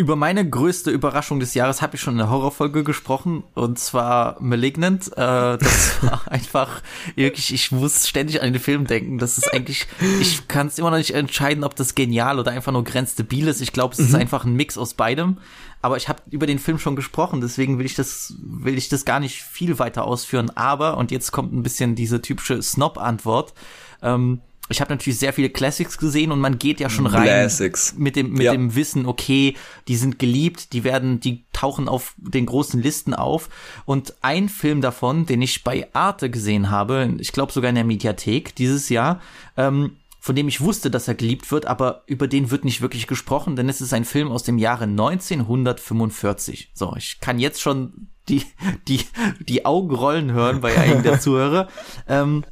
[0.00, 4.40] Über meine größte Überraschung des Jahres habe ich schon in der Horrorfolge gesprochen und zwar
[4.40, 5.08] Malignant.
[5.08, 6.80] Äh, das war einfach
[7.16, 9.18] wirklich, ich muss ständig an den Film denken.
[9.18, 9.86] Das ist eigentlich,
[10.22, 13.60] ich kann es immer noch nicht entscheiden, ob das genial oder einfach nur grenzdebil ist.
[13.60, 15.36] Ich glaube, es ist einfach ein Mix aus beidem.
[15.82, 19.04] Aber ich habe über den Film schon gesprochen, deswegen will ich das, will ich das
[19.04, 20.50] gar nicht viel weiter ausführen.
[20.54, 23.52] Aber und jetzt kommt ein bisschen diese typische Snob-Antwort.
[24.00, 24.40] Ähm,
[24.70, 27.94] ich habe natürlich sehr viele Classics gesehen und man geht ja schon rein Classics.
[27.98, 28.52] mit dem mit Ja.
[28.52, 29.54] dem Wissen, okay,
[29.88, 33.48] die sind geliebt, die werden, die tauchen auf den großen Listen auf.
[33.84, 37.84] Und ein Film davon, den ich bei Arte gesehen habe, ich glaube sogar in der
[37.84, 39.20] Mediathek dieses Jahr,
[39.56, 43.06] ähm, von dem ich wusste, dass er geliebt wird, aber über den wird nicht wirklich
[43.06, 46.70] gesprochen, denn es ist ein Film aus dem Jahre 1945.
[46.74, 48.42] So, ich kann jetzt schon die,
[48.88, 49.00] die,
[49.40, 51.68] die Augen rollen hören bei einigen der Zuhörer.
[52.08, 52.44] Ähm,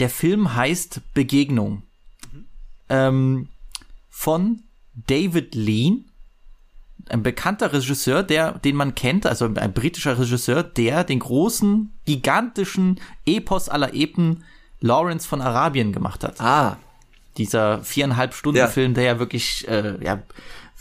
[0.00, 1.82] der Film heißt Begegnung.
[2.88, 3.48] Ähm,
[4.10, 4.62] von
[5.06, 6.04] David Lean,
[7.08, 13.00] ein bekannter Regisseur, der, den man kennt, also ein britischer Regisseur, der den großen, gigantischen
[13.26, 14.44] Epos aller Epen
[14.80, 16.40] Lawrence von Arabien gemacht hat.
[16.40, 16.78] Ah,
[17.36, 18.68] Dieser viereinhalb Stunden Ja.
[18.68, 20.22] Film, der ja wirklich äh, ja,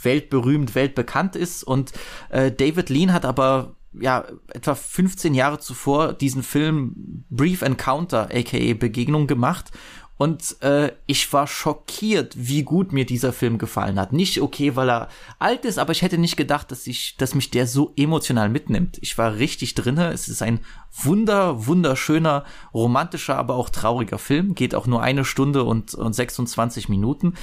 [0.02, 1.64] weltberühmt, weltbekannt ist.
[1.64, 1.94] Und
[2.30, 8.74] äh, David Lean hat aber ja etwa 15 Jahre zuvor diesen Film Brief Encounter, aka
[8.74, 9.72] Begegnung gemacht.
[10.16, 14.14] Und äh, ich war schockiert, wie gut mir dieser Film gefallen hat.
[14.14, 15.10] Nicht okay, weil er
[15.40, 19.00] alt ist, aber ich hätte nicht gedacht, dass ich, dass mich der so emotional mitnimmt.
[19.02, 20.14] Ich war richtig drinne.
[20.14, 20.60] Es ist ein
[20.92, 24.54] wunder, wunderschöner, romantischer, aber auch trauriger Film.
[24.54, 27.34] Geht auch nur eine Stunde und, und 26 Minuten.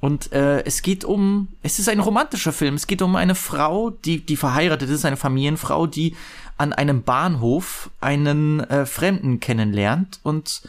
[0.00, 2.74] Und äh, es geht um, es ist ein romantischer Film.
[2.74, 6.14] Es geht um eine Frau, die, die verheiratet ist, eine Familienfrau, die
[6.58, 10.62] an einem Bahnhof einen äh, Fremden kennenlernt und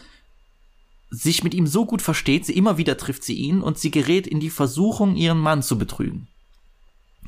[1.09, 4.27] sich mit ihm so gut versteht, sie immer wieder trifft sie ihn und sie gerät
[4.27, 6.27] in die Versuchung, ihren Mann zu betrügen.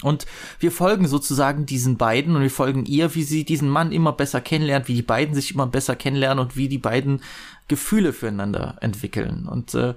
[0.02, 0.26] Und
[0.60, 4.40] wir folgen sozusagen diesen beiden und wir folgen ihr, wie sie diesen Mann immer besser
[4.40, 7.22] kennenlernt, wie die beiden sich immer besser kennenlernen und wie die beiden
[7.68, 9.46] Gefühle füreinander entwickeln.
[9.48, 9.96] Und äh,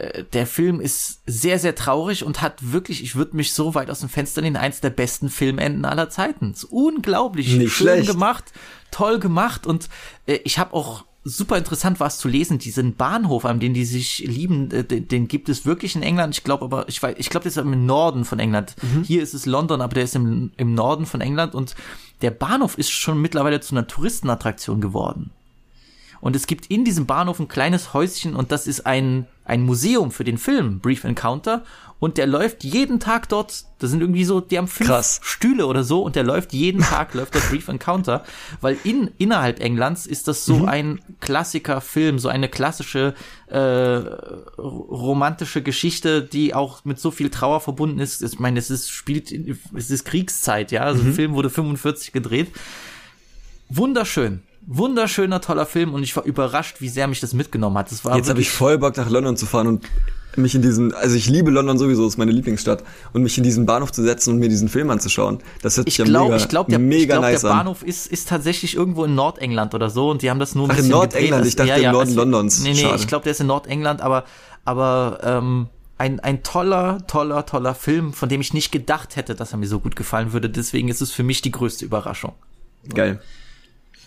[0.00, 3.90] äh, der Film ist sehr, sehr traurig und hat wirklich, ich würde mich so weit
[3.90, 6.52] aus dem Fenster lehnen, eins der besten Filmenden aller Zeiten.
[6.52, 8.10] Ist unglaublich Nicht schön schlecht.
[8.10, 8.44] gemacht,
[8.90, 9.88] toll gemacht und
[10.26, 13.84] äh, ich habe auch super interessant war es zu lesen, diesen Bahnhof, an dem die
[13.84, 16.34] sich lieben, äh, den, den gibt es wirklich in England.
[16.34, 18.74] Ich glaube aber, ich weiß, ich glaube, das ist im Norden von England.
[19.04, 21.74] Hier ist es London, aber der ist im, im Norden von England und
[22.22, 25.30] der Bahnhof ist schon mittlerweile zu einer Touristenattraktion geworden.
[26.20, 30.10] Und es gibt in diesem Bahnhof ein kleines Häuschen und das ist ein, ein Museum
[30.10, 31.64] für den Film Brief Encounter.
[31.98, 33.64] Und der läuft jeden Tag dort.
[33.78, 35.20] Das sind irgendwie so, die haben fünf Krass.
[35.22, 38.24] Stühle oder so und der läuft jeden Tag, läuft der Brief Encounter.
[38.62, 43.14] Weil in, innerhalb Englands ist das so ein Klassiker-Film, so eine klassische
[43.48, 43.58] äh,
[44.58, 48.22] romantische Geschichte, die auch mit so viel Trauer verbunden ist.
[48.22, 49.30] Ich meine, es ist, spielt,
[49.76, 50.82] es ist Kriegszeit, ja.
[50.82, 52.48] Also der Film wurde 45 gedreht
[53.70, 54.42] wunderschön.
[54.66, 57.90] Wunderschöner, toller Film und ich war überrascht, wie sehr mich das mitgenommen hat.
[57.90, 59.86] Das war jetzt habe ich voll Bock nach London zu fahren und
[60.36, 63.66] mich in diesen, also ich liebe London sowieso, ist meine Lieblingsstadt, und mich in diesen
[63.66, 66.36] Bahnhof zu setzen und mir diesen Film anzuschauen, das hört sich Ich ja glaube, mega,
[66.36, 67.56] ich glaube, der, mega ich glaub, nice der an.
[67.58, 70.70] Bahnhof ist, ist tatsächlich irgendwo in Nordengland oder so und die haben das nur ein
[70.70, 71.44] Ach, in bisschen Nordengland?
[71.44, 71.46] gedreht.
[71.48, 72.62] Ich dachte im Norden Londons.
[72.62, 72.96] Nee, nee, Schade.
[72.96, 74.24] ich glaube, der ist in Nordengland, aber,
[74.64, 75.66] aber ähm,
[75.98, 79.66] ein, ein toller, toller, toller Film, von dem ich nicht gedacht hätte, dass er mir
[79.66, 80.48] so gut gefallen würde.
[80.48, 82.32] Deswegen ist es für mich die größte Überraschung.
[82.94, 83.20] Geil.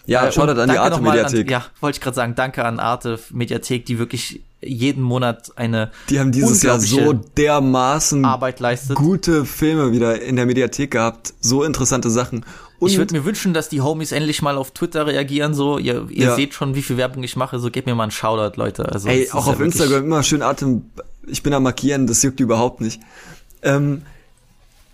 [0.06, 1.48] Ja, Äh, schaut und an die Arte Mediathek.
[1.48, 5.92] An, ja, wollte ich gerade sagen, danke an Arte Mediathek, die wirklich jeden Monat eine
[6.10, 8.96] Die haben dieses Jahr so dermaßen Arbeit leistet.
[8.96, 12.46] gute Filme wieder in der Mediathek gehabt, so interessante Sachen.
[12.80, 16.08] Und ich würde mir wünschen, dass die Homies endlich mal auf Twitter reagieren, so, ihr,
[16.10, 16.36] ihr Ja.
[16.36, 18.90] seht schon, wie viel Werbung ich mache, so gebt mir mal einen Shoutout, Leute.
[18.92, 20.84] Also, Ey, auch ja auf wirklich- Instagram immer schön Atem.
[21.28, 23.00] Ich bin am Markieren, das juckt überhaupt nicht.
[23.62, 24.02] Ähm,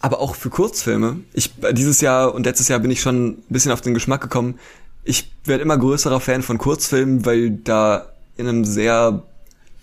[0.02, 1.18] aber auch für Kurzfilme.
[1.34, 4.60] Ich dieses Jahr und letztes Jahr bin ich schon ein bisschen auf den Geschmack gekommen.
[5.04, 9.24] Ich werde immer größerer Fan von Kurzfilmen, weil da in einem sehr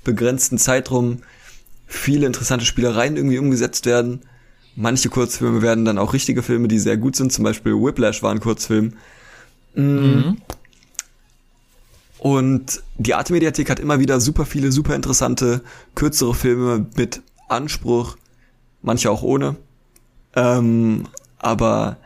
[0.04, 1.22] begrenzten Zeitraum
[1.86, 4.22] viele interessante Spielereien irgendwie umgesetzt werden.
[4.76, 7.32] Manche Kurzfilme werden dann auch richtige Filme, die sehr gut sind.
[7.32, 8.94] Zum Beispiel Whiplash war ein Kurzfilm.
[9.74, 10.38] Mhm.
[12.18, 15.62] Und die Arte Mediathek hat immer wieder super viele, super interessante,
[15.94, 18.16] kürzere Filme mit Anspruch,
[18.82, 19.56] manche auch ohne.
[20.34, 21.06] Ähm,
[21.38, 21.98] aber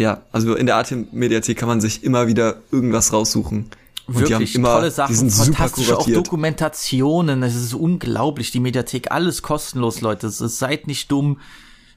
[0.00, 3.66] ja, also in der Arte Mediathek kann man sich immer wieder irgendwas raussuchen.
[4.06, 6.06] Und Wirklich immer, tolle Sachen, die fantastische auch.
[6.06, 11.38] Dokumentationen, es ist unglaublich, die Mediathek, alles kostenlos, Leute, es ist, seid nicht dumm,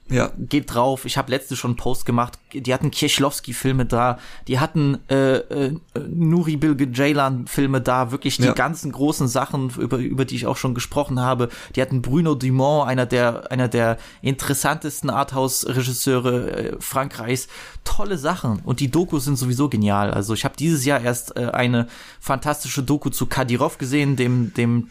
[0.08, 1.06] Ja, geht drauf.
[1.06, 2.38] Ich habe letzte schon einen Post gemacht.
[2.54, 4.18] Die hatten Kieślowski-Filme da,
[4.48, 5.72] die hatten äh, äh,
[6.08, 8.52] Nuri Bilge Ceylan-Filme da, wirklich die Ja.
[8.52, 11.48] ganzen großen Sachen, über, über die ich auch schon gesprochen habe.
[11.74, 17.48] Die hatten Bruno Dumont, einer der einer der interessantesten Arthouse-Regisseure äh, Frankreichs.
[17.84, 20.10] Tolle Sachen und die Dokus sind sowieso genial.
[20.10, 21.86] Also ich habe dieses Jahr erst äh, eine
[22.18, 24.88] fantastische Doku zu Kadyrov gesehen, dem dem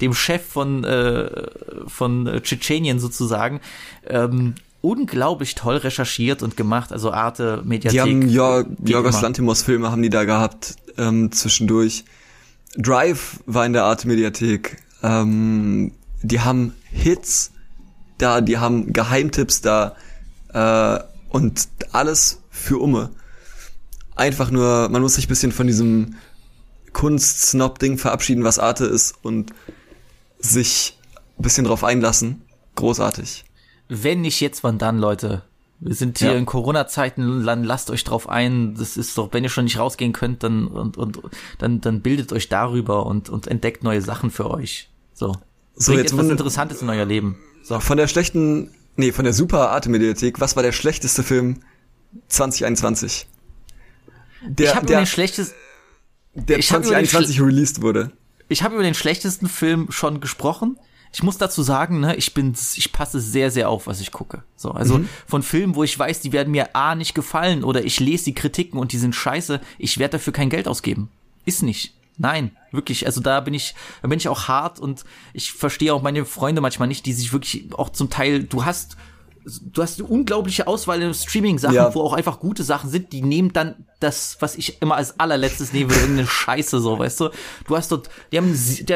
[0.00, 1.28] dem Chef von äh,
[1.86, 3.60] von Tschetschenien sozusagen.
[4.06, 4.54] Ähm,
[4.84, 7.92] unglaublich toll recherchiert und gemacht, also Arte Mediathek.
[7.92, 9.22] die haben Jor Jorgos.
[9.22, 12.04] Lantimos Filme haben die da gehabt, ähm, zwischendurch.
[12.76, 14.76] Drive war in der Arte Mediathek.
[15.02, 15.92] Ähm,
[16.22, 17.52] die haben Hits
[18.18, 19.96] da, die haben Geheimtipps da
[20.52, 21.00] äh,
[21.30, 23.10] und alles für Umme.
[24.16, 26.16] Einfach nur, man muss sich ein bisschen von diesem
[26.92, 29.52] Kunst-Snob-Ding verabschieden, was Arte ist und
[30.38, 30.98] sich
[31.38, 32.42] ein bisschen drauf einlassen.
[32.76, 33.44] Großartig.
[33.88, 35.42] Wenn nicht jetzt, wann dann, Leute?
[35.80, 36.38] Wir sind hier Ja.
[36.38, 38.74] in Corona-Zeiten, dann lasst euch drauf ein.
[38.74, 41.20] Das ist doch, wenn ihr schon nicht rausgehen könnt, dann und, und
[41.58, 44.88] dann, dann bildet euch darüber und, und entdeckt neue Sachen für euch.
[45.12, 45.36] So.
[45.76, 47.36] So, Bringt jetzt etwas Interessantes in euer Leben.
[47.64, 47.80] So.
[47.80, 51.60] Von der schlechten, nee, von der super Arte Mediathek, was war der schlechteste Film
[52.28, 53.26] 2021?
[54.46, 55.56] Der, ich habe über der, den schlechtesten,
[56.34, 58.12] der ich hab über den 2021 released wurde.
[58.48, 60.78] ich habe über den schlechtesten Film schon gesprochen.
[61.14, 64.42] Ich muss dazu sagen, ne, ich bin, ich passe sehr, sehr auf, was ich gucke.
[64.56, 65.08] So, also Mhm.
[65.28, 68.34] von Filmen, wo ich weiß, die werden mir A nicht gefallen oder ich lese die
[68.34, 71.08] Kritiken und die sind scheiße, ich werde dafür kein Geld ausgeben.
[71.44, 71.94] Ist nicht.
[72.18, 73.06] Nein, wirklich.
[73.06, 76.60] Also da bin ich, da bin ich auch hart und ich verstehe auch meine Freunde
[76.60, 78.96] manchmal nicht, die sich wirklich auch zum Teil, du hast,
[79.44, 81.94] du hast eine unglaubliche Auswahl in Streaming-Sachen, Ja.
[81.94, 85.72] wo auch einfach gute Sachen sind, die nehmen dann das, was ich immer als allerletztes
[85.72, 87.30] nehme, irgendeine Scheiße, so, weißt du?
[87.66, 88.52] Du hast dort, die haben,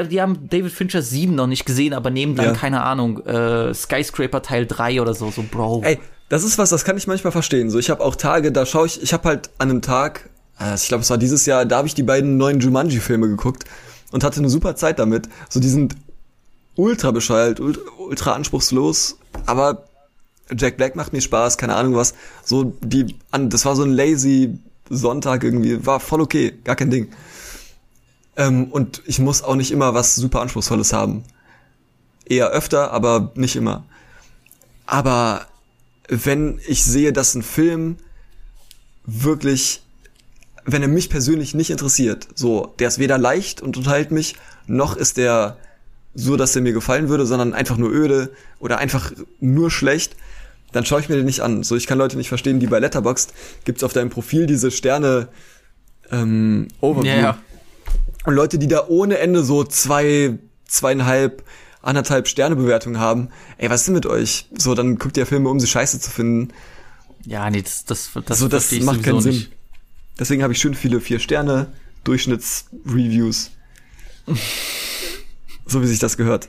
[0.09, 2.53] die, haben David Fincher 7 noch nicht gesehen, aber nehmen dann, Ja.
[2.53, 5.83] keine Ahnung, äh, Skyscraper Teil 3 oder so, so, Bro.
[5.85, 5.99] Ey,
[6.29, 7.71] das ist was, das kann ich manchmal verstehen.
[7.71, 10.29] So, ich habe auch Tage, da schaue ich, ich habe halt an einem Tag,
[10.61, 13.65] äh, ich glaube, es war dieses Jahr, da habe ich die beiden neuen Jumanji-Filme geguckt
[14.13, 15.29] und hatte eine super Zeit damit.
[15.49, 15.95] So, die sind
[16.75, 19.85] ultra bescheuert, ultra, ultra anspruchslos, aber
[20.57, 22.15] Jack Black macht mir Spaß, keine Ahnung was.
[22.45, 24.59] So, die, das war so ein lazy
[24.89, 27.09] Sonntag irgendwie, war voll okay, gar kein Ding.
[28.37, 31.25] Ähm, und ich muss auch nicht immer was super anspruchsvolles haben.
[32.25, 33.85] Eher öfter, aber nicht immer.
[34.87, 35.47] Aber
[36.09, 37.97] wenn ich sehe, dass ein Film
[39.05, 39.83] wirklich,
[40.65, 44.97] wenn er mich persönlich nicht interessiert, so, der ist weder leicht und unterhält mich, noch
[44.97, 45.57] ist der
[46.15, 50.17] so, dass er mir gefallen würde, sondern einfach nur öde oder einfach nur schlecht,
[50.73, 51.63] dann schaue ich mir den nicht an.
[51.63, 53.33] So, ich kann Leute nicht verstehen, die bei Letterboxd
[53.65, 55.29] gibt's auf deinem Profil diese Sterne
[56.11, 57.11] ähm, Overview.
[57.11, 57.39] ja.
[58.25, 61.45] Und Leute, die da ohne Ende so zwei, zweieinhalb,
[61.81, 64.49] anderthalb Sterne Bewertung haben, ey, was ist denn mit euch?
[64.57, 66.53] So, dann guckt ihr Filme, um sie scheiße zu finden.
[67.25, 69.33] Ja, nee, das, das, das, so, das macht keinen Sinn.
[69.33, 69.53] nicht.
[70.19, 71.69] Deswegen habe ich schön viele vier Sterne
[72.05, 73.53] Durchschnittsreviews.
[75.67, 76.49] so wie sich das gehört.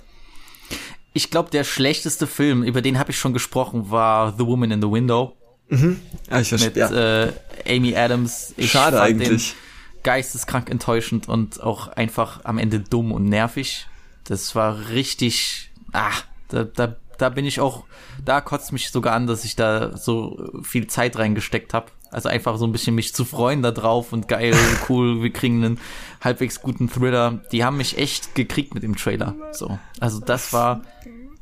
[1.13, 4.81] Ich glaube, der schlechteste Film, über den habe ich schon gesprochen, war The Woman in
[4.81, 5.35] the Window
[5.69, 6.69] Ja, ich verstehe.
[6.69, 7.23] mit Ja.
[7.25, 7.33] äh,
[7.67, 8.53] Amy Adams.
[8.57, 9.55] Ich Schade eigentlich.
[10.03, 13.87] Geisteskrank enttäuschend und auch einfach am Ende dumm und nervig.
[14.23, 16.11] Das war richtig, ah,
[16.47, 17.83] da, da, da bin ich auch,
[18.23, 21.87] da kotzt mich sogar an, dass ich da so viel Zeit reingesteckt habe.
[22.11, 24.55] Also einfach so ein bisschen mich zu freuen da drauf und geil,
[24.89, 25.79] cool, wir kriegen einen
[26.21, 27.39] halbwegs guten Thriller.
[27.51, 29.35] Die haben mich echt gekriegt mit dem Trailer.
[29.51, 29.77] So.
[29.99, 30.81] Also das war,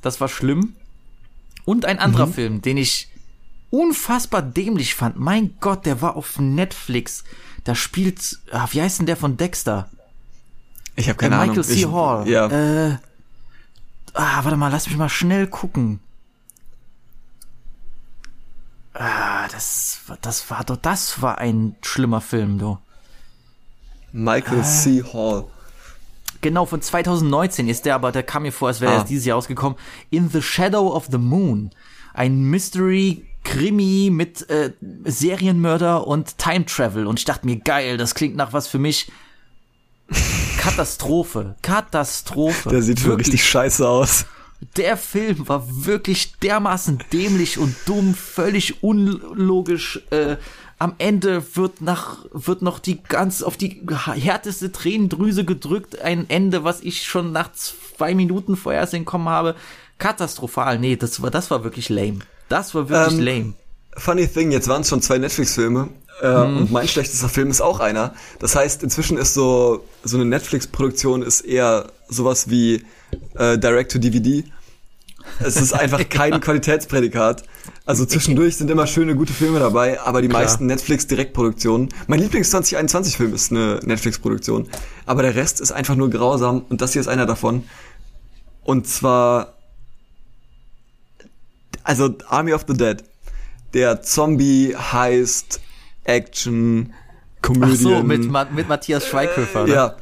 [0.02, 0.74] das war schlimm.
[1.64, 3.10] Und ein anderer Film, den ich
[3.70, 5.18] unfassbar dämlich fand.
[5.18, 7.24] Mein Gott, der war auf Netflix.
[7.64, 9.90] Da spielt, ah, wie heißt denn der von Dexter?
[10.96, 11.56] Ich habe keine Ahnung.
[11.56, 11.74] Michael C.
[11.82, 12.28] Ich, Hall.
[12.28, 12.48] Ja.
[12.48, 12.98] Äh,
[14.14, 16.00] ah, warte mal, lass mich mal schnell gucken.
[19.00, 22.78] Ah, das, war- das war doch, das war ein schlimmer Film, du.
[24.12, 25.04] Michael C.
[25.14, 25.46] Hall.
[26.42, 29.00] Genau, von 2019 ist der, aber der kam mir vor, als wäre er Ah.
[29.02, 29.78] erst dieses Jahr rausgekommen.
[30.10, 31.72] In the Shadow of the Moon.
[32.14, 37.06] Ein Mystery-Krimi mit äh, Serienmörder und Time Travel.
[37.06, 39.12] Und ich dachte mir, geil, das klingt nach was für mich.
[40.58, 41.56] Katastrophe.
[41.62, 42.70] Katastrophe.
[42.70, 43.28] Der sieht Wirklich.
[43.28, 44.26] richtig scheiße aus.
[44.76, 50.02] Der Film war wirklich dermaßen dämlich und dumm, völlig unlogisch.
[50.10, 50.38] Äh,
[50.80, 53.82] am Ende wird nach wird noch die ganz auf die
[54.16, 56.02] härteste Tränendrüse gedrückt.
[56.02, 59.56] Ein Ende, was ich schon nach zwei Minuten vorher erst entkommen habe.
[59.98, 60.80] Katastrophal.
[60.80, 62.20] Nee, das war das war wirklich lame.
[62.50, 63.54] Das war wirklich Ähm, lame.
[63.96, 65.90] Funny thing, jetzt waren es schon zwei Netflix-Filme
[66.22, 68.14] äh, und mein schlechtester Film ist auch einer.
[68.40, 72.86] Das heißt, inzwischen ist so so eine Netflix-Produktion ist eher sowas wie
[73.36, 74.44] äh, Direct-to-DVD.
[75.40, 77.44] Es ist einfach kein Qualitätsprädikat.
[77.86, 80.42] Also zwischendurch sind immer schöne, gute Filme dabei, aber die Klar.
[80.42, 81.90] meisten Netflix-Direktproduktionen.
[82.08, 84.70] Mein Lieblings-2021-Film ist eine Netflix-Produktion,
[85.06, 87.64] aber der Rest ist einfach nur grausam und das hier ist einer davon.
[88.64, 89.58] Und zwar
[91.88, 92.98] also Army of the Dead,
[93.74, 95.62] der Zombie heißt
[96.08, 96.92] Action
[97.38, 97.76] Ach Komödien.
[97.78, 99.66] so, mit, Ma mit Matthias Schweighöfer.
[99.68, 99.74] ne?
[99.74, 99.96] ja.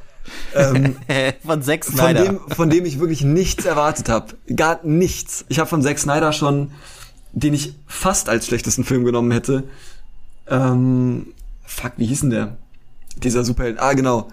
[0.55, 0.95] Ähm,
[1.45, 2.23] Von Zack von Snyder.
[2.23, 4.33] dem, von dem ich wirklich nichts erwartet habe.
[4.55, 5.45] Gar nichts.
[5.49, 6.71] Ich habe von Zack Snyder schon,
[7.33, 9.65] den ich fast als schlechtesten Film genommen hätte.
[10.47, 11.33] Ähm,
[11.63, 12.57] fuck, wie hieß denn der?
[13.17, 13.79] Dieser Superheld.
[13.79, 14.29] Ah, genau.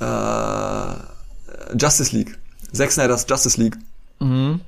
[0.00, 2.38] Äh, Justice League.
[2.72, 3.76] Zack Snyders Justice League.
[4.20, 4.60] Mhm.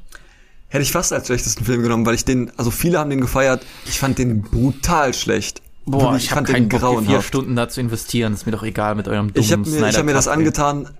[0.76, 3.64] Hätte ich fast als schlechtesten Film genommen, weil ich den, also viele haben den gefeiert.
[3.86, 5.62] Ich fand den brutal schlecht.
[5.86, 8.34] Boah, Wirklich, ich habe keinen Bock, hier vier Stunden da zu investieren.
[8.34, 10.90] Ist mir doch egal mit eurem dummen Ich habe mir, ich hab mir das angetan,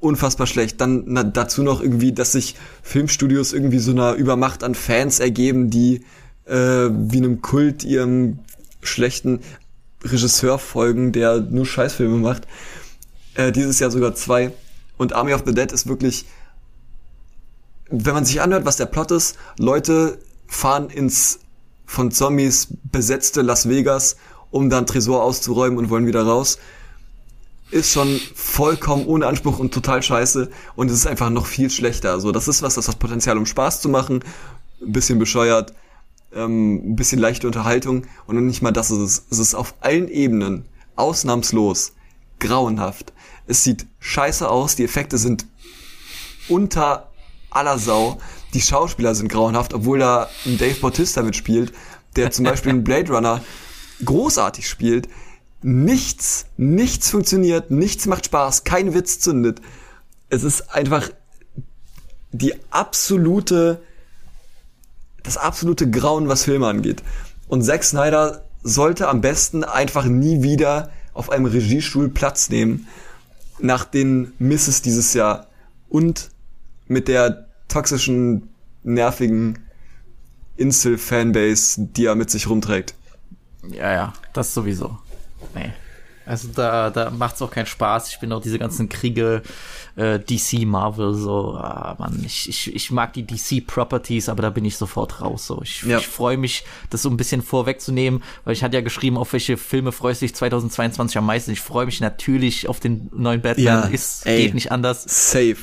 [0.00, 0.80] unfassbar schlecht.
[0.80, 5.70] Dann na, dazu noch irgendwie, dass sich Filmstudios irgendwie so einer Übermacht an Fans ergeben,
[5.70, 6.04] die
[6.46, 8.40] äh, wie einem Kult ihrem
[8.82, 9.40] schlechten
[10.02, 12.48] Regisseur folgen, der nur Scheißfilme macht.
[13.34, 14.50] Äh, dieses Jahr sogar zwei.
[14.96, 16.24] Und Army of the Dead ist wirklich,
[17.90, 21.40] wenn man sich anhört, was der Plot ist, Leute fahren ins
[21.86, 24.16] von Zombies besetzte Las Vegas,
[24.50, 26.58] um dann Tresor auszuräumen und wollen wieder raus
[27.70, 32.12] ist schon vollkommen ohne Anspruch und total scheiße und es ist einfach noch viel schlechter.
[32.12, 34.24] Also das ist was, das hat Potenzial, um Spaß zu machen,
[34.82, 35.74] ein bisschen bescheuert,
[36.34, 39.24] ähm, ein bisschen leichte Unterhaltung und nicht mal das ist es.
[39.30, 40.64] Es ist auf allen Ebenen
[40.96, 41.92] ausnahmslos
[42.38, 43.12] grauenhaft.
[43.46, 45.46] Es sieht scheiße aus, die Effekte sind
[46.48, 47.09] unter
[47.50, 48.18] aller Sau.
[48.54, 51.72] Die Schauspieler sind grauenhaft, obwohl da ein Dave Bautista mitspielt,
[52.16, 53.42] der zum Beispiel in Blade Runner
[54.04, 55.08] großartig spielt.
[55.62, 59.60] Nichts, nichts funktioniert, nichts macht Spaß, kein Witz zündet.
[60.30, 61.10] Es ist einfach
[62.32, 63.82] die absolute,
[65.22, 67.02] das absolute Grauen, was Filme angeht.
[67.48, 72.86] Und Zack Snyder sollte am besten einfach nie wieder auf einem Regiestuhl Platz nehmen
[73.58, 75.48] nach den Misses dieses Jahr
[75.88, 76.30] und
[76.90, 78.48] mit der toxischen,
[78.82, 79.60] nervigen
[80.56, 82.94] Insel-Fanbase, die er mit sich rumträgt.
[83.70, 84.98] Ja, ja, das sowieso.
[85.54, 85.70] Nee.
[86.26, 88.10] Also da, da macht's auch keinen Spaß.
[88.10, 89.42] Ich bin auch diese ganzen Kriege,
[89.96, 94.64] äh, DC, Marvel, so, ah, Mann, ich, ich, ich mag die DC-Properties, aber da bin
[94.64, 95.46] ich sofort raus.
[95.46, 95.60] So.
[95.62, 95.98] Ich, Ja.
[95.98, 99.56] ich freue mich, das so ein bisschen vorwegzunehmen, weil ich hatte ja geschrieben, auf welche
[99.56, 101.50] Filme freust du dich 2022 am meisten.
[101.52, 103.64] Ich freue mich natürlich auf den neuen Batman.
[103.64, 104.42] Ja, Ist, ey.
[104.44, 105.04] geht nicht anders.
[105.06, 105.56] Safe.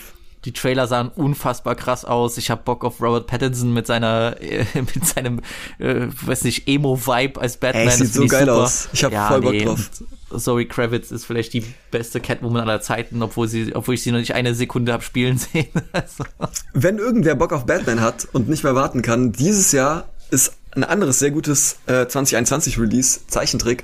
[0.47, 2.37] Die Trailer sahen unfassbar krass aus.
[2.37, 5.41] Ich habe Bock auf Robert Pattinson mit seiner, äh, mit seinem,
[5.77, 7.89] äh, weiß nicht, Emo-Vibe als Batman.
[7.89, 8.53] Ey, sieht so geil super.
[8.55, 8.87] aus.
[8.93, 9.89] Ich hab voll Bock drauf.
[10.29, 14.11] und Zoe Kravitz ist vielleicht die beste Catwoman aller Zeiten, obwohl sie, obwohl ich sie
[14.13, 15.67] noch nicht eine Sekunde hab spielen sehen.
[15.91, 16.23] also,
[16.71, 20.85] Wenn irgendwer Bock auf Batman hat und nicht mehr warten kann, dieses Jahr ist ein
[20.85, 23.83] anderes sehr gutes äh, 2021 Release, Zeichentrick,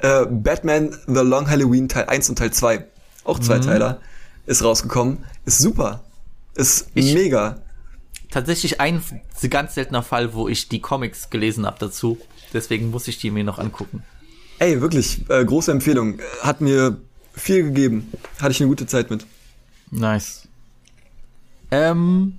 [0.00, 2.86] äh, Batman The Long Halloween Teil 1 und Teil 2,
[3.24, 4.00] auch zwei Teiler,
[4.50, 5.24] ist rausgekommen.
[5.44, 6.02] Ist super.
[6.54, 7.62] Ist Ich- mega.
[8.30, 9.02] tatsächlich ein
[9.48, 12.18] ganz seltener Fall, wo ich die Comics gelesen habe dazu.
[12.52, 14.02] Deswegen muss ich die mir noch angucken.
[14.58, 16.18] Ey, wirklich, äh, große Empfehlung.
[16.42, 17.00] Hat mir
[17.34, 18.12] viel gegeben.
[18.40, 19.24] Hatte ich eine gute Zeit mit.
[19.90, 20.46] Nice.
[21.70, 22.38] Ähm,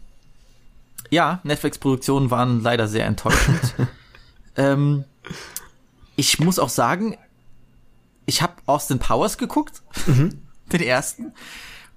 [1.10, 3.74] ja, Netflix-Produktionen waren leider sehr enttäuschend.
[4.56, 5.06] ähm,
[6.16, 7.18] ich muss auch sagen,
[8.26, 9.82] ich habe Austin Powers geguckt,
[10.72, 11.34] den ersten,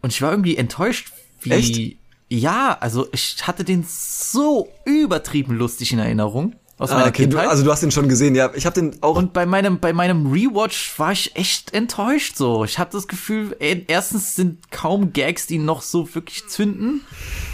[0.04, 1.50] und ich war irgendwie enttäuscht, wie.
[1.50, 1.96] Echt?
[2.28, 7.28] Ja, also ich hatte den so übertrieben lustig in Erinnerung aus meiner Ah, okay, du,
[7.30, 7.48] Kindheit.
[7.48, 8.50] also du hast den schon gesehen, ja.
[8.54, 9.16] Ich habe den auch.
[9.16, 12.64] Und bei meinem, bei meinem Rewatch war ich echt enttäuscht so.
[12.64, 17.02] Ich habe das Gefühl, ey, erstens sind kaum Gags, die noch so wirklich zünden.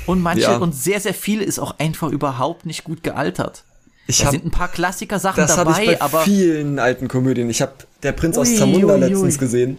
[0.07, 0.57] Und manche, Ja.
[0.57, 3.65] und sehr, sehr viel ist auch einfach überhaupt nicht gut gealtert.
[4.07, 7.07] ich Da hab, sind ein paar Klassiker-Sachen das habe dabei, ich bei aber vielen alten
[7.09, 7.51] Komödien.
[7.51, 7.73] Ich habe
[8.03, 9.09] Der Prinz aus Ui, Zamunda ui, ui.
[9.09, 9.77] letztens gesehen.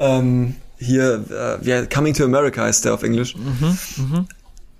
[0.00, 3.36] Ähm, hier, äh, wie, Coming to America heißt der auf Englisch.
[3.36, 4.26] Mhm,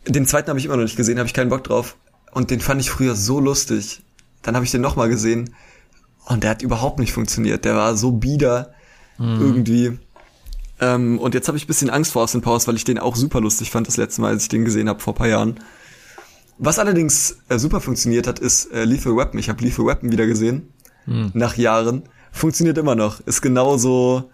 [0.06, 1.96] Den zweiten habe ich immer noch nicht gesehen, habe ich keinen Bock drauf.
[2.32, 4.02] Und den fand ich früher so lustig.
[4.42, 5.54] Dann habe ich den nochmal gesehen
[6.26, 7.64] und der hat überhaupt nicht funktioniert.
[7.64, 8.74] Der war so bieder
[9.18, 9.40] Mhm.
[9.40, 9.98] irgendwie.
[10.80, 13.14] Ähm, und jetzt habe ich ein bisschen Angst vor Austin Powers, weil ich den auch
[13.14, 15.60] super lustig fand das letzte Mal, als ich den gesehen habe vor ein paar Jahren.
[16.58, 19.38] Was allerdings äh, super funktioniert hat, ist äh, Lethal Weapon.
[19.38, 20.68] Ich habe Lethal Weapon wieder gesehen
[21.34, 22.04] nach Jahren.
[22.30, 23.20] Funktioniert immer noch.
[23.26, 24.30] Ist genauso.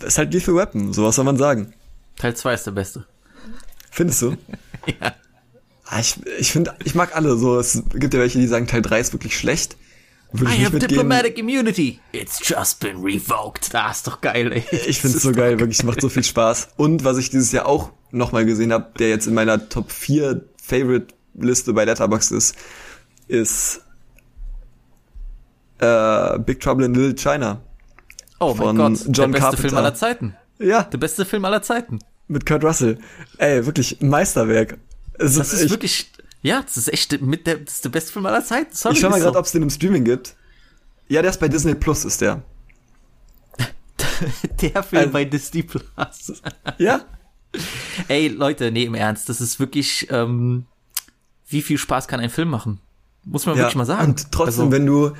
[0.00, 0.92] Ist halt Lethal Weapon.
[0.92, 1.72] So was soll man sagen.
[2.16, 3.06] Teil 2 ist der beste.
[3.90, 4.36] Findest du?
[5.00, 5.14] ja.
[6.00, 7.58] Ich, ich finde, ich mag alle so.
[7.58, 9.76] Es gibt ja welche, die sagen, Teil 3 ist wirklich schlecht.
[10.32, 10.88] Würde ich I have mitgehen.
[10.88, 12.00] diplomatic immunity.
[12.12, 13.74] It's just been revoked.
[13.74, 14.64] Das ist doch geil, ey.
[14.86, 16.70] Ich finde es so geil, wirklich, macht so viel Spaß.
[16.76, 20.42] Und was ich dieses Jahr auch nochmal gesehen habe, der jetzt in meiner Top 4
[20.62, 22.56] Favorite Liste bei Letterboxd ist,
[23.28, 23.82] ist
[25.80, 27.60] äh, Big Trouble in Little China.
[28.42, 29.56] Oh von mein Gott, John der beste Carpenter.
[29.68, 30.36] Film aller Zeiten.
[30.58, 31.98] Ja, Der beste Film aller Zeiten.
[32.28, 32.98] mit Kurt Russell.
[33.38, 34.78] Ey, wirklich Meisterwerk.
[35.18, 36.10] Es Das ist ich, wirklich,
[36.42, 38.74] ja, das ist echt mit der, das ist der beste Film aller Zeiten.
[38.74, 39.38] Sorry, Ich schau mal ist gerade, so.
[39.40, 40.34] ob es den im Streaming gibt.
[41.08, 42.42] Ja, der ist bei Disney Plus, ist der.
[44.60, 46.42] der Film Also- bei Disney Plus.
[46.78, 47.04] Ja?
[48.08, 50.66] Ey, Leute, nee, im Ernst, das ist wirklich, ähm,
[51.48, 52.80] wie viel Spaß kann ein Film machen?
[53.24, 53.62] Muss man ja.
[53.62, 54.10] wirklich mal sagen.
[54.12, 55.12] Und trotzdem, Also, wenn du,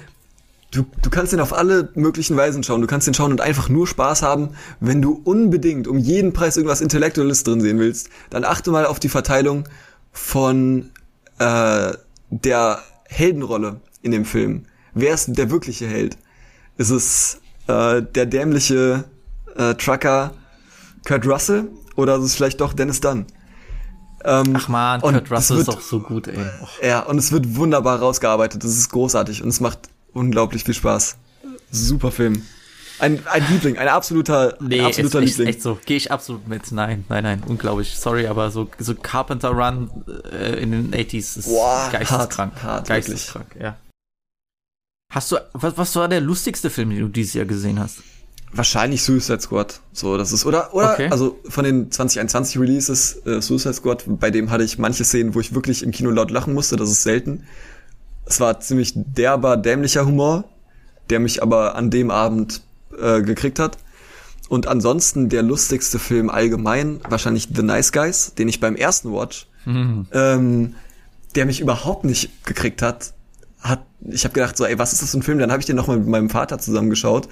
[0.72, 2.80] du, du kannst den auf alle möglichen Weisen schauen.
[2.80, 4.50] Du kannst den schauen und einfach nur Spaß haben.
[4.80, 8.98] Wenn du unbedingt um jeden Preis irgendwas Intellektuelles drin sehen willst, dann achte mal auf
[8.98, 9.68] die Verteilung
[10.12, 10.90] von
[11.38, 11.92] äh,
[12.30, 12.78] der
[13.08, 14.64] Heldenrolle in dem Film.
[14.94, 16.16] Wer ist der wirkliche Held?
[16.76, 19.04] Ist es äh, der dämliche
[19.56, 20.32] äh, Trucker
[21.06, 23.26] Kurt Russell oder ist es vielleicht doch Dennis Dunn?
[24.24, 26.38] Ähm, Ach man, Kurt Russell ist wird- auch so gut, ey.
[26.82, 28.62] Ja, und es wird wunderbar rausgearbeitet.
[28.64, 29.80] Das ist großartig und es macht
[30.12, 31.16] unglaublich viel Spaß.
[31.70, 32.42] Super Film.
[32.98, 35.48] Ein, ein Liebling, ein absoluter, Nee, ein ist absoluter echt, Liebling.
[35.48, 35.78] echt so.
[35.86, 36.70] Gehe ich absolut mit.
[36.70, 37.96] Nein, nein, nein, unglaublich.
[37.98, 39.90] Sorry, aber so, so Carpenter Run
[40.30, 42.54] äh, in den 80s ist Boah, geisteskrank.
[42.54, 43.76] hart, hart, geisteskrank, ja.
[45.12, 47.98] Hast du, was, was war der lustigste Film, den du dieses Jahr gesehen hast?
[48.54, 49.80] Wahrscheinlich Suicide Squad.
[49.92, 51.08] So, das ist, oder, oder, Okay.
[51.10, 55.40] also von den 2021 Releases, äh, Suicide Squad, bei dem hatte ich manche Szenen, wo
[55.40, 57.44] ich wirklich im Kino laut lachen musste, das ist selten.
[58.24, 60.44] Es war ziemlich derber, dämlicher Humor,
[61.10, 62.62] der mich aber an dem Abend
[63.00, 63.78] äh, gekriegt hat.
[64.48, 69.46] Und ansonsten der lustigste Film allgemein, wahrscheinlich The Nice Guys, den ich beim ersten Watch,
[69.66, 70.74] ähm,
[71.34, 73.14] der mich überhaupt nicht gekriegt hat,
[73.60, 75.38] hat, ich habe gedacht so, ey, was ist das für ein Film?
[75.38, 77.28] Dann habe ich den nochmal mit meinem Vater zusammengeschaut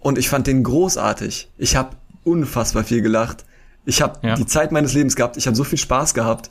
[0.00, 1.50] und ich fand den großartig.
[1.56, 3.44] Ich habe unfassbar viel gelacht.
[3.86, 4.34] Ich habe Ja.
[4.34, 5.36] die Zeit meines Lebens gehabt.
[5.38, 6.50] Ich habe so viel Spaß gehabt.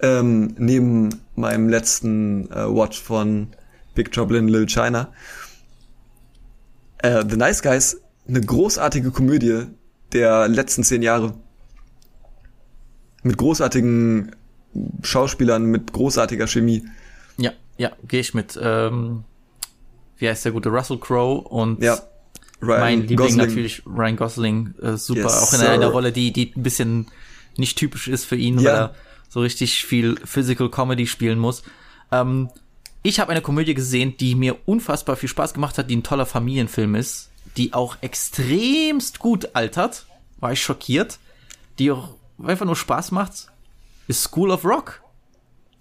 [0.00, 3.48] Ähm, neben meinem letzten äh, Watch von
[3.94, 5.12] Big Trouble in Little China.
[6.98, 9.64] Äh, The Nice Guys, eine großartige Komödie
[10.12, 11.34] der letzten zehn Jahre.
[13.22, 14.36] Mit großartigen
[15.02, 16.84] Schauspielern, mit großartiger Chemie.
[17.38, 18.58] Ja, ja, gehe ich mit.
[18.60, 19.24] Ähm,
[20.18, 21.98] wie heißt der gute Russell Crowe und Ja.
[22.62, 23.36] Ryan mein Liebling Gosling.
[23.38, 24.74] natürlich Ryan Gosling.
[24.80, 25.70] Äh, super, Yes, auch in sir.
[25.70, 27.06] einer Rolle, die, die ein bisschen
[27.58, 28.64] nicht typisch ist für ihn, Ja.
[28.64, 28.94] weil er
[29.28, 31.62] so richtig viel Physical Comedy spielen muss.
[32.12, 32.50] Ähm,
[33.02, 36.26] ich habe eine Komödie gesehen, die mir unfassbar viel Spaß gemacht hat, die ein toller
[36.26, 40.06] Familienfilm ist, die auch extremst gut altert.
[40.40, 41.18] War ich schockiert.
[41.78, 43.48] Die auch einfach nur Spaß macht.
[44.08, 45.02] Ist School of Rock.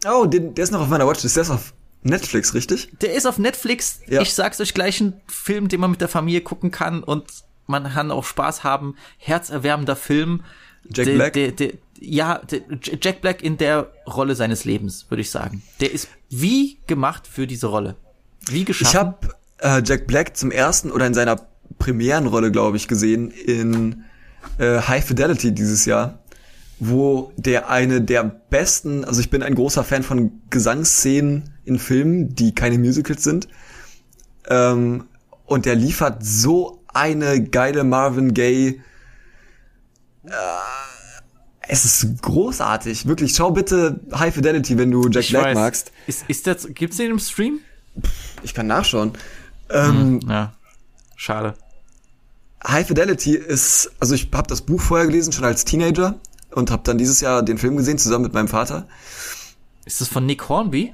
[0.07, 1.35] Oh, den, der ist noch auf meiner Watchlist.
[1.35, 1.73] Der ist auf
[2.03, 2.89] Netflix, richtig?
[3.01, 4.01] Der ist auf Netflix.
[4.07, 4.21] Ja.
[4.21, 7.25] Ich sag's euch gleich, ein Film, den man mit der Familie gucken kann und
[7.67, 8.95] man kann auch Spaß haben.
[9.17, 10.43] Herzerwärmender Film.
[10.87, 11.33] Jack Der- Black?
[11.33, 12.41] Der, der, ja,
[13.01, 15.63] Jack Black in der Rolle seines Lebens, würde ich sagen.
[15.79, 17.95] Der ist wie gemacht für diese Rolle.
[18.47, 18.89] Wie geschaffen.
[18.89, 19.17] Ich habe
[19.59, 21.47] äh, Jack Black zum ersten oder in seiner
[21.79, 24.03] Premierenrolle, glaube ich, gesehen in
[24.57, 26.19] äh, High Fidelity dieses Jahr,
[26.79, 32.35] wo der eine der besten, also ich bin ein großer Fan von Gesangsszenen in Filmen,
[32.35, 33.47] die keine Musicals sind.
[34.47, 35.05] Ähm,
[35.45, 38.81] und der liefert so eine geile Marvin Gaye.
[40.25, 40.31] Äh,
[41.67, 43.33] Es ist großartig, wirklich.
[43.35, 45.55] Schau bitte High Fidelity, wenn du Jack Ich Black weiß.
[45.55, 45.91] magst.
[46.07, 47.59] Ist, ist das, gibt's den im Stream?
[48.43, 49.13] Ich kann nachschauen.
[49.69, 50.53] Ähm, Ja.
[51.15, 51.55] Schade.
[52.67, 56.15] High Fidelity ist, also ich habe das Buch vorher gelesen, schon als Teenager
[56.51, 58.87] und habe dann dieses Jahr den Film gesehen, zusammen mit meinem Vater.
[59.85, 60.93] Ist das von Nick Hornby?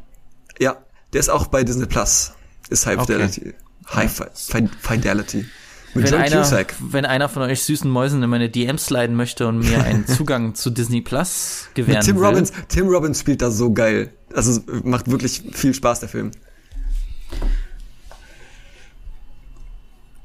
[0.60, 0.78] Ja,
[1.14, 2.34] der ist auch bei Disney Plus.
[2.70, 3.14] Ist High Okay.
[3.14, 3.54] Fidelity.
[3.94, 5.46] High Fi Fi Fidelity.
[5.94, 6.74] Mit Wenn einer, Cusack.
[6.80, 10.56] wenn einer von euch süßen Mäusen in meine DMs sliden möchte und mir einen Zugang
[10.56, 12.26] zu Disney Plus gewähren Mit Tim will.
[12.26, 12.52] Robbins.
[12.70, 14.14] Tim Robbins spielt da so geil.
[14.34, 16.32] Also macht wirklich viel Spaß, der Film.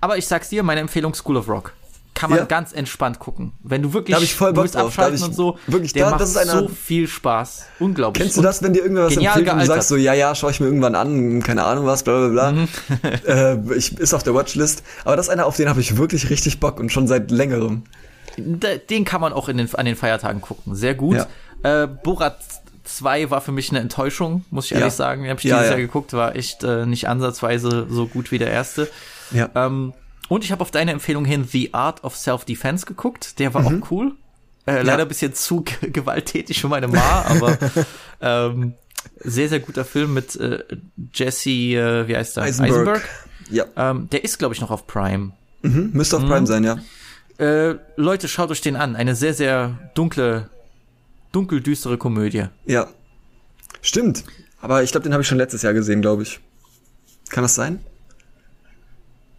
[0.00, 1.72] Aber ich sag's dir, meine Empfehlung School of Rock.
[2.18, 2.44] Kann man Ja.
[2.46, 3.52] ganz entspannt gucken.
[3.62, 4.86] Wenn du wirklich Da ich voll Bock willst drauf.
[4.86, 7.66] Abschalten ich und so, wirklich- der da- macht das ist einer- so viel Spaß.
[7.78, 8.22] Unglaublich.
[8.22, 9.76] Kennst du das, wenn dir irgendwer was genial empfiehlt und du gealtert.
[9.76, 12.52] sagst so, ja, ja, schau ich mir irgendwann an, keine Ahnung was, bla bla bla.
[12.52, 12.68] Mhm.
[13.26, 14.82] äh, ich, ist auf der Watchlist.
[15.04, 17.82] Aber das ist einer, auf den habe ich wirklich richtig Bock und schon seit längerem.
[18.38, 20.74] Den kann man auch in den, an den Feiertagen gucken.
[20.74, 21.26] Sehr gut.
[21.62, 22.38] Äh, Borat
[22.84, 24.90] 2 war für mich eine Enttäuschung, muss ich ehrlich Ja.
[24.90, 25.22] sagen.
[25.22, 25.76] Den habe ich Ja, dieses ja.
[25.76, 28.88] Jahr geguckt, war echt äh, nicht ansatzweise so gut wie der erste.
[29.32, 29.48] Ja.
[29.54, 29.92] Ähm,
[30.28, 33.38] und ich habe auf deine Empfehlung hin The Art of Self-Defense geguckt.
[33.38, 33.82] Der war Mhm.
[33.82, 34.12] auch cool.
[34.66, 37.56] Äh, leider ein bisschen zu gewalttätig für meine Ma, aber
[38.20, 38.74] ähm,
[39.20, 40.64] sehr, sehr guter Film mit äh,
[41.14, 42.42] Jesse, äh, wie heißt der?
[42.44, 43.08] Eisenberg.
[43.50, 43.64] Ja.
[43.76, 45.32] Ähm, der ist, glaube ich, noch auf Prime.
[45.62, 45.90] Mhm.
[45.92, 46.28] Müsste auf Mhm.
[46.28, 46.78] Prime sein, ja.
[47.38, 48.96] Äh, Leute, schaut euch den an.
[48.96, 50.48] Eine sehr, sehr dunkle,
[51.32, 52.46] dunkel düstere Komödie.
[52.64, 52.88] Ja.
[53.82, 54.24] Stimmt.
[54.60, 56.40] Aber ich glaube, den habe ich schon letztes Jahr gesehen, glaube ich.
[57.28, 57.78] Kann das sein?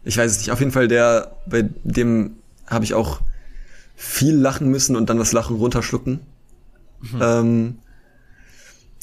[0.07, 0.51] Ich weiß es nicht.
[0.51, 3.19] Auf jeden Fall, der, bei dem habe ich auch
[3.95, 6.21] viel lachen müssen und dann das Lachen runterschlucken.
[7.19, 7.79] Ähm,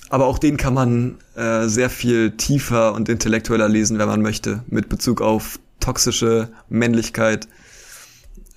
[0.09, 4.65] aber auch den kann man äh, sehr viel tiefer und intellektueller lesen, wenn man möchte,
[4.67, 7.49] mit Bezug auf toxische Männlichkeit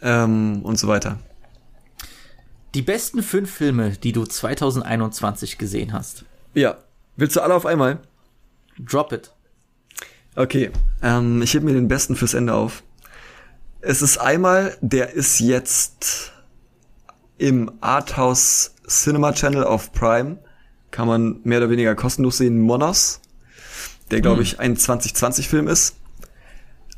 [0.01, 1.19] ähm, und so weiter.
[2.73, 6.25] Die besten fünf Filme, die du 2021 gesehen hast.
[6.53, 6.77] Ja.
[7.15, 7.99] Willst du alle auf einmal?
[8.79, 9.31] Drop it.
[10.37, 10.69] Okay,
[11.01, 12.83] ähm, ich heb mir den besten fürs Ende auf.
[13.81, 16.31] Es ist einmal, der ist jetzt
[17.39, 20.37] im Arthouse Cinema Channel auf Prime.
[20.91, 22.61] Kann man mehr oder weniger kostenlos sehen.
[22.61, 23.19] Monos,
[24.11, 25.95] der glaube ich ein 2020-Film ist.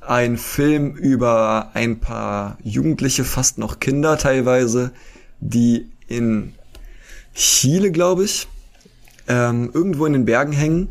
[0.02, 4.92] Ein Film über ein paar Jugendliche, fast noch Kinder teilweise,
[5.40, 6.56] die in
[7.36, 8.50] Chile, glaube ich,
[9.30, 10.90] ähm, irgendwo in den Bergen hängen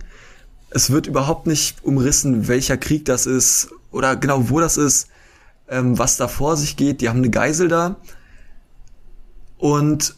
[0.70, 5.08] es wird überhaupt nicht umrissen, welcher Krieg das ist oder genau wo das ist,
[5.68, 7.00] ähm, was da vor sich geht.
[7.00, 7.96] Die haben eine Geisel da
[9.56, 10.14] und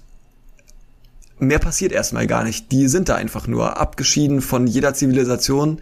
[1.39, 2.72] mehr passiert erstmal gar nicht.
[2.72, 5.81] Die sind da einfach nur abgeschieden von jeder Zivilisation,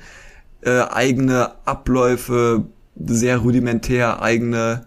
[0.60, 2.66] äh, eigene Abläufe,
[2.96, 4.86] sehr rudimentär, eigene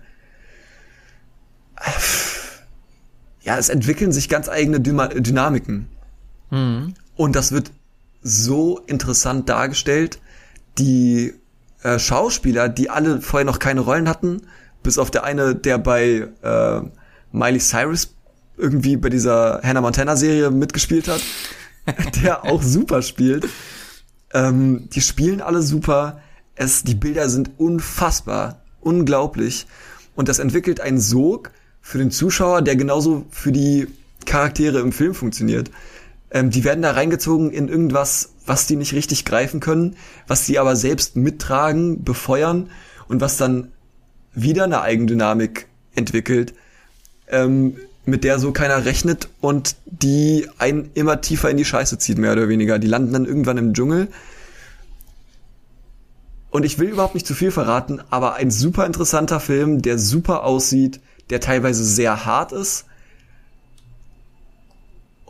[3.44, 5.88] ja, es entwickeln sich ganz eigene Dyma Dynamiken.
[7.16, 7.72] Und das wird
[8.22, 10.20] so interessant dargestellt.
[10.78, 11.34] Die
[11.84, 14.44] äh, Schauspieler, die alle vorher noch keine Rollen hatten,
[14.84, 16.82] bis auf der eine, der bei äh,
[17.32, 18.14] Miley Cyrus
[18.58, 21.22] irgendwie bei dieser Hannah Montana Serie mitgespielt hat,
[22.24, 23.48] der auch super spielt.
[24.34, 26.22] Ähm, die spielen alle super.
[26.56, 29.66] Es, die Bilder sind unfassbar, unglaublich.
[30.16, 33.88] Und das entwickelt einen Sog für den Zuschauer, der genauso für die
[34.26, 35.72] Charaktere im Film funktioniert.
[36.32, 39.98] Ähm, die werden da reingezogen in irgendwas, was die nicht richtig greifen können,
[40.28, 42.70] was die aber selbst mittragen, befeuern
[43.08, 43.72] und was dann
[44.34, 46.54] wieder eine Eigendynamik entwickelt,
[47.28, 47.76] ähm,
[48.06, 52.32] mit der so keiner rechnet und die einen immer tiefer in die Scheiße zieht, mehr
[52.32, 52.80] oder weniger.
[52.80, 54.08] Die landen dann irgendwann im Dschungel.
[56.50, 60.44] Und ich will überhaupt nicht zu viel verraten, aber ein super interessanter Film, der super
[60.44, 61.00] aussieht,
[61.30, 62.86] der teilweise sehr hart ist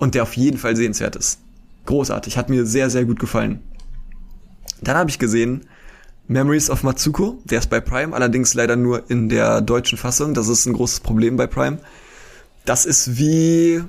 [0.01, 1.39] und der auf jeden Fall sehenswert ist.
[1.85, 3.61] Großartig, hat mir sehr, sehr gut gefallen.
[4.81, 5.67] Dann habe ich gesehen
[6.27, 10.47] Memories of Matsuko, der ist bei Prime, allerdings leider nur in der deutschen Fassung, das
[10.47, 11.77] ist ein großes Problem bei Prime.
[12.65, 13.83] Das ist wie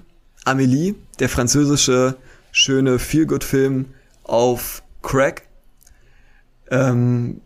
[0.45, 2.17] Amélie, der französische
[2.51, 3.87] schöne Feel-Good-Film
[4.25, 5.45] auf Crack.
[6.71, 7.41] Ähm,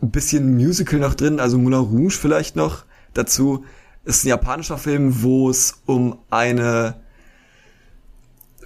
[0.00, 3.66] bisschen Musical noch drin, also Moulin Rouge vielleicht noch dazu.
[4.04, 6.94] Ist ein japanischer Film, wo es um eine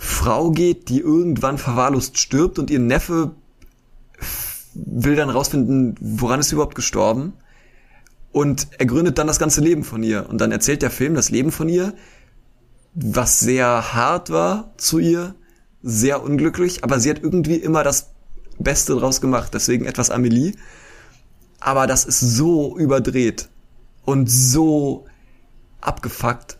[0.05, 3.37] Frau geht, die irgendwann verwahrlost stirbt und ihr Neffe
[4.75, 7.35] will dann rausfinden, woran ist sie überhaupt gestorben.
[8.33, 10.29] Und er gründet dann das ganze Leben von ihr.
[10.29, 11.95] Und dann erzählt der Film das Leben von ihr,
[12.95, 15.37] was sehr hart war zu ihr,
[15.85, 18.11] sehr unglücklich, aber sie hat irgendwie immer das
[18.59, 19.55] Beste draus gemacht.
[19.55, 20.55] Deswegen etwas Amelie.
[21.61, 23.51] Aber das ist so überdreht
[24.05, 25.07] und so
[25.81, 26.59] abgefuckt.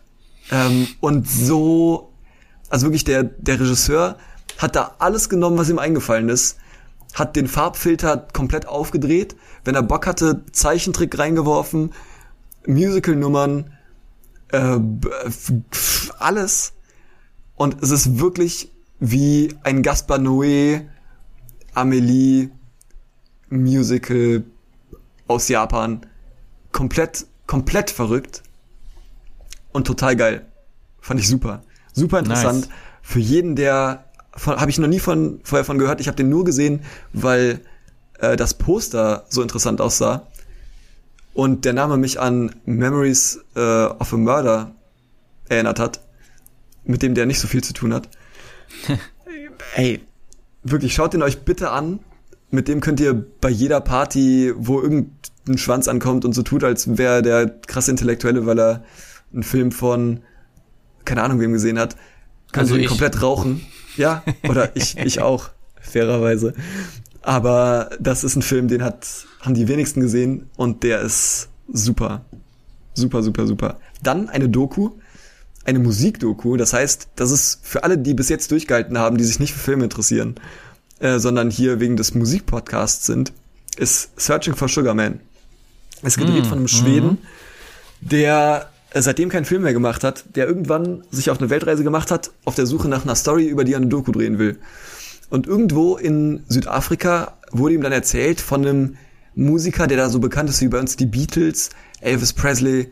[0.49, 2.12] Ähm, und so,
[2.73, 4.17] also wirklich der, der Regisseur
[4.57, 6.57] hat da alles genommen, was ihm eingefallen ist,
[7.13, 11.93] hat den Farbfilter komplett aufgedreht, wenn er Bock hatte, Zeichentrick reingeworfen,
[12.65, 13.77] Musical-Nummern,
[14.51, 14.79] äh,
[16.17, 16.73] alles.
[17.55, 20.87] Und es ist wirklich wie ein Gaspar Noé,
[21.75, 22.49] Amelie
[23.49, 24.45] Musical
[25.27, 26.07] aus Japan.
[26.71, 28.41] Komplett, komplett verrückt.
[29.71, 30.47] Und total geil.
[31.01, 31.61] Fand ich super.
[31.93, 32.67] Super interessant.
[32.67, 32.69] Nice.
[33.01, 36.01] Für jeden, der habe ich noch nie von vorher von gehört.
[36.01, 37.61] Ich habe den nur gesehen, weil
[38.19, 40.27] äh, das Poster so interessant aussah
[41.33, 44.71] und der Name mich an Memories äh, of a Murder
[45.49, 46.01] erinnert hat,
[46.83, 48.09] mit dem der nicht so viel zu tun hat.
[49.75, 50.01] Ey,
[50.63, 51.99] wirklich, schaut den euch bitte an.
[52.51, 56.97] Mit dem könnt ihr bei jeder Party, wo irgendein Schwanz ankommt und so tut, als
[56.97, 58.83] wäre der krasse Intellektuelle, weil er
[59.33, 60.21] einen Film von
[61.05, 61.95] keine Ahnung wem gesehen hat,
[62.51, 62.87] könnt Also ihn ich.
[62.87, 63.65] komplett rauchen.
[63.97, 65.49] Ja, oder ich, ich auch,
[65.81, 66.53] fairerweise.
[67.21, 69.07] Aber das ist ein Film, den hat,
[69.41, 72.25] haben die wenigsten gesehen und der ist super.
[72.93, 73.79] Super, super, super.
[74.01, 74.91] Dann eine Doku,
[75.65, 76.57] eine Musikdoku.
[76.57, 79.59] Das heißt, das ist für alle, die bis jetzt durchgehalten haben, die sich nicht für
[79.59, 80.35] Filme interessieren,
[80.99, 83.31] äh, sondern hier wegen des Musikpodcasts sind,
[83.77, 85.19] ist Searching for Sugar Man.
[86.03, 87.17] Es gedreht von einem Schweden,
[88.01, 92.11] der äh, seitdem keinen Film mehr gemacht hat, der irgendwann sich auf eine Weltreise gemacht
[92.11, 94.59] hat, auf der Suche nach einer Story, über die er eine Doku drehen will.
[95.29, 98.97] Und irgendwo in Südafrika wurde ihm dann erzählt von einem
[99.35, 101.71] Musiker, der da so bekannt ist wie bei uns die Beatles,
[102.01, 102.89] Elvis Presley, äh,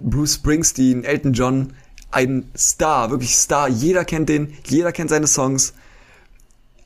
[0.00, 1.74] Bruce Springsteen, Elton John,
[2.10, 3.68] ein Star, wirklich Star.
[3.68, 5.74] Jeder kennt den, jeder kennt seine Songs.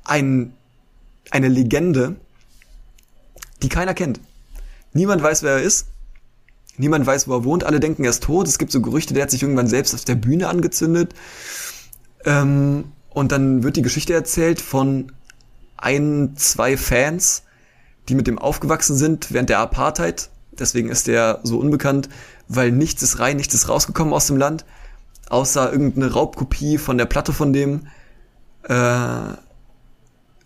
[0.04, 0.54] Ein,
[1.30, 2.16] eine Legende,
[3.62, 4.20] die keiner kennt.
[4.92, 5.86] Niemand weiß, wer er ist.
[6.78, 7.64] Niemand weiß, wo er wohnt.
[7.64, 8.46] Alle denken, er ist tot.
[8.46, 11.14] Es gibt so Gerüchte, der hat sich irgendwann selbst auf der Bühne angezündet.
[12.24, 15.12] Ähm, und dann wird die Geschichte erzählt von
[15.76, 17.42] ein, zwei Fans,
[18.08, 20.30] die mit dem aufgewachsen sind während der Apartheid.
[20.58, 22.08] Deswegen ist der so unbekannt,
[22.48, 24.64] weil nichts ist rein, nichts ist rausgekommen aus dem Land,
[25.28, 27.86] außer irgendeine Raubkopie von der Platte von dem.
[28.64, 29.34] Äh,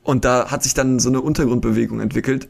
[0.02, 2.48] und da hat sich dann so eine Untergrundbewegung entwickelt.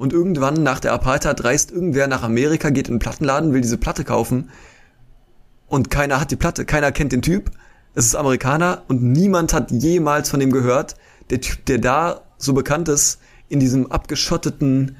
[0.00, 3.76] Und irgendwann nach der Apartheid reist irgendwer nach Amerika, geht in einen Plattenladen, will diese
[3.76, 4.48] Platte kaufen.
[5.66, 7.50] Und keiner hat die Platte, keiner kennt den Typ.
[7.94, 10.96] Es ist Amerikaner und niemand hat jemals von dem gehört.
[11.28, 13.18] Der Typ, der da so bekannt ist,
[13.50, 14.96] in diesem abgeschotteten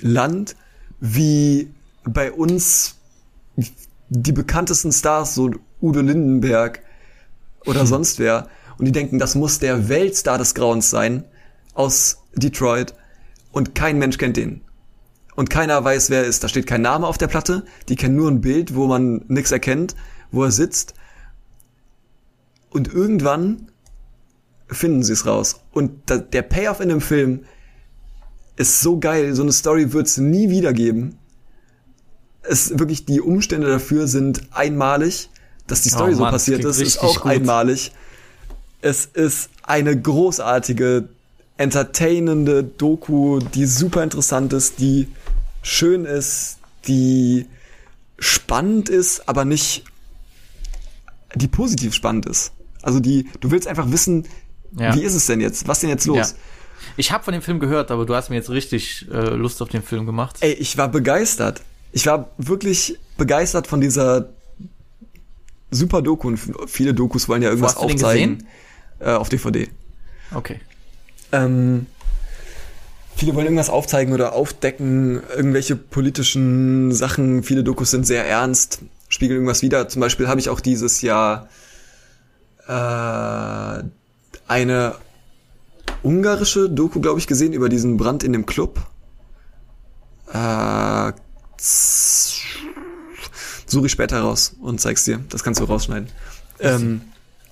[0.00, 0.56] Land,
[0.98, 1.68] wie
[2.04, 2.94] bei uns
[4.08, 5.50] die bekanntesten Stars, so
[5.82, 6.80] Udo Lindenberg
[7.66, 8.48] oder sonst wer.
[8.78, 11.24] Und die denken, das muss der Weltstar des Grauens sein
[11.74, 12.94] aus Detroit.
[13.56, 14.60] Und kein Mensch kennt den.
[15.34, 16.44] Und keiner weiß, wer er ist.
[16.44, 17.64] Da steht kein Name auf der Platte.
[17.88, 19.96] Die kennen nur ein Bild, wo man nichts erkennt,
[20.30, 20.92] wo er sitzt.
[22.68, 23.68] Und irgendwann
[24.68, 25.62] finden sie es raus.
[25.72, 27.46] Und da, der Payoff in dem Film
[28.56, 29.34] ist so geil.
[29.34, 31.16] So eine Story wird es nie wieder geben.
[32.42, 35.30] Es wirklich die Umstände dafür sind einmalig,
[35.66, 37.32] dass die Story Oh so Mann, das passiert ist, ist auch gut.
[37.32, 37.92] einmalig.
[38.82, 41.08] Es ist eine großartige,
[41.58, 45.08] entertainende Doku, die super interessant ist, die
[45.62, 47.46] schön ist, die
[48.18, 49.84] spannend ist, aber nicht,
[51.34, 52.52] die positiv spannend ist.
[52.82, 54.26] Also die, du willst einfach wissen,
[54.78, 54.94] Ja.
[54.94, 55.66] wie ist es denn jetzt?
[55.66, 56.18] Was denn jetzt los?
[56.32, 56.36] Ja.
[56.96, 59.68] Ich habe von dem Film gehört, aber du hast mir jetzt richtig äh, Lust auf
[59.68, 60.36] den Film gemacht.
[60.40, 61.62] Ey, ich war begeistert.
[61.92, 64.28] Ich war wirklich begeistert von dieser
[65.70, 66.28] super Doku.
[66.28, 66.38] Und
[66.68, 68.46] viele Dokus wollen ja irgendwas aufzeigen.
[68.98, 69.68] Äh, auf DVD.
[70.34, 70.60] Okay.
[71.32, 71.86] Ähm,
[73.16, 77.42] viele wollen irgendwas aufzeigen oder aufdecken, irgendwelche politischen Sachen.
[77.42, 79.88] Viele Dokus sind sehr ernst, spiegeln irgendwas wider.
[79.88, 81.48] Zum Beispiel habe ich auch dieses Jahr
[82.68, 83.82] äh,
[84.48, 84.94] eine
[86.02, 88.80] ungarische Doku, glaube ich, gesehen über diesen Brand in dem Club.
[90.32, 91.12] Äh,
[93.66, 95.20] suche ich später raus und zeig's dir.
[95.28, 96.08] Das kannst du rausschneiden.
[96.60, 97.02] Ähm,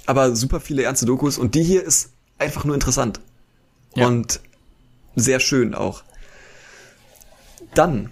[0.06, 3.20] aber super viele ernste Dokus und die hier ist einfach nur interessant.
[3.95, 4.07] Ja.
[4.07, 4.41] Und
[5.16, 6.03] sehr schön auch.
[7.75, 8.11] Dann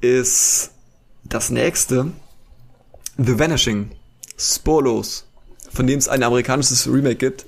[0.00, 0.70] ist
[1.24, 2.12] das nächste
[3.16, 3.90] The Vanishing.
[4.38, 5.26] Spurlos.
[5.72, 7.46] Von dem es ein amerikanisches Remake gibt.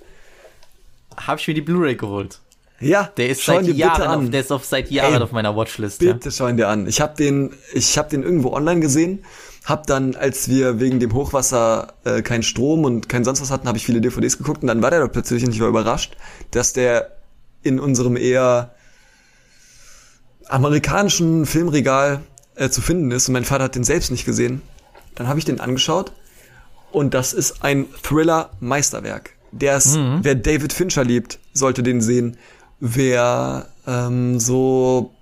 [1.16, 2.40] Habe ich mir die Blu-ray geholt.
[2.80, 4.24] Ja, Der ist seit Jahren, an.
[4.24, 6.02] auf, der ist auf seit Jahren Ey, auf meiner Watchlist.
[6.02, 6.12] Ja.
[6.12, 6.86] Bitte schau ihn dir an.
[6.86, 9.24] Ich habe den, ich habe den irgendwo online gesehen.
[9.64, 13.66] Hab dann, als wir wegen dem Hochwasser äh, keinen Strom und kein sonst was hatten,
[13.66, 16.16] habe ich viele DVDs geguckt und dann war der da plötzlich und ich war überrascht,
[16.50, 17.16] dass der
[17.62, 18.74] in unserem eher
[20.48, 22.20] amerikanischen Filmregal
[22.56, 24.60] äh, zu finden ist und mein Vater hat den selbst nicht gesehen,
[25.14, 26.12] dann habe ich den angeschaut
[26.92, 29.30] und das ist ein Thriller-Meisterwerk.
[29.50, 32.36] Der ist, wer David Fincher liebt, sollte den sehen.
[32.80, 35.12] Wer ähm, so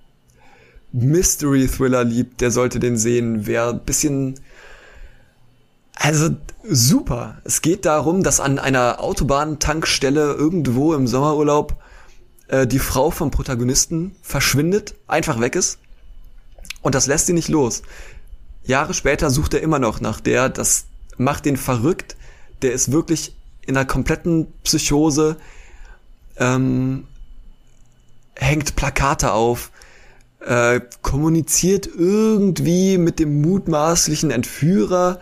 [0.93, 3.47] Mystery-Thriller liebt, der sollte den sehen.
[3.47, 4.37] Wer bisschen
[6.03, 6.31] also
[6.65, 7.41] super.
[7.45, 11.77] Es geht darum, dass an einer Autobahntankstelle irgendwo im Sommerurlaub
[12.49, 15.79] äh, die Frau vom Protagonisten verschwindet, einfach weg ist.
[16.83, 17.83] Und das lässt sie nicht los.
[18.65, 20.49] Jahre später sucht er immer noch nach der.
[20.49, 20.87] Das
[21.17, 22.17] macht den verrückt.
[22.63, 23.37] Der ist wirklich
[23.67, 25.37] in einer kompletten Psychose.
[26.37, 27.07] Ähm,
[28.35, 29.71] hängt Plakate auf.
[30.47, 35.21] Äh, kommuniziert irgendwie mit dem mutmaßlichen Entführer.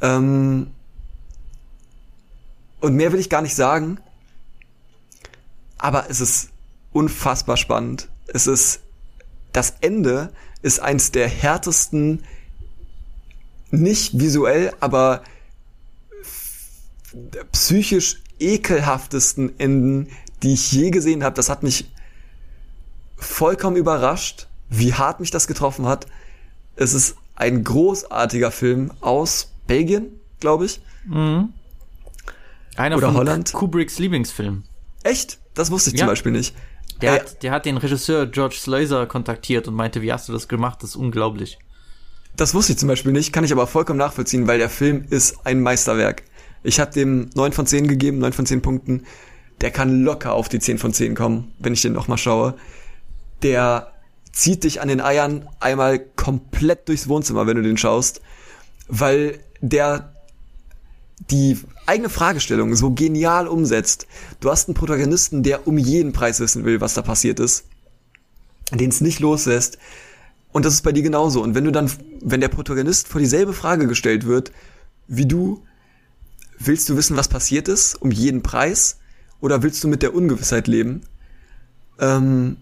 [0.00, 0.68] Ähm,
[2.80, 3.98] und mehr will ich gar nicht sagen.
[5.76, 6.48] Aber es ist
[6.92, 8.08] unfassbar spannend.
[8.28, 8.80] Es ist,
[9.52, 10.32] das Ende
[10.62, 12.24] ist eins der härtesten,
[13.70, 15.22] nicht visuell, aber
[17.52, 20.08] psychisch ekelhaftesten Enden,
[20.42, 21.36] die ich je gesehen habe.
[21.36, 21.90] Das hat mich
[23.18, 26.06] vollkommen überrascht, wie hart mich das getroffen hat.
[26.76, 30.06] Es ist ein großartiger Film aus Belgien,
[30.40, 30.80] glaube ich.
[32.76, 33.52] Einer Oder von Holland.
[33.52, 34.62] Kubricks Lieblingsfilm.
[35.02, 35.38] Echt?
[35.54, 36.00] Das wusste ich Ja.
[36.06, 36.54] zum Beispiel nicht.
[37.00, 40.32] Der, Äh, hat, der hat den Regisseur George Slazer kontaktiert und meinte, wie hast du
[40.32, 40.82] das gemacht?
[40.82, 41.58] Das ist unglaublich.
[42.36, 45.44] Das wusste ich zum Beispiel nicht, kann ich aber vollkommen nachvollziehen, weil der Film ist
[45.44, 46.22] ein Meisterwerk.
[46.62, 49.04] Ich habe dem 9 von 10 gegeben, 9 von 10 Punkten.
[49.60, 52.54] Der kann locker auf die 10 von 10 kommen, wenn ich den nochmal schaue.
[53.42, 53.92] Der
[54.32, 58.20] zieht dich an den Eiern einmal komplett durchs Wohnzimmer, wenn du den schaust,
[58.88, 60.12] weil der
[61.30, 64.06] die eigene Fragestellung so genial umsetzt.
[64.40, 67.64] Du hast einen Protagonisten, der um jeden Preis wissen will, was da passiert ist,
[68.72, 69.78] den es nicht loslässt.
[70.52, 71.42] Und das ist bei dir genauso.
[71.42, 71.90] Und wenn du dann,
[72.22, 74.52] wenn der Protagonist vor dieselbe Frage gestellt wird,
[75.06, 75.64] wie du,
[76.58, 78.98] willst du wissen, was passiert ist, um jeden Preis?
[79.40, 81.02] Oder willst du mit der Ungewissheit leben?
[81.98, 82.56] Ähm,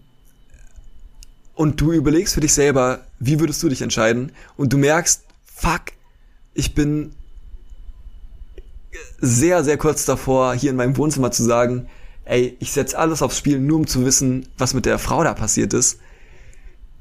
[1.57, 4.31] und du überlegst für dich selber, wie würdest du dich entscheiden?
[4.55, 5.81] Und du merkst, fuck,
[6.53, 7.13] ich bin
[9.19, 11.89] sehr, sehr kurz davor, hier in meinem Wohnzimmer zu sagen,
[12.25, 15.33] ey, ich setze alles aufs Spiel, nur um zu wissen, was mit der Frau da
[15.33, 15.99] passiert ist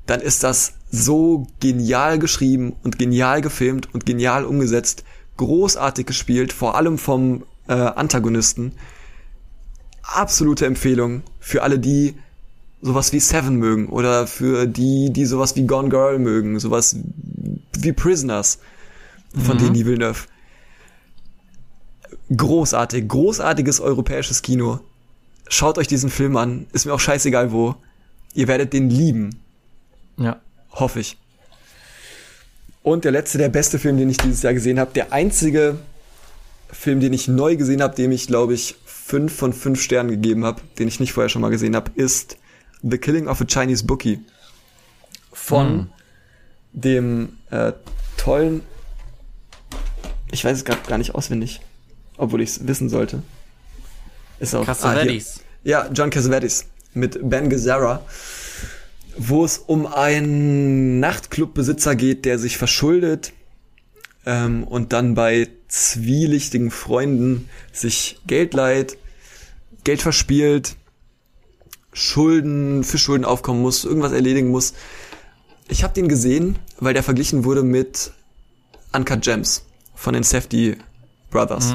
[0.06, 5.04] dann ist das so genial geschrieben und genial gefilmt und genial umgesetzt,
[5.36, 8.72] großartig gespielt, vor allem vom äh, Antagonisten.
[10.02, 12.14] Absolute Empfehlung für alle, die
[12.86, 16.96] sowas wie Seven mögen oder für die, die sowas wie Gone Girl mögen, sowas
[17.76, 18.60] wie Prisoners
[19.36, 20.20] von Denis Villeneuve.
[22.34, 24.78] Großartig, großartiges europäisches Kino.
[25.48, 27.74] Schaut euch diesen Film an, ist mir auch scheißegal wo.
[28.34, 29.30] Ihr werdet den lieben.
[30.16, 30.40] Ja.
[30.70, 31.18] Hoffe ich.
[32.84, 35.76] Und der letzte, der beste Film, den ich dieses Jahr gesehen habe, der einzige
[36.70, 40.44] Film, den ich neu gesehen habe, dem ich, glaube ich, fünf von fünf Sternen gegeben
[40.44, 42.36] habe, den ich nicht vorher schon mal gesehen habe, ist
[42.82, 44.20] The Killing of a Chinese Bookie
[45.32, 45.90] von
[46.72, 47.72] dem äh,
[48.16, 48.62] tollen,
[50.30, 51.60] ich weiß es gerade gar nicht auswendig,
[52.16, 53.22] obwohl ich es wissen sollte.
[54.38, 55.40] Ist auch Cassavetes.
[55.40, 58.04] Ah, ja, John Cassavetes mit Ben Gazzara
[59.16, 63.32] wo es um einen Nachtclubbesitzer geht, der sich verschuldet
[64.26, 68.98] ähm, und dann bei zwielichtigen Freunden sich Geld leiht,
[69.84, 70.76] Geld verspielt,
[71.96, 74.74] Schulden, für Schulden aufkommen muss, irgendwas erledigen muss.
[75.68, 78.12] Ich habe den gesehen, weil der verglichen wurde mit
[78.92, 79.64] Uncut Gems
[79.94, 80.76] von den Safety
[81.30, 81.74] Brothers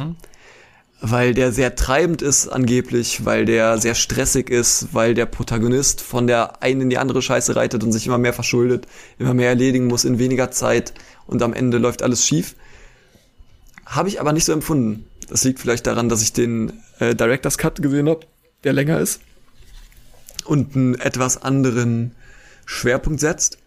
[1.01, 6.27] weil der sehr treibend ist angeblich, weil der sehr stressig ist, weil der Protagonist von
[6.27, 8.85] der einen in die andere Scheiße reitet und sich immer mehr verschuldet,
[9.17, 10.93] immer mehr erledigen muss in weniger Zeit
[11.25, 12.55] und am Ende läuft alles schief.
[13.87, 15.07] Habe ich aber nicht so empfunden.
[15.27, 18.21] Das liegt vielleicht daran, dass ich den äh, Director's Cut gesehen habe,
[18.63, 19.21] der länger ist
[20.45, 22.15] und einen etwas anderen
[22.65, 23.57] Schwerpunkt setzt.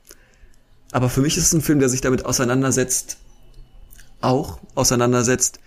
[0.92, 3.18] Aber für mich ist es ein Film, der sich damit auseinandersetzt,
[4.20, 5.59] auch auseinandersetzt,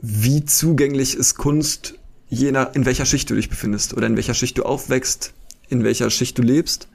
[0.00, 1.94] wie zugänglich ist Kunst,
[2.28, 5.34] je nach, in welcher Schicht du dich befindest oder in welcher Schicht du aufwächst,
[5.68, 6.88] in welcher Schicht du lebst,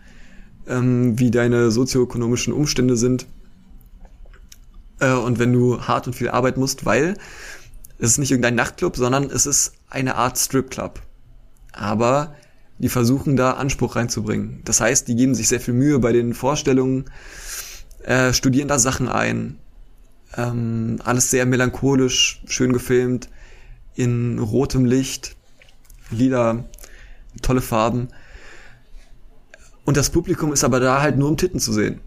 [0.68, 3.28] ähm, wie deine sozioökonomischen Umstände sind.
[5.00, 7.16] Äh, und wenn du hart und viel arbeiten musst, weil
[8.00, 11.02] es ist nicht irgendein Nachtclub, sondern es ist eine Art Stripclub.
[11.72, 12.36] Aber
[12.78, 14.62] die versuchen da Anspruch reinzubringen.
[14.66, 17.06] Das heißt, die geben sich sehr viel Mühe bei den Vorstellungen,
[18.04, 19.58] äh, studieren da Sachen ein,
[20.36, 23.30] ähm, alles sehr melancholisch, schön gefilmt,
[23.96, 25.36] in rotem Licht,
[26.12, 26.66] lila,
[27.42, 28.10] tolle Farben.
[29.86, 32.02] Und das Publikum ist aber da halt nur um Titten zu sehen.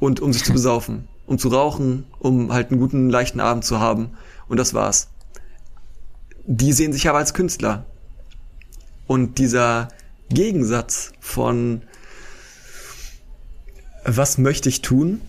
[0.00, 3.80] und um sich zu besaufen, um zu rauchen, um halt einen guten, leichten Abend zu
[3.80, 4.10] haben.
[4.48, 5.08] Und das war's.
[6.46, 7.86] Die sehen sich aber als Künstler.
[9.06, 9.88] Und dieser
[10.30, 11.82] Gegensatz von
[14.04, 15.20] was möchte ich tun,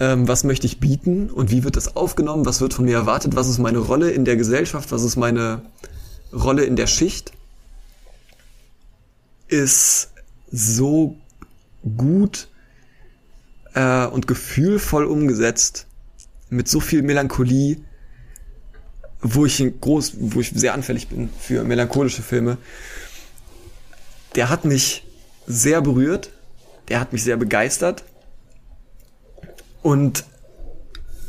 [0.00, 3.36] ähm, was möchte ich bieten und wie wird das aufgenommen, was wird von mir erwartet,
[3.36, 5.62] was ist meine Rolle in der Gesellschaft, was ist meine
[6.32, 7.32] Rolle in der Schicht,
[9.48, 10.10] ist
[10.50, 11.16] so
[11.96, 12.48] gut
[13.74, 15.86] äh, und gefühlvoll umgesetzt,
[16.50, 17.78] mit so viel Melancholie,
[19.22, 22.58] wo ich groß, wo ich sehr anfällig bin für melancholische Filme.
[24.34, 25.04] Der hat mich
[25.46, 26.30] sehr berührt,
[26.88, 28.04] der hat mich sehr begeistert
[29.82, 30.24] und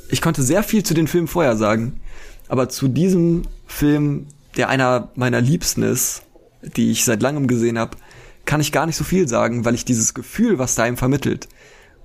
[0.10, 2.02] ich konnte sehr viel zu den Filmen vorher sagen,
[2.48, 6.24] aber zu diesem Film, der einer meiner Liebsten ist,
[6.62, 7.98] die ich seit langem gesehen habe,
[8.46, 11.48] kann ich gar nicht so viel sagen, weil ich dieses Gefühl, was da ihm vermittelt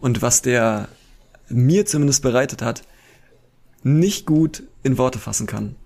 [0.01, 0.89] und was der
[1.49, 2.83] mir zumindest bereitet hat,
[3.83, 5.77] nicht gut in Worte fassen kann.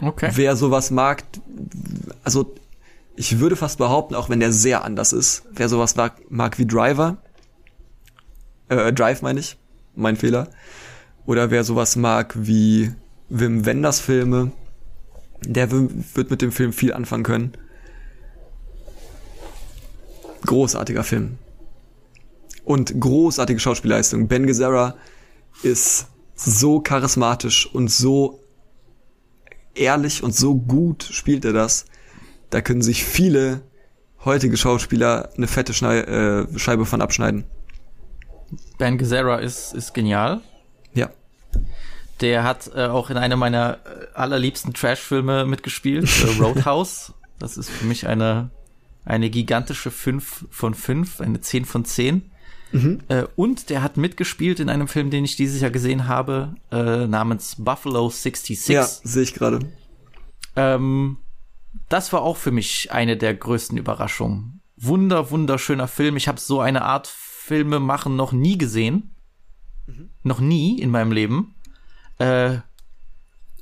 [0.00, 0.30] Okay.
[0.34, 1.22] Wer sowas mag,
[2.24, 2.54] also
[3.16, 6.66] ich würde fast behaupten, auch wenn der sehr anders ist, wer sowas mag, mag wie
[6.66, 7.18] Driver,
[8.68, 9.56] äh, Drive meine ich,
[9.94, 10.48] mein Fehler,
[11.26, 12.92] oder wer sowas mag wie
[13.28, 14.52] Wim Wenders Filme,
[15.46, 17.52] der wird mit dem Film viel anfangen können.
[20.44, 21.38] Großartiger Film.
[22.64, 24.28] Und großartige Schauspielleistung.
[24.28, 24.94] Ben Gazzara
[25.62, 28.40] ist so charismatisch und so
[29.74, 31.86] ehrlich und so gut spielt er das.
[32.50, 33.62] Da können sich viele
[34.24, 37.44] heutige Schauspieler eine fette Schnei äh, Scheibe von abschneiden.
[38.78, 40.40] Ben Gazzara ist, ist genial.
[40.92, 41.10] Ja.
[42.20, 47.12] Der hat äh, auch in einem meiner äh, allerliebsten Trash-Filme mitgespielt, äh, Roadhouse.
[47.38, 48.50] Das ist für mich eine,
[49.04, 52.30] eine gigantische 5 von 5, eine 10 von 10.
[52.74, 53.00] Mhm.
[53.06, 57.06] Äh, und der hat mitgespielt in einem Film, den ich dieses Jahr gesehen habe, äh,
[57.06, 58.74] namens Buffalo 66.
[58.74, 59.60] Ja, sehe ich gerade.
[60.56, 61.18] Ähm,
[61.88, 64.60] das war auch für mich eine der größten Überraschungen.
[64.76, 66.16] Wunder, wunderschöner Film.
[66.16, 69.14] Ich habe so eine Art Filme machen noch nie gesehen.
[69.86, 70.10] Mhm.
[70.24, 71.54] Noch nie in meinem Leben.
[72.18, 72.58] Äh,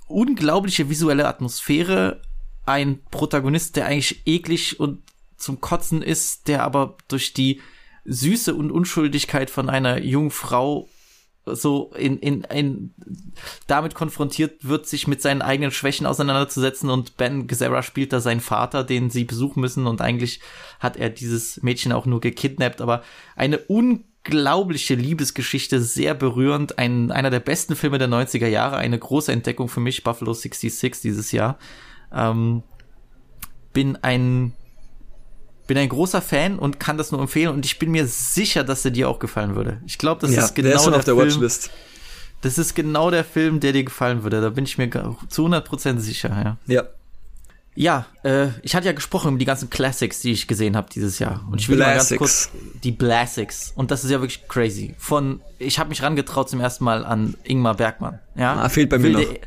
[0.07, 2.23] unglaubliche visuelle Atmosphäre.
[2.65, 5.03] Ein Protagonist, der eigentlich eklig und
[5.37, 7.61] zum Kotzen ist, der aber durch die
[8.05, 10.89] Süße und Unschuldigkeit von einer jungen Frau
[11.45, 12.95] so in, in, in
[13.67, 18.41] damit konfrontiert wird, sich mit seinen eigenen Schwächen auseinanderzusetzen und Ben Gazzara spielt da seinen
[18.41, 20.41] Vater, den sie besuchen müssen und eigentlich
[20.79, 23.03] hat er dieses Mädchen auch nur gekidnappt, aber
[23.35, 29.33] eine unglaubliche Liebesgeschichte, sehr berührend, ein, einer der besten Filme der 90er Jahre, eine große
[29.33, 31.59] Entdeckung für mich, Buffalo 66 dieses Jahr.
[32.13, 32.63] Ähm,
[33.73, 34.53] bin ein
[35.73, 38.85] bin ein großer Fan und kann das nur empfehlen und ich bin mir sicher, dass
[38.85, 39.81] er dir auch gefallen würde.
[39.87, 41.29] Ich glaube, das ja, ist genau der, ist schon der, auf der Film.
[41.29, 41.71] Watchlist.
[42.43, 44.43] Das ist genau der Film, der dir gefallen würde.
[44.43, 44.91] Da bin ich mir
[45.31, 46.75] zu 100% sicher, ja.
[46.75, 46.85] Ja.
[47.75, 51.19] Ja, äh, ich hatte ja gesprochen über die ganzen Classics, die ich gesehen habe dieses
[51.19, 51.43] Jahr.
[51.51, 52.51] Und ich will mal ganz kurz
[52.85, 53.73] die Blassics.
[53.75, 54.95] Und das ist ja wirklich crazy.
[54.99, 58.19] Von, ich habe mich rangetraut zum ersten Mal an Ingmar Bergmann.
[58.35, 59.39] Ja, ah, fehlt bei mir wilde, noch.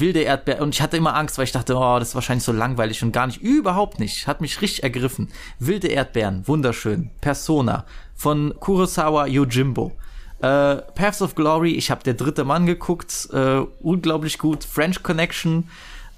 [0.00, 0.62] Wilde Erdbeeren.
[0.62, 3.12] Und ich hatte immer Angst, weil ich dachte, oh, das ist wahrscheinlich so langweilig und
[3.12, 3.42] gar nicht.
[3.42, 4.26] Überhaupt nicht.
[4.26, 5.28] Hat mich richtig ergriffen.
[5.58, 7.10] Wilde Erdbeeren, wunderschön.
[7.20, 7.84] Persona
[8.14, 9.92] von Kurosawa Yojimbo.
[10.40, 14.64] Äh, Paths of Glory, ich habe der dritte Mann geguckt, äh, unglaublich gut.
[14.64, 15.68] French Connection,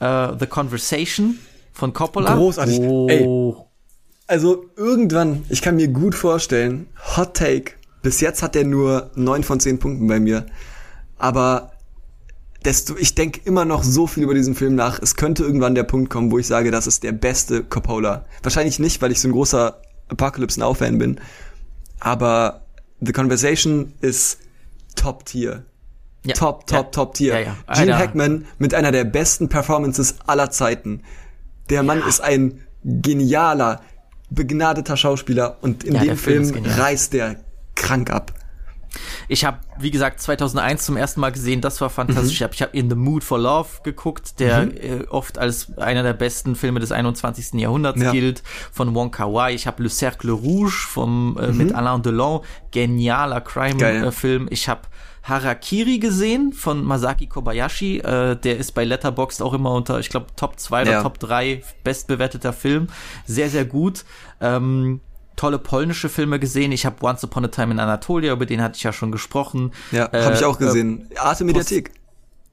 [0.00, 1.38] äh, The Conversation
[1.72, 2.34] von Coppola.
[2.34, 2.80] Großartig.
[2.80, 3.06] Oh.
[3.08, 3.54] Ey.
[4.26, 7.72] Also irgendwann, ich kann mir gut vorstellen, Hot Take.
[8.02, 10.46] Bis jetzt hat er nur neun von zehn Punkten bei mir.
[11.18, 11.72] Aber
[12.64, 15.00] desto, ich denke immer noch so viel über diesen Film nach.
[15.00, 18.24] Es könnte irgendwann der Punkt kommen, wo ich sage, das ist der beste Coppola.
[18.42, 21.20] Wahrscheinlich nicht, weil ich so ein großer Apocalypse Now Fan bin.
[22.00, 22.66] Aber
[23.00, 24.38] The Conversation ist
[24.94, 25.64] Top Tier.
[26.24, 27.40] Ja, top, top, ja, top Tier.
[27.40, 27.74] Ja, ja.
[27.74, 31.02] Gene Hackman mit einer der besten Performances aller Zeiten.
[31.70, 33.80] Der Mann ist ein genialer,
[34.30, 37.36] begnadeter Schauspieler und in dem Film, Film reißt der
[37.74, 38.32] krank ab.
[39.28, 42.40] Ich habe, wie gesagt, 2001 zum ersten Mal gesehen, das war fantastisch.
[42.40, 42.48] Mhm.
[42.52, 44.72] Ich habe In the Mood for Love geguckt, der mhm.
[44.76, 47.54] äh, oft als einer der besten Filme des 21.
[47.60, 48.12] Jahrhunderts ja.
[48.12, 48.42] gilt,
[48.72, 49.54] von Wong Kar Wai.
[49.54, 51.56] Ich habe Le Cercle Rouge vom, äh, mhm.
[51.56, 52.40] mit Alain Delon,
[52.70, 54.48] genialer Crime-Film.
[54.48, 54.82] Äh, ich habe
[55.28, 57.98] Harakiri gesehen von Masaki Kobayashi.
[57.98, 61.02] Äh, der ist bei Letterboxd auch immer unter, ich glaube, Top 2 oder ja.
[61.02, 62.86] Top 3 bestbewerteter Film.
[63.26, 64.04] Sehr, sehr gut.
[64.40, 65.00] Ähm,
[65.36, 66.72] tolle polnische Filme gesehen.
[66.72, 69.72] Ich habe Once Upon a Time in Anatolia, über den hatte ich ja schon gesprochen.
[69.92, 71.06] Ja, äh, habe ich auch gesehen.
[71.10, 71.92] Äh, Arte Mediathek.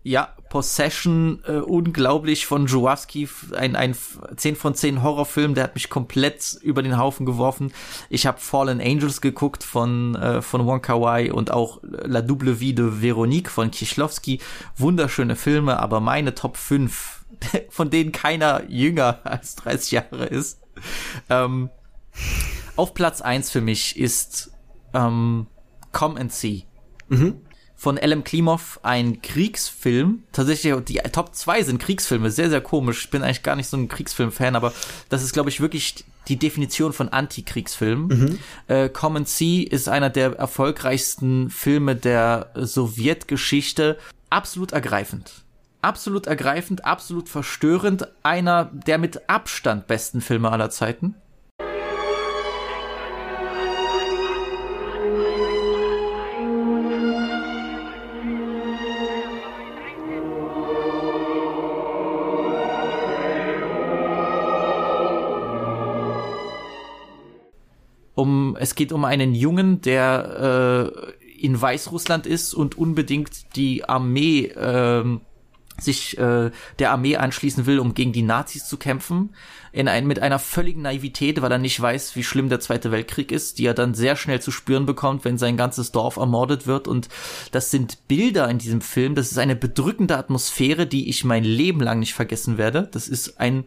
[0.04, 3.28] ja, Possession, äh, unglaublich von Jaworski,
[3.58, 3.96] ein, ein
[4.36, 7.74] 10 von 10 Horrorfilm, der hat mich komplett über den Haufen geworfen.
[8.10, 12.60] Ich habe Fallen Angels geguckt von, äh, von Wong Kar Wai und auch La Double
[12.60, 14.42] Vie de Veronique von Kieślowski.
[14.78, 17.26] Wunderschöne Filme, aber meine Top 5,
[17.70, 20.60] von denen keiner jünger als 30 Jahre ist.
[21.32, 21.70] Ähm,
[22.76, 24.52] auf Platz 1 für mich ist
[24.94, 25.48] ähm,
[25.92, 26.66] Come and See.
[27.10, 27.42] Mhm.
[27.76, 30.24] Von Elem Klimov, ein Kriegsfilm.
[30.32, 33.06] Tatsächlich, die Top 2 sind Kriegsfilme, sehr, sehr komisch.
[33.06, 34.72] Ich bin eigentlich gar nicht so ein Kriegsfilm-Fan, aber
[35.10, 38.08] das ist, glaube ich, wirklich die Definition von Anti-Kriegsfilm.
[38.08, 38.40] Mhm.
[38.68, 43.98] Äh, Come and See ist einer der erfolgreichsten Filme der Sowjetgeschichte.
[44.30, 45.44] Absolut ergreifend.
[45.82, 48.08] Absolut ergreifend, absolut verstörend.
[48.24, 51.16] Einer der mit Abstand besten Filme aller Zeiten.
[68.64, 75.20] Es geht um einen Jungen, der äh, in Weißrussland ist und unbedingt die Armee äh,
[75.78, 79.36] sich äh, der Armee anschließen will, um gegen die Nazis zu kämpfen,
[79.74, 83.34] in ein, mit einer völligen Naivität, weil er nicht weiß, wie schlimm der Zweite Weltkrieg
[83.34, 86.88] ist, die er dann sehr schnell zu spüren bekommt, wenn sein ganzes Dorf ermordet wird.
[86.88, 87.10] Und
[87.52, 89.16] das sind Bilder in diesem Film.
[89.16, 92.88] Das ist eine bedrückende Atmosphäre, die ich mein Leben lang nicht vergessen werde.
[92.90, 93.66] Das ist ein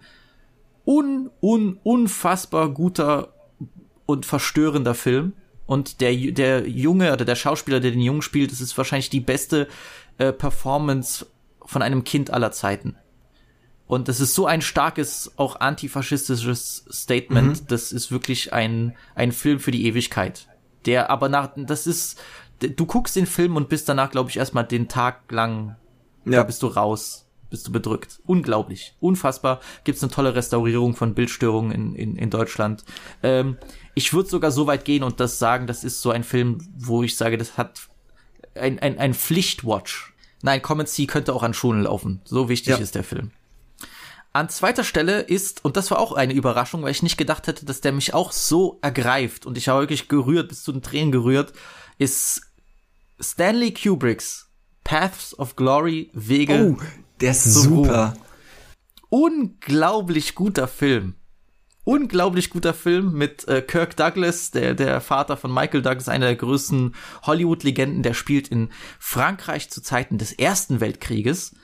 [0.87, 3.36] un, un, unfassbar guter
[4.07, 5.35] und verstörender Film.
[5.67, 9.21] Und der, der Junge oder der Schauspieler, der den Jungen spielt, das ist wahrscheinlich die
[9.21, 9.67] beste
[10.19, 11.27] äh, Performance
[11.65, 12.97] von einem Kind aller Zeiten.
[13.89, 17.63] Und das ist so ein starkes, auch antifaschistisches Statement.
[17.63, 17.67] Mhm.
[17.69, 20.49] Das ist wirklich ein, ein Film für die Ewigkeit.
[20.87, 22.19] Der aber nach, das ist,
[22.61, 25.77] du guckst den Film und bist danach, glaube ich, erstmal den Tag lang,
[26.25, 26.39] Ja.
[26.39, 28.21] da bist du raus, bist du bedrückt.
[28.27, 28.95] Unglaublich.
[29.01, 29.61] Unfassbar.
[29.85, 32.85] Gibt's eine tolle Restaurierung von Bildstörungen in, in, in Deutschland.
[33.23, 33.57] Ähm,
[33.95, 37.03] ich würde sogar so weit gehen und das sagen, das ist so ein Film, wo
[37.03, 37.89] ich sage, das hat
[38.55, 40.13] ein, ein, ein Pflichtwatch.
[40.43, 42.21] Nein, Common See könnte auch an Schulen laufen.
[42.25, 42.77] So wichtig Ja.
[42.79, 43.31] ist der Film.
[44.33, 47.65] An zweiter Stelle ist, und das war auch eine Überraschung, weil ich nicht gedacht hätte,
[47.65, 51.11] dass der mich auch so ergreift und ich war wirklich gerührt, bis zu den Tränen
[51.11, 51.55] gerührt,
[51.97, 52.43] ist
[53.19, 54.51] Stanley Kubricks
[54.85, 56.77] Paths of Glory, Wege.
[56.79, 56.83] Oh,
[57.21, 58.15] der ist So super.
[59.09, 61.15] Unglaublich guter Film.
[61.85, 66.35] Unglaublich guter Film mit äh, Kirk Douglas, der, der Vater von Michael Douglas, einer der
[66.35, 71.55] größten Hollywood-Legenden, der spielt in Frankreich zu Zeiten des Ersten Weltkrieges.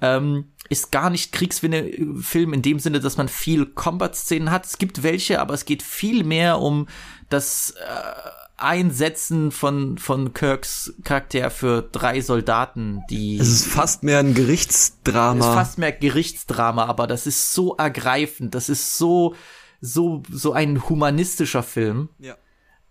[0.00, 4.66] Ähm, ist gar nicht Kriegsfilm in dem Sinne, dass man viel Combat-Szenen hat.
[4.66, 6.86] Es gibt welche, aber es geht viel mehr um
[7.28, 8.30] das äh,
[8.62, 14.36] Einsetzen von, von Kirks Charakter für drei Soldaten, die Es ist fast mehr ein ist
[14.36, 15.54] Gerichtsdrama.
[15.54, 19.34] fast mehr Gerichtsdrama, aber das ist so ergreifend, das ist so
[19.80, 22.36] so so ein humanistischer Film ja.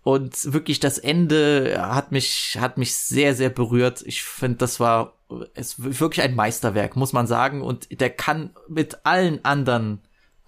[0.02, 4.02] und wirklich das Ende hat mich hat mich sehr sehr berührt.
[4.04, 5.14] Ich finde, das war
[5.54, 10.02] es ist wirklich ein Meisterwerk, muss man sagen und der kann mit allen anderen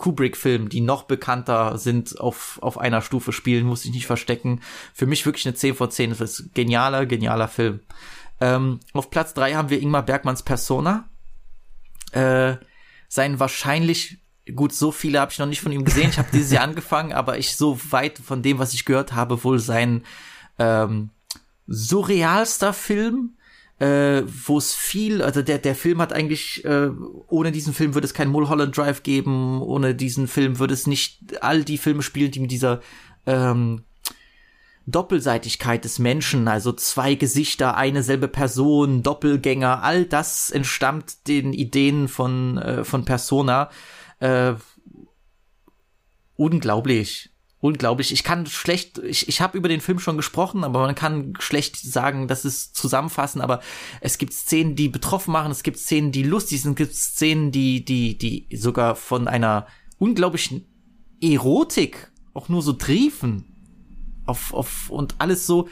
[0.05, 4.61] Kubrick-Filmen, die noch bekannter sind, auf, auf einer Stufe spielen, muss ich nicht verstecken.
[4.93, 6.11] Für mich wirklich eine 10 von 10.
[6.11, 7.81] Das ist genialer, genialer Film.
[8.39, 11.09] Ähm, auf Platz drei haben wir Ingmar Bergmanns Persona.
[12.13, 12.57] Äh,
[13.09, 14.19] sein wahrscheinlich,
[14.55, 16.11] gut, so viele habe ich noch nicht von ihm gesehen.
[16.11, 19.43] Ich habe dieses Jahr angefangen, aber ich so weit von dem, was ich gehört habe,
[19.43, 20.05] wohl sein
[20.59, 21.09] ähm,
[21.67, 23.39] surrealster Film,
[23.79, 26.91] äh, wo es viel, also der, der Film hat eigentlich, äh,
[27.29, 31.43] ohne diesen Film würde es keinen Mulholland Drive geben, ohne diesen Film würde es nicht
[31.43, 32.81] all die Filme spielen, die mit dieser
[33.27, 33.83] ähm,
[34.87, 42.07] Doppelseitigkeit des Menschen, also zwei Gesichter, eine selbe Person, Doppelgänger, all das entstammt den Ideen
[42.09, 43.71] von, äh, von Persona.
[44.21, 44.55] Äh,
[46.37, 47.34] unglaublich.
[47.65, 48.13] Unglaublich.
[48.13, 51.79] Ich kann schlecht, ich, ich habe über den Film schon gesprochen, aber man kann schlecht
[51.79, 53.61] sagen, das ist zusammenfassen, aber
[54.03, 57.53] es gibt Szenen, die betroffen machen, es gibt Szenen, die lustig sind, es gibt Szenen,
[57.53, 59.67] die, die, die sogar von einer
[59.97, 60.67] unglaublichen
[61.23, 63.47] Erotik auch nur so triefen.
[64.27, 65.67] Auf, auf, und alles so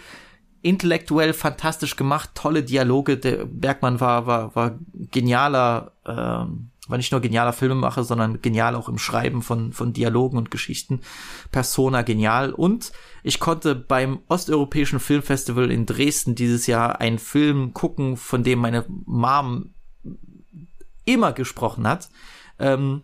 [0.62, 3.18] intellektuell fantastisch gemacht, tolle Dialoge.
[3.18, 4.78] Der Bergmann war, war, war
[5.10, 10.36] genialer, ähm, war nicht nur genialer Filmemacher, sondern genial auch im Schreiben von, von Dialogen
[10.36, 11.00] und Geschichten.
[11.50, 12.52] Persona genial.
[12.52, 12.92] Und
[13.22, 18.84] ich konnte beim Osteuropäischen Filmfestival in Dresden dieses Jahr einen Film gucken, von dem meine
[18.88, 19.72] Mom
[21.06, 22.10] immer gesprochen hat.
[22.58, 23.02] Ähm,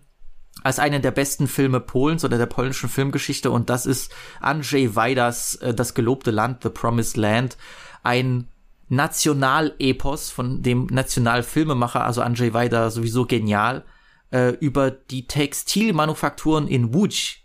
[0.62, 5.54] als einen der besten Filme Polens oder der polnischen Filmgeschichte und das ist Andrzej Wajdas
[5.56, 7.56] äh, Das gelobte Land, The Promised Land,
[8.02, 8.48] ein
[8.88, 13.84] Nationalepos von dem Nationalfilmemacher, also Andrzej Wajda, sowieso genial,
[14.30, 17.38] äh, über die Textilmanufakturen in Łódź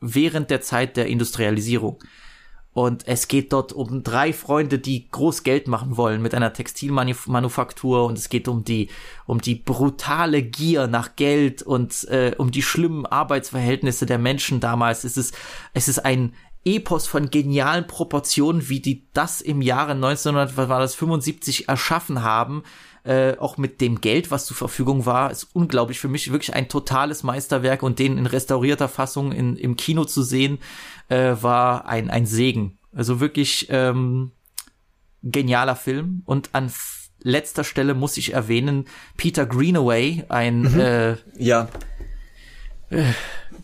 [0.00, 2.02] während der Zeit der Industrialisierung.
[2.76, 8.04] Und es geht dort um drei Freunde, die groß Geld machen wollen mit einer Textilmanufaktur.
[8.04, 8.90] Und es geht um die,
[9.24, 15.04] um die brutale Gier nach Geld und äh, um die schlimmen Arbeitsverhältnisse der Menschen damals.
[15.04, 15.34] Es ist,
[15.72, 16.34] es ist ein
[16.66, 22.64] Epos von genialen Proportionen, wie die das im Jahre 1975 erschaffen haben.
[23.04, 26.68] Äh, auch mit dem Geld, was zur Verfügung war, ist unglaublich für mich wirklich ein
[26.68, 30.58] totales Meisterwerk und den in restaurierter Fassung in, im Kino zu sehen,
[31.08, 32.78] äh, war ein, ein Segen.
[32.92, 34.32] Also wirklich ähm,
[35.22, 36.22] genialer Film.
[36.24, 36.72] Und an
[37.22, 38.86] letzter Stelle muss ich erwähnen,
[39.16, 40.80] Peter Greenaway, ein mhm.
[40.80, 41.68] äh, ja.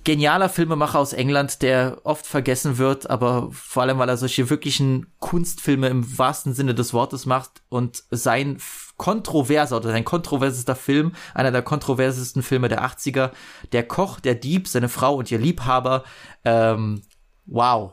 [0.05, 5.07] Genialer Filmemacher aus England, der oft vergessen wird, aber vor allem, weil er solche wirklichen
[5.21, 8.59] Kunstfilme im wahrsten Sinne des Wortes macht und sein
[8.97, 13.31] kontroverser oder sein kontroversester Film, einer der kontroversesten Filme der 80er,
[13.73, 16.05] der Koch, der Dieb, seine Frau und ihr Liebhaber,
[16.45, 17.03] ähm,
[17.47, 17.93] wow,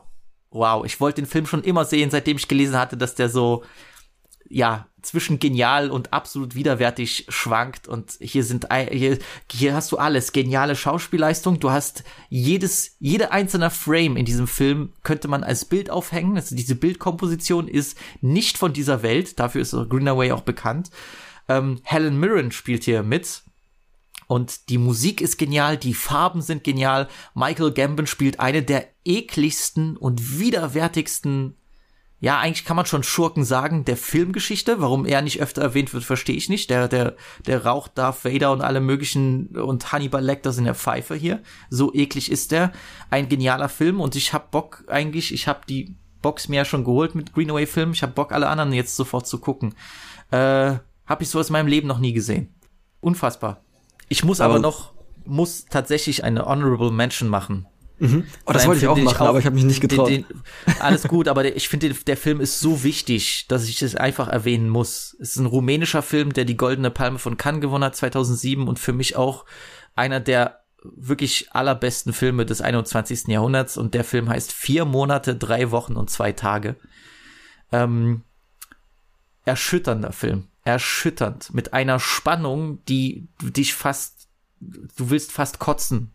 [0.50, 3.64] wow, ich wollte den Film schon immer sehen, seitdem ich gelesen hatte, dass der so,
[4.50, 9.18] ja, zwischen genial und absolut widerwärtig schwankt und hier sind hier,
[9.50, 10.32] hier hast du alles.
[10.32, 11.58] Geniale Schauspielleistung.
[11.60, 16.36] Du hast jedes jede einzelne Frame in diesem Film könnte man als Bild aufhängen.
[16.36, 19.38] Also diese Bildkomposition ist nicht von dieser Welt.
[19.38, 20.90] Dafür ist Greenaway auch bekannt.
[21.48, 23.42] Ähm, Helen Mirren spielt hier mit.
[24.26, 27.08] Und die Musik ist genial, die Farben sind genial.
[27.34, 31.56] Michael Gambon spielt eine der ekligsten und widerwärtigsten,
[32.22, 34.80] ja, eigentlich kann man schon Schurken sagen, der Filmgeschichte.
[34.80, 36.68] Warum er nicht öfter erwähnt wird, verstehe ich nicht.
[36.68, 37.16] Der, der,
[37.46, 41.42] der raucht Darth Vader und alle möglichen und Hannibal Lecter sind der Pfeife hier.
[41.70, 42.72] So eklig ist der.
[43.08, 46.84] Ein genialer Film und ich hab Bock eigentlich, ich hab die Box mir ja schon
[46.84, 47.92] geholt mit Greenaway Film.
[47.92, 49.74] Ich hab Bock, alle anderen jetzt sofort zu gucken.
[50.30, 50.74] Äh,
[51.06, 52.54] hab ich sowas in meinem Leben noch nie gesehen.
[53.00, 53.62] Unfassbar.
[54.10, 54.92] Ich muss aber, aber noch,
[55.24, 57.66] muss tatsächlich eine Honorable Mention machen.
[58.00, 58.24] Mhm.
[58.46, 60.08] Oh, das wollte ich auch machen, ich auch, aber ich habe mich nicht getraut.
[60.08, 63.80] Den, den, alles gut, aber der, ich finde, der Film ist so wichtig, dass ich
[63.82, 65.16] es einfach erwähnen muss.
[65.20, 68.78] Es ist ein rumänischer Film, der die Goldene Palme von Cannes gewonnen hat 2007 und
[68.78, 69.44] für mich auch
[69.94, 73.28] einer der wirklich allerbesten Filme des 21.
[73.28, 73.76] Jahrhunderts.
[73.76, 76.76] Und der Film heißt Vier Monate, drei Wochen und zwei Tage.
[77.70, 78.22] Ähm,
[79.44, 84.28] erschütternder Film erschütternd mit einer Spannung, die dich fast,
[84.60, 86.12] du willst fast kotzen.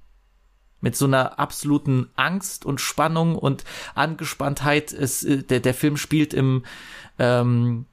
[0.85, 3.63] Mit so einer absoluten Angst und Spannung und
[3.95, 4.93] Angespanntheit.
[4.93, 6.63] Es, äh, der, der Film spielt im,
[7.17, 7.87] ähm,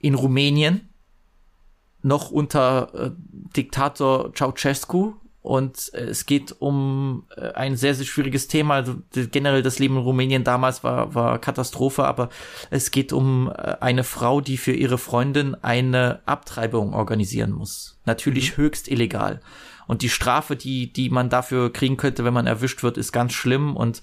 [0.00, 0.88] in Rumänien
[2.02, 3.10] noch unter äh,
[3.56, 8.74] Diktator Ceausescu und äh, es geht um äh, ein sehr, sehr schwieriges Thema.
[8.74, 12.28] Also, generell das Leben in Rumänien damals war, war Katastrophe, aber
[12.70, 17.98] es geht um äh, eine Frau, die für ihre Freundin eine Abtreibung organisieren muss.
[18.06, 18.62] Natürlich mhm.
[18.62, 19.40] höchst illegal.
[19.92, 23.34] Und die Strafe, die, die man dafür kriegen könnte, wenn man erwischt wird, ist ganz
[23.34, 23.76] schlimm.
[23.76, 24.00] Und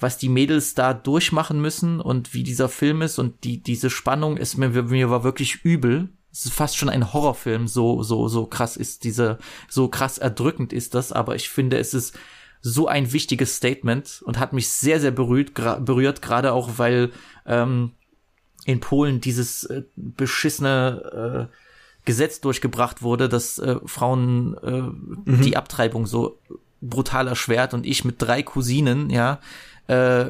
[0.00, 4.38] was die Mädels da durchmachen müssen und wie dieser Film ist und die, diese Spannung
[4.38, 6.08] ist mir, mir war wirklich übel.
[6.32, 9.38] Es ist fast schon ein Horrorfilm, so, so, so krass ist diese,
[9.68, 12.18] so krass erdrückend ist das, aber ich finde, es ist
[12.60, 17.12] so ein wichtiges Statement und hat mich sehr, sehr berührt, gra berührt, gerade auch, weil
[17.46, 17.92] ähm,
[18.64, 21.56] in Polen dieses äh, beschissene äh,
[22.04, 25.42] Gesetz durchgebracht wurde, dass äh, Frauen äh, mhm.
[25.42, 26.38] die Abtreibung so
[26.80, 29.40] brutal erschwert und ich mit drei Cousinen, ja,
[29.86, 30.26] äh,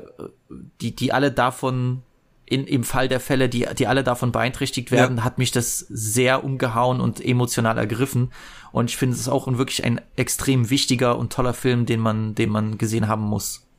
[0.80, 2.02] die, die alle davon
[2.50, 5.24] in, im Fall der Fälle, die, die alle davon beeinträchtigt werden, ja.
[5.24, 8.32] hat mich das sehr umgehauen und emotional ergriffen.
[8.72, 12.34] Und ich finde es auch ein, wirklich ein extrem wichtiger und toller Film, den man,
[12.34, 13.69] den man gesehen haben muss.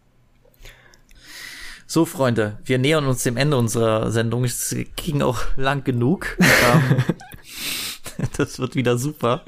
[1.91, 4.45] So, Freunde, wir nähern uns dem Ende unserer Sendung.
[4.45, 6.37] Es ging auch lang genug.
[6.39, 7.03] Ähm,
[8.37, 9.43] das wird wieder super.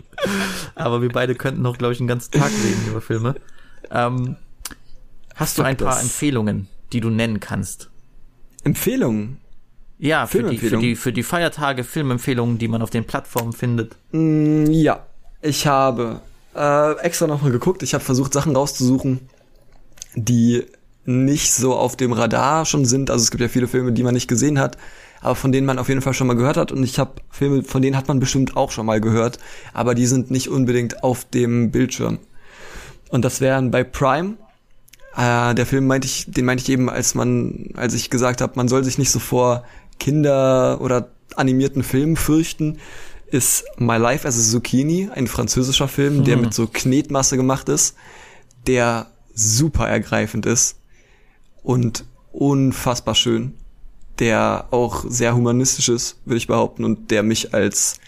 [0.76, 3.36] Aber wir beide könnten noch, glaube ich, einen ganzen Tag reden über Filme.
[3.90, 4.36] Ähm,
[5.36, 7.90] hast du ein paar Empfehlungen, die du nennen kannst?
[8.66, 9.38] Empfehlungen?
[9.98, 13.96] Ja, für die, für, die, für die Feiertage Filmempfehlungen, die man auf den Plattformen findet.
[14.12, 15.06] Mm, ja,
[15.42, 16.20] ich habe
[16.54, 17.84] äh, extra nochmal geguckt.
[17.84, 19.30] Ich habe versucht, Sachen rauszusuchen,
[20.16, 20.66] die
[21.06, 23.10] nicht so auf dem Radar schon sind.
[23.10, 24.78] Also es gibt ja viele Filme, die man nicht gesehen hat,
[25.22, 26.72] aber von denen man auf jeden Fall schon mal gehört hat.
[26.72, 29.40] Und ich habe Filme, von denen hat man bestimmt auch schon mal gehört,
[29.74, 32.20] aber die sind nicht unbedingt auf dem Bildschirm.
[33.10, 34.38] Und das wären bei Prime
[35.16, 38.54] äh, der Film meinte ich, den meinte ich eben, als man, als ich gesagt habe,
[38.56, 39.64] man soll sich nicht so vor
[40.00, 42.80] Kinder oder animierten Filmen fürchten,
[43.28, 46.24] ist My Life as a Zucchini, ein französischer Film, hm.
[46.24, 47.96] der mit so Knetmasse gemacht ist,
[48.68, 50.78] der super ergreifend ist
[51.64, 53.54] und unfassbar schön.
[54.20, 58.00] der auch sehr humanistisch ist, würde ich behaupten, und der mich als,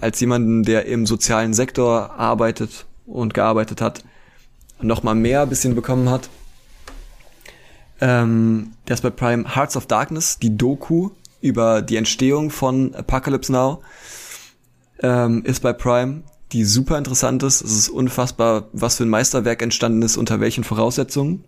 [0.00, 4.04] als jemanden, der im sozialen Sektor arbeitet und gearbeitet hat,
[4.80, 6.28] noch mal mehr ein bisschen bekommen hat.
[8.00, 11.10] Ähm, der ist bei Prime Hearts of Darkness, die Doku
[11.40, 13.82] über die Entstehung von Apocalypse Now,
[15.00, 17.62] ähm, ist bei Prime, die super interessant ist.
[17.62, 21.44] Es ist unfassbar, was für ein Meisterwerk entstanden ist, unter welchen Voraussetzungen.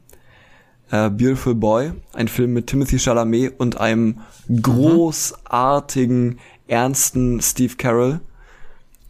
[0.91, 4.21] Beautiful Boy, ein Film mit Timothy Chalamet und einem
[4.63, 6.39] großartigen,
[6.69, 8.21] ernsten Steve Carroll,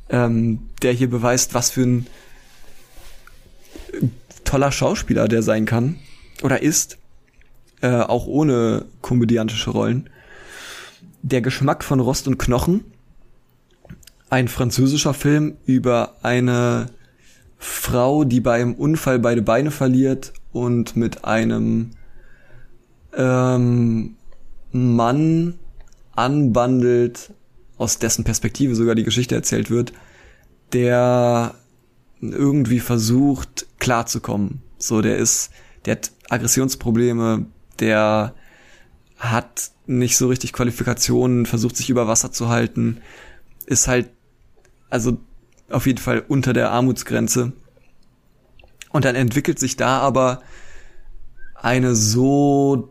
[0.08, 2.06] ähm, der hier beweist, was für ein
[4.44, 5.98] toller Schauspieler der sein kann
[6.42, 6.98] oder ist,
[7.82, 10.08] äh, auch ohne komödiantische Rollen.
[11.22, 12.84] Der Geschmack von Rost und Knochen,
[14.30, 16.86] ein französischer Film über eine
[17.58, 21.90] Frau, die bei einem Unfall beide Beine verliert und mit einem
[23.14, 24.16] ähm,
[24.72, 25.58] Mann
[26.14, 27.34] anbandelt,
[27.76, 29.92] aus dessen Perspektive sogar die Geschichte erzählt wird,
[30.72, 31.54] der
[32.22, 34.62] irgendwie versucht klarzukommen.
[34.78, 35.50] So, der ist,
[35.84, 37.44] der hat Aggressionsprobleme,
[37.78, 38.34] der
[39.18, 43.02] hat nicht so richtig Qualifikationen, versucht sich über Wasser zu halten,
[43.66, 44.08] ist halt,
[44.88, 45.18] also
[45.68, 47.52] auf jeden Fall unter der Armutsgrenze.
[48.97, 50.40] Und dann entwickelt sich da aber
[51.55, 52.89] eine so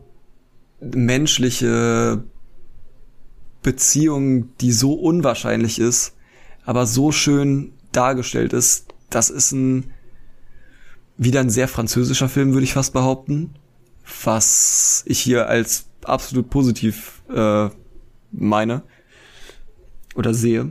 [0.80, 2.22] menschliche
[3.64, 6.14] Beziehung, die so unwahrscheinlich ist,
[6.64, 8.86] aber so schön dargestellt ist.
[9.10, 9.92] Das ist ein
[11.16, 13.56] wieder ein sehr französischer Film, würde ich fast behaupten,
[14.22, 17.68] was ich hier als absolut positiv äh,
[18.30, 18.84] meine
[20.14, 20.70] oder sehe,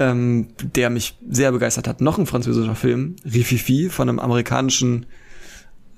[0.00, 2.00] ähm, der mich sehr begeistert hat.
[2.00, 5.06] Noch ein französischer Film, Rififi, von einem amerikanischen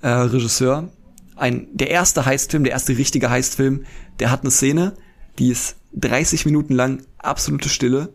[0.03, 0.91] äh, Regisseur.
[1.37, 3.85] Ein, der erste Heistfilm, der erste richtige Heistfilm,
[4.19, 4.95] der hat eine Szene,
[5.39, 8.13] die ist 30 Minuten lang absolute Stille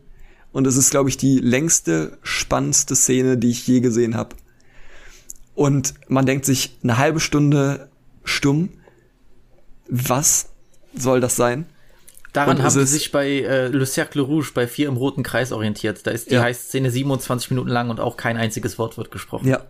[0.51, 4.35] und es ist, glaube ich, die längste, spannendste Szene, die ich je gesehen habe.
[5.55, 7.89] Und man denkt sich eine halbe Stunde
[8.23, 8.69] stumm,
[9.89, 10.49] was
[10.93, 11.65] soll das sein?
[12.37, 16.05] Daran haben sie sich bei äh, Le Cercle Rouge bei vier im roten Kreis orientiert.
[16.05, 16.43] Da ist die Ja.
[16.43, 19.47] Heißszene 27 Minuten lang und auch kein einziges Wort wird gesprochen.
[19.47, 19.65] Ja.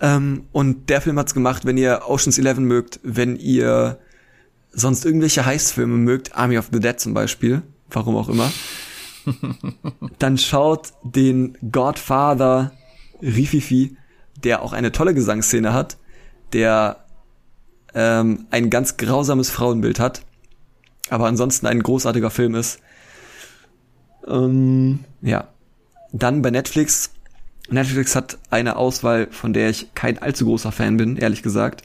[0.00, 3.98] Ähm, und der Film hat's gemacht, wenn ihr Ocean's Eleven mögt, wenn ihr
[4.72, 8.52] sonst irgendwelche Heistfilme mögt, Army of the Dead zum Beispiel, warum auch immer,
[10.18, 12.72] dann schaut den Godfather
[13.22, 13.96] Rififi,
[14.44, 15.96] der auch eine tolle Gesangsszene hat,
[16.52, 17.04] der
[17.94, 20.25] ähm, ein ganz grausames Frauenbild hat,
[21.10, 22.80] aber ansonsten ein großartiger Film ist.
[24.26, 25.48] Ähm, ja.
[26.12, 27.10] Dann bei Netflix.
[27.68, 31.82] Netflix hat eine Auswahl, von der ich kein allzu großer Fan bin, ehrlich gesagt.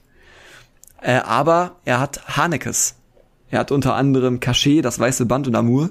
[1.01, 2.95] Äh, aber er hat Hanekes.
[3.49, 5.89] Er hat unter anderem Cachet, das weiße Band und Amour.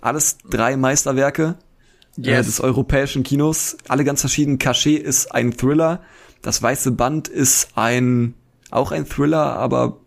[0.00, 1.56] Alles drei Meisterwerke
[2.18, 2.46] äh, Yes.
[2.46, 3.76] des europäischen Kinos.
[3.88, 4.58] Alle ganz verschieden.
[4.58, 6.00] Cachet ist ein Thriller.
[6.42, 8.34] Das weiße Band ist ein,
[8.70, 9.98] auch ein Thriller, aber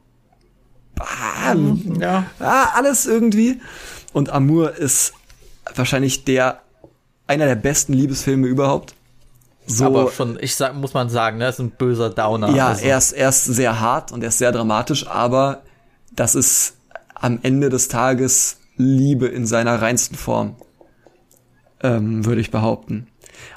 [1.00, 1.56] ah,
[2.00, 2.26] Ja.
[2.40, 3.62] ah, alles irgendwie.
[4.14, 5.14] Und Amour ist
[5.76, 6.62] wahrscheinlich der,
[7.28, 8.96] einer der besten Liebesfilme überhaupt.
[9.68, 12.52] So, Aber schon, ich sag, muss man sagen, ne, ist ein böser Downer.
[12.56, 15.64] ja, Also, er ist, er ist sehr hart und er ist sehr dramatisch, aber
[16.16, 16.76] das ist
[17.16, 20.56] am Ende des Tages Liebe in seiner reinsten Form,
[21.82, 23.08] ähm, würde ich behaupten.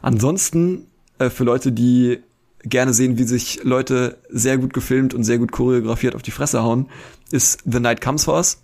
[0.00, 0.86] Ansonsten,
[1.18, 2.22] äh, für Leute, die
[2.68, 6.62] gerne sehen, wie sich Leute sehr gut gefilmt und sehr gut choreografiert auf die Fresse
[6.62, 6.88] hauen,
[7.30, 8.62] ist The Night Comes For Us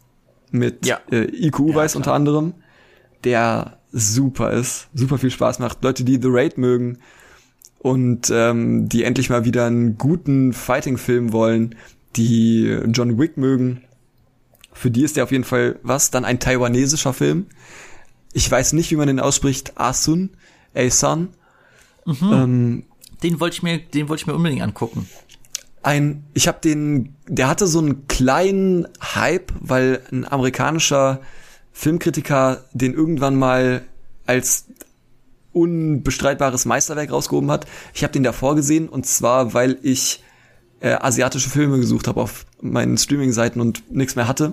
[0.51, 1.01] mit Ja.
[1.11, 2.55] äh, IQ Weiß unter anderem,
[3.25, 5.83] der super ist, super viel Spaß macht.
[5.83, 6.99] Leute, die The Raid mögen,
[7.79, 11.75] und ähm, die endlich mal wieder einen guten Fighting-Film wollen,
[12.17, 12.65] die
[12.95, 13.83] John Wick mögen.
[14.73, 16.11] Für die ist der auf jeden Fall was.
[16.11, 17.45] Dann ein taiwanesischer Film.
[18.33, 19.79] Ich weiß nicht, wie man den ausspricht.
[19.79, 20.31] Asun,
[20.75, 21.29] Asun.
[22.07, 22.85] Ähm,
[23.25, 25.09] Den wollte ich mir, den wollte ich mir unbedingt angucken.
[25.83, 31.21] ein, ich habe den, der hatte so einen kleinen Hype, weil ein amerikanischer
[31.73, 33.83] Filmkritiker den irgendwann mal
[34.27, 34.67] als
[35.53, 37.67] unbestreitbares Meisterwerk rausgehoben hat.
[37.95, 40.23] Ich habe den davor gesehen und zwar, weil ich
[40.81, 44.53] äh, asiatische Filme gesucht habe auf meinen Streaming-Seiten und nichts mehr hatte.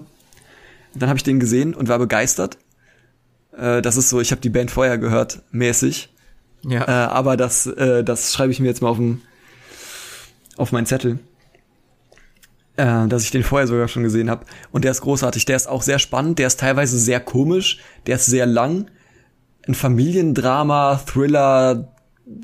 [0.93, 2.57] Dann habe ich den gesehen und war begeistert.
[3.51, 6.09] Äh, das ist so, ich habe die Band vorher gehört, mäßig.
[6.63, 6.87] Ja.
[6.87, 9.21] Äh, aber das, äh, das schreibe ich mir jetzt mal auf, den,
[10.57, 11.19] auf meinen Zettel.
[12.77, 14.45] Äh, dass ich den vorher sogar schon gesehen habe.
[14.71, 15.45] Und der ist großartig.
[15.45, 16.39] Der ist auch sehr spannend.
[16.39, 17.79] Der ist teilweise sehr komisch.
[18.07, 18.89] Der ist sehr lang.
[19.67, 21.93] Ein Familiendrama, Thriller,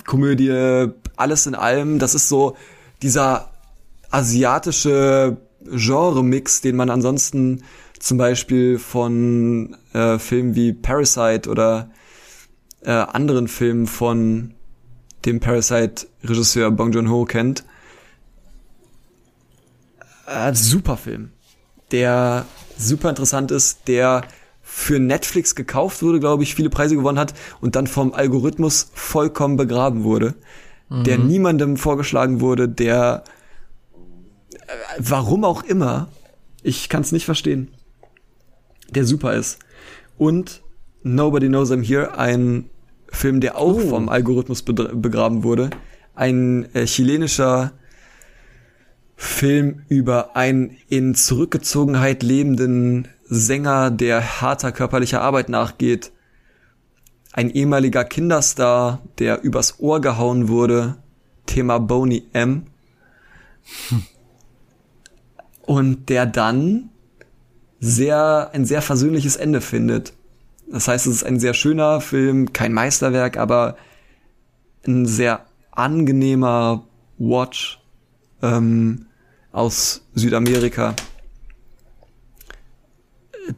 [0.05, 1.99] Komödie, alles in allem.
[1.99, 2.55] Das ist so
[3.01, 3.51] dieser
[4.11, 7.63] asiatische Genre-Mix, den man ansonsten
[7.99, 11.89] zum Beispiel von äh, Filmen wie Parasite oder
[12.81, 14.53] äh, anderen Filmen von
[15.25, 17.65] dem Parasite-Regisseur Bong Joon-ho kennt.
[20.27, 21.31] Äh, super Film,
[21.91, 22.45] der
[22.77, 24.23] super interessant ist, der
[24.61, 29.55] für Netflix gekauft wurde, glaube ich, viele Preise gewonnen hat und dann vom Algorithmus vollkommen
[29.55, 30.35] begraben wurde,
[30.89, 31.03] mhm.
[31.05, 33.23] der niemandem vorgeschlagen wurde, der
[34.51, 34.57] äh,
[34.99, 36.09] warum auch immer,
[36.63, 37.69] ich kann es nicht verstehen,
[38.89, 39.59] der super ist.
[40.17, 40.61] Und
[41.07, 42.69] Nobody Knows I'm Here, ein
[43.09, 43.79] Film, der auch oh.
[43.79, 45.69] vom Algorithmus begraben wurde,
[46.15, 47.71] ein äh, chilenischer
[49.15, 56.11] Film über einen in Zurückgezogenheit lebenden Sänger, der harter körperlicher Arbeit nachgeht.
[57.33, 60.97] Ein ehemaliger Kinderstar, der übers Ohr gehauen wurde.
[61.45, 62.65] Thema Boney M.
[65.61, 66.89] Und der dann
[67.79, 70.13] sehr, ein sehr versöhnliches Ende findet.
[70.69, 73.77] Das heißt, es ist ein sehr schöner Film, kein Meisterwerk, aber
[74.85, 76.85] ein sehr angenehmer
[77.17, 77.79] Watch
[78.41, 79.05] ähm,
[79.51, 80.95] aus Südamerika,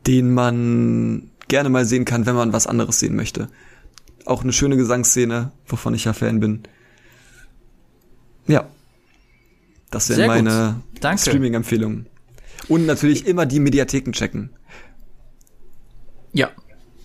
[0.06, 3.50] den man gerne mal sehen kann, wenn man was anderes sehen möchte.
[4.26, 6.64] Auch eine schöne Gesangsszene, wovon ich ja Fan bin.
[8.48, 8.68] Ja.
[9.90, 10.84] Das wären meine
[11.18, 12.06] Streaming-Empfehlungen.
[12.68, 14.52] Und natürlich immer die Mediatheken checken.
[16.32, 16.52] Ja,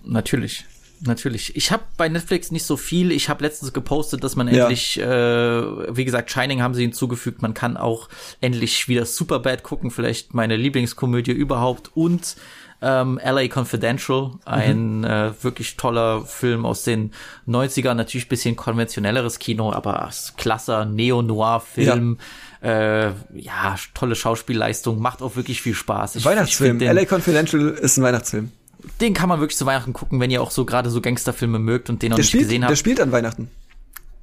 [0.05, 0.65] natürlich.
[1.07, 1.55] Natürlich.
[1.57, 3.13] Ich habe bei Netflix nicht so viel.
[3.13, 4.63] Ich habe letztens gepostet, dass man ja.
[4.63, 7.43] endlich, äh, wie gesagt, Shining haben sie hinzugefügt.
[7.43, 8.09] Man kann auch
[8.41, 11.91] endlich wieder Superbad gucken, vielleicht meine Lieblingskomödie überhaupt.
[11.95, 12.37] Und
[12.81, 15.05] ähm, LA Confidential, ein mhm.
[15.05, 17.13] äh, wirklich toller Film aus den
[17.47, 22.19] 90ern, natürlich bisschen konventionelleres Kino, aber klasser Neo-Noir-Film.
[22.63, 23.09] Ja.
[23.09, 26.17] Äh, ja, tolle Schauspielleistung, macht auch wirklich viel Spaß.
[26.17, 26.81] Ich, Weihnachtsfilm.
[26.81, 28.53] Ich LA Confidential ist ein Weihnachtsfilm
[29.01, 31.90] den kann man wirklich zu Weihnachten gucken, wenn ihr auch so gerade so Gangsterfilme mögt
[31.90, 32.70] und den noch der nicht spielt, gesehen habt.
[32.70, 33.51] Der spielt an Weihnachten.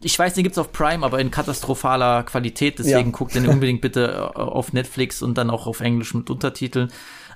[0.03, 2.79] Ich weiß, den gibt's auf Prime, aber in katastrophaler Qualität.
[2.79, 3.17] Deswegen ja.
[3.17, 6.91] guckt den unbedingt bitte äh, auf Netflix und dann auch auf Englisch mit Untertiteln.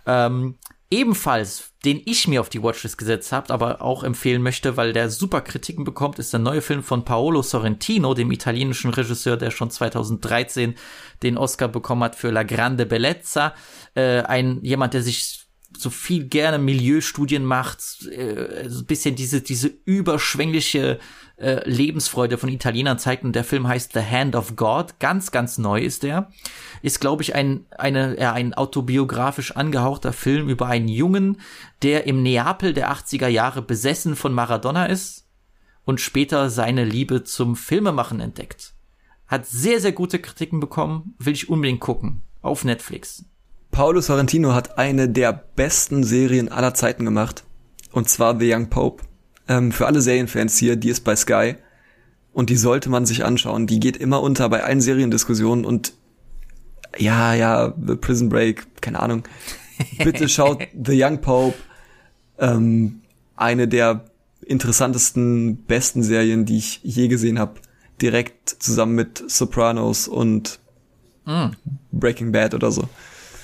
[0.05, 0.55] Ähm,
[0.89, 5.09] ebenfalls, den ich mir auf die Watchlist gesetzt habe, aber auch empfehlen möchte, weil der
[5.09, 9.69] super Kritiken bekommt, ist der neue Film von Paolo Sorrentino, dem italienischen Regisseur, der schon
[9.69, 10.75] 2013
[11.23, 13.53] den Oscar bekommen hat für La Grande Bellezza.
[13.95, 15.34] Äh, ein jemand, der sich
[15.79, 20.99] so viel gerne Milieustudien macht, äh, so ein bisschen diese, diese überschwängliche
[21.37, 23.23] äh, Lebensfreude von Italienern zeigt.
[23.23, 24.99] Und der Film heißt The Hand of God.
[24.99, 26.31] Ganz, ganz neu ist der.
[26.81, 31.41] Ist, glaube ich, ein, eine, ja, ein autobiografisch angehauchter Film über einen Jungen,
[31.81, 35.27] der im Neapel der 80er Jahre besessen von Maradona ist
[35.83, 38.73] und später seine Liebe zum Filmemachen entdeckt.
[39.27, 41.15] Hat sehr, sehr gute Kritiken bekommen.
[41.17, 42.21] Will ich unbedingt gucken.
[42.41, 43.25] Auf Netflix.
[43.75, 47.43] Paulo Sorrentino hat eine der besten Serien aller Zeiten gemacht.
[47.91, 49.03] Und zwar The Young Pope.
[49.49, 51.55] Ähm, für alle Serienfans hier, die ist bei Sky.
[52.31, 53.67] Und die sollte man sich anschauen.
[53.67, 55.91] Die geht immer unter bei allen Seriendiskussionen und
[56.97, 59.23] ja, ja, The Prison Break, keine Ahnung.
[60.01, 61.57] Bitte schaut The Young Pope.
[62.39, 63.01] Ähm,
[63.35, 64.05] eine der
[64.45, 67.55] interessantesten, besten Serien, die ich je gesehen habe.
[68.01, 70.59] Direkt zusammen mit Sopranos und
[71.25, 71.47] mm.
[71.91, 72.87] Breaking Bad oder so.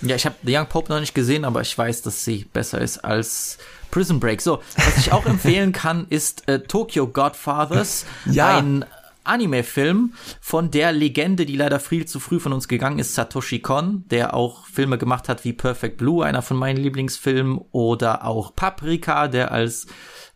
[0.02, 2.82] Ja, ich habe The Young Pope noch nicht gesehen, aber ich weiß, dass sie besser
[2.82, 3.58] ist als
[3.92, 4.42] Prison Break.
[4.42, 8.06] So, was ich auch empfehlen kann, ist äh, Tokyo Godfathers.
[8.26, 8.58] Ja.
[8.58, 8.86] Ein
[9.24, 14.06] Anime-Film von der Legende, die leider viel zu früh von uns gegangen ist, Satoshi Kon,
[14.10, 19.28] der auch Filme gemacht hat wie Perfect Blue, einer von meinen Lieblingsfilmen, oder auch Paprika,
[19.28, 19.88] der als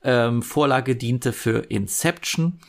[0.03, 2.59] ähm, Vorlage diente für Inception.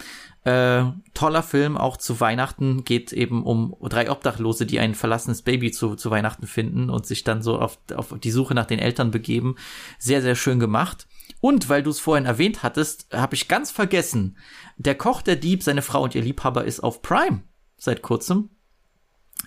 [0.47, 5.73] Äh, toller Film, auch zu Weihnachten, geht eben um drei Obdachlose, die ein verlassenes Baby
[5.73, 9.11] zu, zu Weihnachten finden und sich dann so auf, auf die Suche nach den Eltern
[9.11, 9.57] begeben.
[9.99, 11.09] Sehr, sehr schön gemacht.
[11.41, 14.37] Und weil du es vorhin erwähnt hattest, habe ich ganz vergessen,
[14.77, 17.43] der Koch, der Dieb, seine Frau und ihr Liebhaber ist auf Prime
[17.77, 18.51] seit kurzem.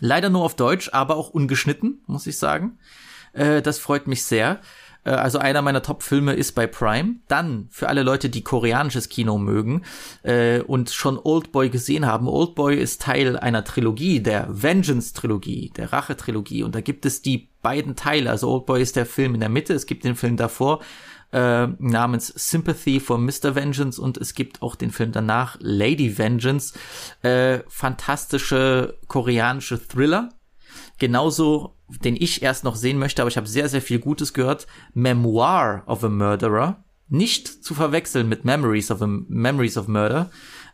[0.02, 2.78] Leider nur auf Deutsch, aber auch ungeschnitten, muss ich sagen.
[3.32, 4.60] Äh, das freut mich sehr.
[5.04, 7.16] Äh, also einer meiner Top-Filme ist bei Prime.
[7.28, 9.84] Dann für alle Leute, die koreanisches Kino mögen
[10.24, 12.28] äh, und schon Oldboy gesehen haben.
[12.28, 16.64] Oldboy ist Teil einer Trilogie, der Vengeance-Trilogie, der Rache-Trilogie.
[16.64, 18.30] Und da gibt es die beiden Teile.
[18.30, 20.80] Also Oldboy ist der Film in der Mitte, es gibt den Film davor.
[21.32, 23.54] Äh, namens Sympathy for Mr.
[23.54, 26.74] Vengeance und es gibt auch den Film danach Lady Vengeance.
[27.22, 30.30] Äh, fantastische koreanische Thriller.
[30.98, 34.68] Genauso den ich erst noch sehen möchte, aber ich habe sehr, sehr viel Gutes gehört.
[34.94, 36.84] Memoir of a Murderer.
[37.08, 40.30] Nicht zu verwechseln mit Memories of, a, Memories of Murder.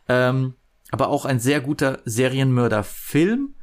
[0.08, 0.54] Ähm,
[0.90, 3.54] aber auch ein sehr guter Serienmörder-Film.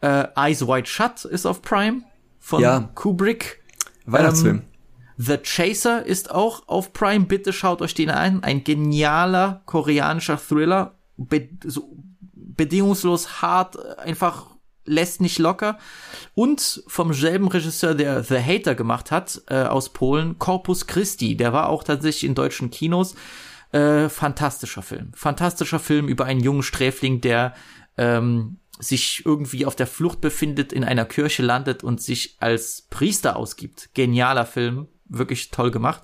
[0.00, 2.02] Äh, Eyes Wide Shut ist auf Prime.
[2.40, 2.90] von Ja.
[2.94, 3.62] Kubrick.
[4.06, 4.56] Weihnachtsfilm.
[4.56, 4.62] Ähm,
[5.16, 7.26] The Chaser ist auch auf Prime.
[7.26, 8.42] Bitte schaut euch den an.
[8.42, 10.98] Ein genialer koreanischer Thriller.
[11.16, 11.96] Be so
[12.34, 14.53] bedingungslos hart, einfach
[14.84, 15.78] lässt nicht locker.
[16.34, 21.36] Und vom selben Regisseur, der The Hater gemacht hat, äh, aus Polen, Corpus Christi.
[21.36, 23.14] Der war auch tatsächlich in deutschen Kinos.
[23.72, 25.12] Äh, fantastischer Film.
[25.14, 27.54] Fantastischer Film über einen jungen Sträfling, der
[27.96, 33.36] ähm, sich irgendwie auf der Flucht befindet, in einer Kirche landet und sich als Priester
[33.36, 33.90] ausgibt.
[33.94, 36.02] Genialer Film, wirklich toll gemacht.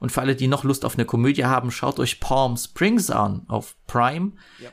[0.00, 3.42] Und für alle, die noch Lust auf eine Komödie haben, schaut euch Palm Springs an
[3.48, 4.32] auf Prime.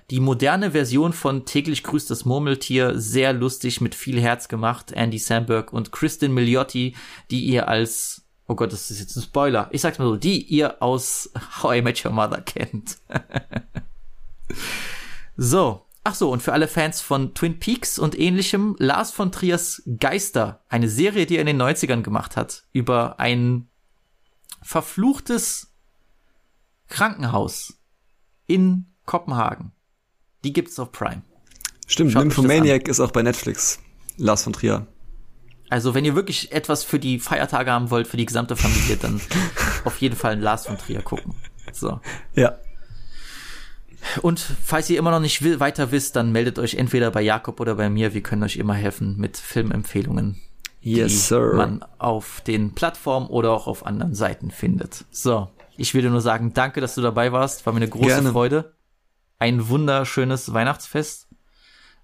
[0.10, 4.92] Die moderne Version von Täglich grüßt das Murmeltier, sehr lustig, mit viel Herz gemacht.
[4.92, 6.96] Andy Samberg und Kristin Milioti,
[7.32, 9.70] die ihr als, oh Gott, das ist jetzt ein Spoiler.
[9.72, 11.32] Ich sag's mal so, die ihr aus
[11.62, 12.98] How I Met Your Mother kennt.
[15.38, 15.82] so.
[16.08, 20.64] Ach so, und für alle Fans von Twin Peaks und ähnlichem, Lars von Triers Geister,
[20.70, 23.70] eine Serie, die er in den 90ern gemacht hat, über ein
[24.66, 25.72] verfluchtes
[26.88, 27.78] Krankenhaus
[28.48, 29.72] in Kopenhagen.
[30.44, 31.22] Die gibt's auf Prime.
[31.88, 33.80] Stimmt, Schaut Nymphomaniac ist auch bei Netflix.
[34.18, 34.88] Lars von Trier.
[35.70, 39.22] Also, wenn ihr wirklich etwas für die Feiertage haben wollt, für die gesamte Familie, dann
[39.86, 41.36] auf jeden Fall Lars von Trier gucken.
[41.72, 42.00] So.
[42.34, 42.58] Ja.
[44.22, 47.60] Und falls ihr immer noch nicht will, weiter wisst, dann meldet euch entweder bei Jakob
[47.60, 48.14] oder bei mir.
[48.14, 50.42] Wir können euch immer helfen mit Filmempfehlungen,
[50.86, 51.54] die Yes, sir.
[51.56, 55.06] man auf den Plattformen oder auch auf anderen Seiten findet.
[55.12, 57.66] So, ich würde nur sagen, danke, dass du dabei warst.
[57.66, 58.32] War mir eine große Gerne.
[58.32, 58.74] Freude.
[59.40, 61.28] Ein wunderschönes Weihnachtsfest.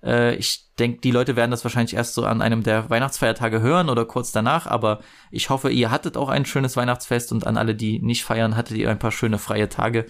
[0.03, 3.89] Äh, ich denke, die Leute werden das wahrscheinlich erst so an einem der Weihnachtsfeiertage hören
[3.89, 4.99] oder kurz danach, aber
[5.29, 8.77] ich hoffe, ihr hattet auch ein schönes Weihnachtsfest und an alle, die nicht feiern, hattet
[8.77, 10.05] ihr ein paar schöne freie Tage.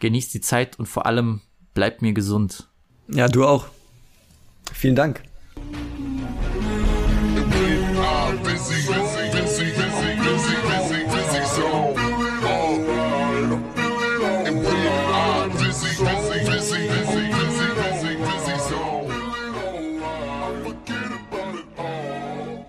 [0.00, 1.42] Genießt die Zeit und vor allem
[1.74, 2.68] bleibt mir gesund.
[3.08, 3.66] Ja, du auch.
[4.72, 5.22] Vielen Dank.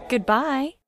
[0.10, 0.79] Goodbye.